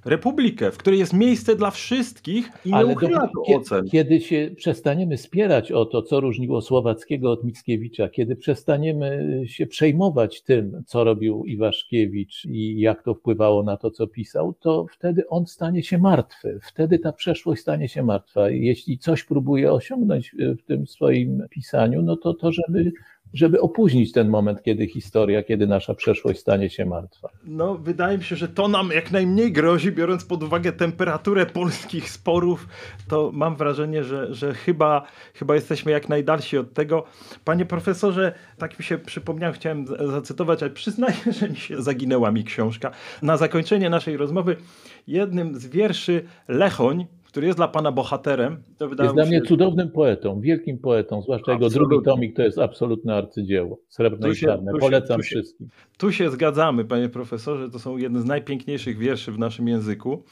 republikę, 0.09 0.70
w 0.70 0.78
której 0.78 0.98
jest 0.98 1.12
miejsce 1.12 1.56
dla 1.56 1.70
wszystkich 1.70 2.50
i 2.64 2.72
Ale 2.72 2.88
nie 2.88 2.94
uchyla 2.94 3.28
to 3.34 3.56
ocen. 3.56 3.88
Kiedy 3.88 4.20
się 4.20 4.50
przestaniemy 4.56 5.16
spierać 5.16 5.72
o 5.72 5.84
to, 5.84 6.02
co 6.02 6.20
różniło 6.20 6.62
Słowackiego 6.62 7.32
od 7.32 7.44
Mickiewicza, 7.44 8.09
kiedy 8.09 8.36
przestaniemy 8.36 9.42
się 9.46 9.66
przejmować 9.66 10.42
tym, 10.42 10.82
co 10.86 11.04
robił 11.04 11.44
Iwaszkiewicz 11.44 12.44
i 12.44 12.80
jak 12.80 13.02
to 13.02 13.14
wpływało 13.14 13.62
na 13.62 13.76
to, 13.76 13.90
co 13.90 14.06
pisał, 14.06 14.54
to 14.61 14.86
wtedy 14.92 15.28
on 15.28 15.46
stanie 15.46 15.82
się 15.82 15.98
martwy. 15.98 16.59
Wtedy 16.62 16.98
ta 16.98 17.12
przeszłość 17.12 17.62
stanie 17.62 17.88
się 17.88 18.02
martwa. 18.02 18.50
Jeśli 18.50 18.98
coś 18.98 19.24
próbuje 19.24 19.72
osiągnąć 19.72 20.34
w 20.59 20.62
tym 20.62 20.86
swoim 20.86 21.42
pisaniu, 21.50 22.02
no 22.02 22.16
to 22.16 22.34
to, 22.34 22.52
żeby 22.52 22.92
żeby 23.35 23.61
opóźnić 23.61 24.12
ten 24.12 24.29
moment, 24.29 24.62
kiedy 24.62 24.87
historia, 24.87 25.43
kiedy 25.43 25.66
nasza 25.66 25.95
przeszłość 25.95 26.41
stanie 26.41 26.70
się 26.70 26.87
martwa. 26.87 27.29
No, 27.45 27.74
wydaje 27.74 28.18
mi 28.18 28.24
się, 28.24 28.37
że 28.37 28.49
to 28.49 28.68
nam 28.68 28.91
jak 28.95 29.11
najmniej 29.11 29.53
grozi, 29.53 29.93
biorąc 29.93 30.24
pod 30.24 30.43
uwagę 30.43 30.72
temperaturę 30.72 31.47
polskich 31.47 32.11
sporów, 32.11 32.68
to 33.09 33.31
mam 33.35 33.57
wrażenie, 33.57 34.05
że, 34.05 34.35
że 34.35 34.55
chyba, 34.55 35.03
chyba 35.35 35.55
jesteśmy 35.55 35.93
jak 35.93 36.09
najdalsi 36.09 36.59
od 36.59 36.72
tego. 36.74 37.05
Panie 37.45 37.66
profesorze, 37.66 38.33
tak 38.59 38.79
mi 38.79 38.85
się 38.85 38.99
przypomniał, 38.99 39.53
chciałem 39.53 39.87
zacytować, 39.87 40.62
ale 40.62 40.70
przyznaję, 40.70 41.16
że 41.41 41.49
mi 41.49 41.57
się 41.57 41.83
zaginęła 41.83 42.31
mi 42.31 42.45
książka. 42.45 42.91
Na 43.22 43.37
zakończenie 43.37 43.91
naszej 43.91 44.16
rozmowy 44.16 44.57
jednym 45.07 45.59
z 45.59 45.66
wierszy 45.66 46.24
Lechoń, 46.49 47.07
który 47.29 47.47
jest 47.47 47.59
dla 47.59 47.68
pana 47.68 47.93
bohaterem. 47.93 48.62
To 48.79 48.85
jest 48.85 49.14
dla 49.14 49.26
mnie 49.26 49.43
cudownym 49.43 49.91
poetą, 49.91 50.41
wielkim 50.41 50.79
poetą, 50.79 51.22
zwłaszcza 51.22 51.53
Absolutnie. 51.53 51.66
jego 51.66 51.89
drugi 51.89 52.05
tomik 52.05 52.37
to 52.37 52.43
jest 52.43 52.59
absolutne 52.59 53.14
arcydzieło. 53.14 53.79
Srebrne 53.89 54.35
się, 54.35 54.47
i 54.47 54.49
czarne. 54.49 54.72
Polecam 54.81 55.16
tu 55.16 55.22
się, 55.22 55.31
wszystkim. 55.31 55.68
Tu 55.99 56.12
się 56.12 56.31
zgadzamy, 56.31 56.85
panie 56.85 57.09
profesorze, 57.09 57.70
to 57.70 57.79
są 57.79 57.97
jedne 57.97 58.20
z 58.20 58.24
najpiękniejszych 58.24 58.99
wierszy 58.99 59.33
w 59.33 59.39
naszym 59.39 59.68
języku. 59.68 60.22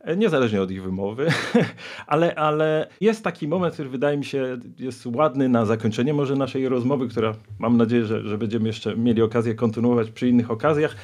E, 0.00 0.16
niezależnie 0.16 0.62
od 0.62 0.70
ich 0.70 0.82
wymowy, 0.82 1.26
ale, 2.06 2.34
ale 2.34 2.88
jest 3.00 3.24
taki 3.24 3.48
moment, 3.48 3.74
który 3.74 3.88
wydaje 3.88 4.16
mi 4.16 4.24
się 4.24 4.58
jest 4.78 5.06
ładny 5.06 5.48
na 5.48 5.64
zakończenie 5.64 6.14
może 6.14 6.36
naszej 6.36 6.68
rozmowy, 6.68 7.08
która 7.08 7.34
mam 7.58 7.76
nadzieję, 7.76 8.04
że, 8.04 8.28
że 8.28 8.38
będziemy 8.38 8.66
jeszcze 8.66 8.96
mieli 8.96 9.22
okazję 9.22 9.54
kontynuować 9.54 10.10
przy 10.10 10.28
innych 10.28 10.50
okazjach, 10.50 10.96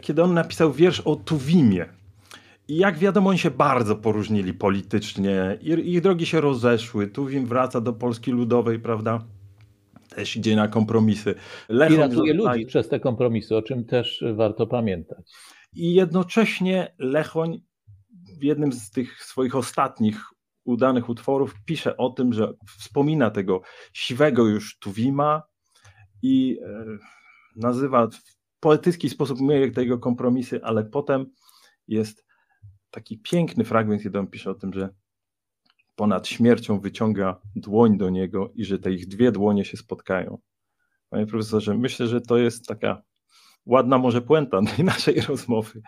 kiedy 0.00 0.22
on 0.22 0.34
napisał 0.34 0.72
wiersz 0.72 1.00
o 1.00 1.16
Tuwimie. 1.16 1.99
Jak 2.72 2.98
wiadomo, 2.98 3.30
oni 3.30 3.38
się 3.38 3.50
bardzo 3.50 3.96
poróżnili 3.96 4.54
politycznie. 4.54 5.58
Ich 5.84 6.00
drogi 6.00 6.26
się 6.26 6.40
rozeszły. 6.40 7.06
Tuwim 7.06 7.46
wraca 7.46 7.80
do 7.80 7.92
Polski 7.92 8.30
Ludowej, 8.30 8.78
prawda? 8.78 9.24
Też 10.08 10.36
idzie 10.36 10.56
na 10.56 10.68
kompromisy. 10.68 11.34
Lechoń 11.68 11.96
I 11.96 12.00
ratuje 12.00 12.34
zostaje... 12.34 12.34
ludzi 12.34 12.66
przez 12.66 12.88
te 12.88 13.00
kompromisy, 13.00 13.56
o 13.56 13.62
czym 13.62 13.84
też 13.84 14.24
warto 14.34 14.66
pamiętać. 14.66 15.32
I 15.72 15.94
jednocześnie 15.94 16.94
Lechoń 16.98 17.62
w 18.40 18.42
jednym 18.42 18.72
z 18.72 18.90
tych 18.90 19.24
swoich 19.24 19.56
ostatnich 19.56 20.24
udanych 20.64 21.08
utworów 21.08 21.54
pisze 21.64 21.96
o 21.96 22.10
tym, 22.10 22.32
że 22.32 22.52
wspomina 22.78 23.30
tego 23.30 23.60
siwego 23.92 24.46
już 24.46 24.78
Tuwima 24.78 25.42
i 26.22 26.58
e, 26.64 26.84
nazywa 27.56 28.06
w 28.06 28.20
poetycki 28.60 29.08
sposób 29.08 29.38
tego 29.74 29.98
kompromisy, 29.98 30.60
ale 30.64 30.84
potem 30.84 31.26
jest 31.88 32.29
taki 32.90 33.18
piękny 33.18 33.64
fragment, 33.64 34.02
kiedy 34.02 34.18
on 34.18 34.26
pisze 34.26 34.50
o 34.50 34.54
tym, 34.54 34.72
że 34.72 34.88
ponad 35.96 36.28
śmiercią 36.28 36.80
wyciąga 36.80 37.40
dłoń 37.56 37.98
do 37.98 38.10
niego 38.10 38.52
i 38.54 38.64
że 38.64 38.78
te 38.78 38.92
ich 38.92 39.08
dwie 39.08 39.32
dłonie 39.32 39.64
się 39.64 39.76
spotkają. 39.76 40.38
Panie 41.10 41.26
profesorze, 41.26 41.74
myślę, 41.74 42.06
że 42.06 42.20
to 42.20 42.38
jest 42.38 42.66
taka 42.66 43.02
ładna 43.66 43.98
może 43.98 44.22
puenta 44.22 44.60
naszej 44.78 45.20
rozmowy. 45.20 45.82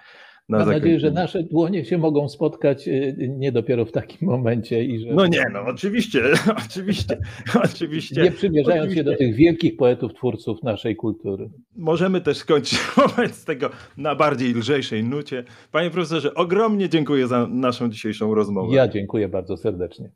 Na 0.48 0.58
Mam 0.58 0.68
nadzieję, 0.68 1.00
że 1.00 1.10
nasze 1.10 1.42
dłonie 1.42 1.84
się 1.84 1.98
mogą 1.98 2.28
spotkać 2.28 2.88
y, 2.88 3.16
nie 3.38 3.52
dopiero 3.52 3.84
w 3.84 3.92
takim 3.92 4.28
momencie. 4.28 4.84
I 4.84 4.98
że... 4.98 5.14
No 5.14 5.26
nie, 5.26 5.44
no 5.52 5.60
oczywiście, 5.66 6.22
oczywiście, 6.66 7.18
oczywiście. 7.64 8.22
Nie 8.22 8.30
przymierzając 8.30 8.80
oczywiście. 8.82 9.00
się 9.00 9.04
do 9.04 9.16
tych 9.16 9.34
wielkich 9.34 9.76
poetów, 9.76 10.14
twórców 10.14 10.62
naszej 10.62 10.96
kultury. 10.96 11.50
Możemy 11.76 12.20
też 12.20 12.36
skończyć 12.36 12.78
wobec 12.96 13.44
tego 13.44 13.70
na 13.96 14.14
bardziej 14.14 14.54
lżejszej 14.54 15.04
nucie. 15.04 15.44
Panie 15.72 15.90
profesorze, 15.90 16.34
ogromnie 16.34 16.88
dziękuję 16.88 17.26
za 17.26 17.46
naszą 17.46 17.90
dzisiejszą 17.90 18.34
rozmowę. 18.34 18.76
Ja 18.76 18.88
dziękuję 18.88 19.28
bardzo 19.28 19.56
serdecznie. 19.56 20.10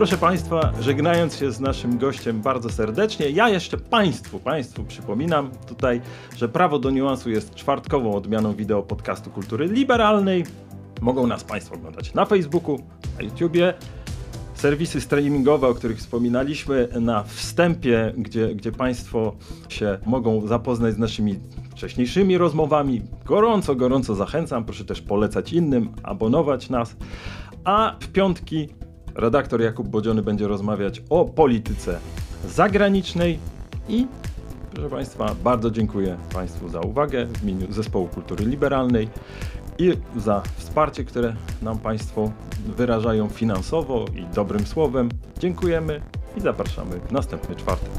Proszę 0.00 0.18
Państwa, 0.18 0.72
żegnając 0.80 1.36
się 1.36 1.52
z 1.52 1.60
naszym 1.60 1.98
gościem 1.98 2.40
bardzo 2.40 2.70
serdecznie, 2.70 3.30
ja 3.30 3.48
jeszcze 3.48 3.76
Państwu, 3.76 4.38
Państwu 4.38 4.84
przypominam 4.84 5.50
tutaj, 5.68 6.00
że 6.36 6.48
Prawo 6.48 6.78
do 6.78 6.90
Niuansu 6.90 7.30
jest 7.30 7.54
czwartkową 7.54 8.14
odmianą 8.14 8.54
wideo 8.54 8.82
podcastu 8.82 9.30
kultury 9.30 9.68
liberalnej. 9.68 10.44
Mogą 11.00 11.26
nas 11.26 11.44
Państwo 11.44 11.74
oglądać 11.74 12.14
na 12.14 12.24
Facebooku, 12.24 12.78
na 13.16 13.22
YouTubie, 13.22 13.74
serwisy 14.54 15.00
streamingowe, 15.00 15.68
o 15.68 15.74
których 15.74 15.98
wspominaliśmy 15.98 16.88
na 17.00 17.22
wstępie, 17.22 18.12
gdzie, 18.16 18.54
gdzie 18.54 18.72
Państwo 18.72 19.36
się 19.68 19.98
mogą 20.06 20.46
zapoznać 20.46 20.94
z 20.94 20.98
naszymi 20.98 21.38
wcześniejszymi 21.70 22.38
rozmowami. 22.38 23.02
Gorąco, 23.24 23.74
gorąco 23.74 24.14
zachęcam. 24.14 24.64
Proszę 24.64 24.84
też 24.84 25.02
polecać 25.02 25.52
innym, 25.52 25.92
abonować 26.02 26.70
nas. 26.70 26.96
A 27.64 27.96
w 28.00 28.08
piątki 28.08 28.68
redaktor 29.14 29.60
Jakub 29.60 29.88
Bodziony 29.88 30.22
będzie 30.22 30.48
rozmawiać 30.48 31.02
o 31.10 31.24
polityce 31.24 31.98
zagranicznej 32.48 33.38
i 33.88 34.06
proszę 34.74 34.90
Państwa, 34.90 35.34
bardzo 35.44 35.70
dziękuję 35.70 36.16
Państwu 36.34 36.68
za 36.68 36.80
uwagę 36.80 37.26
w 37.26 37.42
imieniu 37.42 37.72
Zespołu 37.72 38.08
Kultury 38.08 38.44
Liberalnej 38.44 39.08
i 39.78 39.92
za 40.16 40.42
wsparcie, 40.56 41.04
które 41.04 41.36
nam 41.62 41.78
Państwo 41.78 42.32
wyrażają 42.76 43.28
finansowo 43.28 44.04
i 44.16 44.34
dobrym 44.34 44.66
słowem. 44.66 45.08
Dziękujemy 45.38 46.00
i 46.36 46.40
zapraszamy 46.40 47.00
w 47.00 47.12
następny 47.12 47.56
czwartek. 47.56 47.90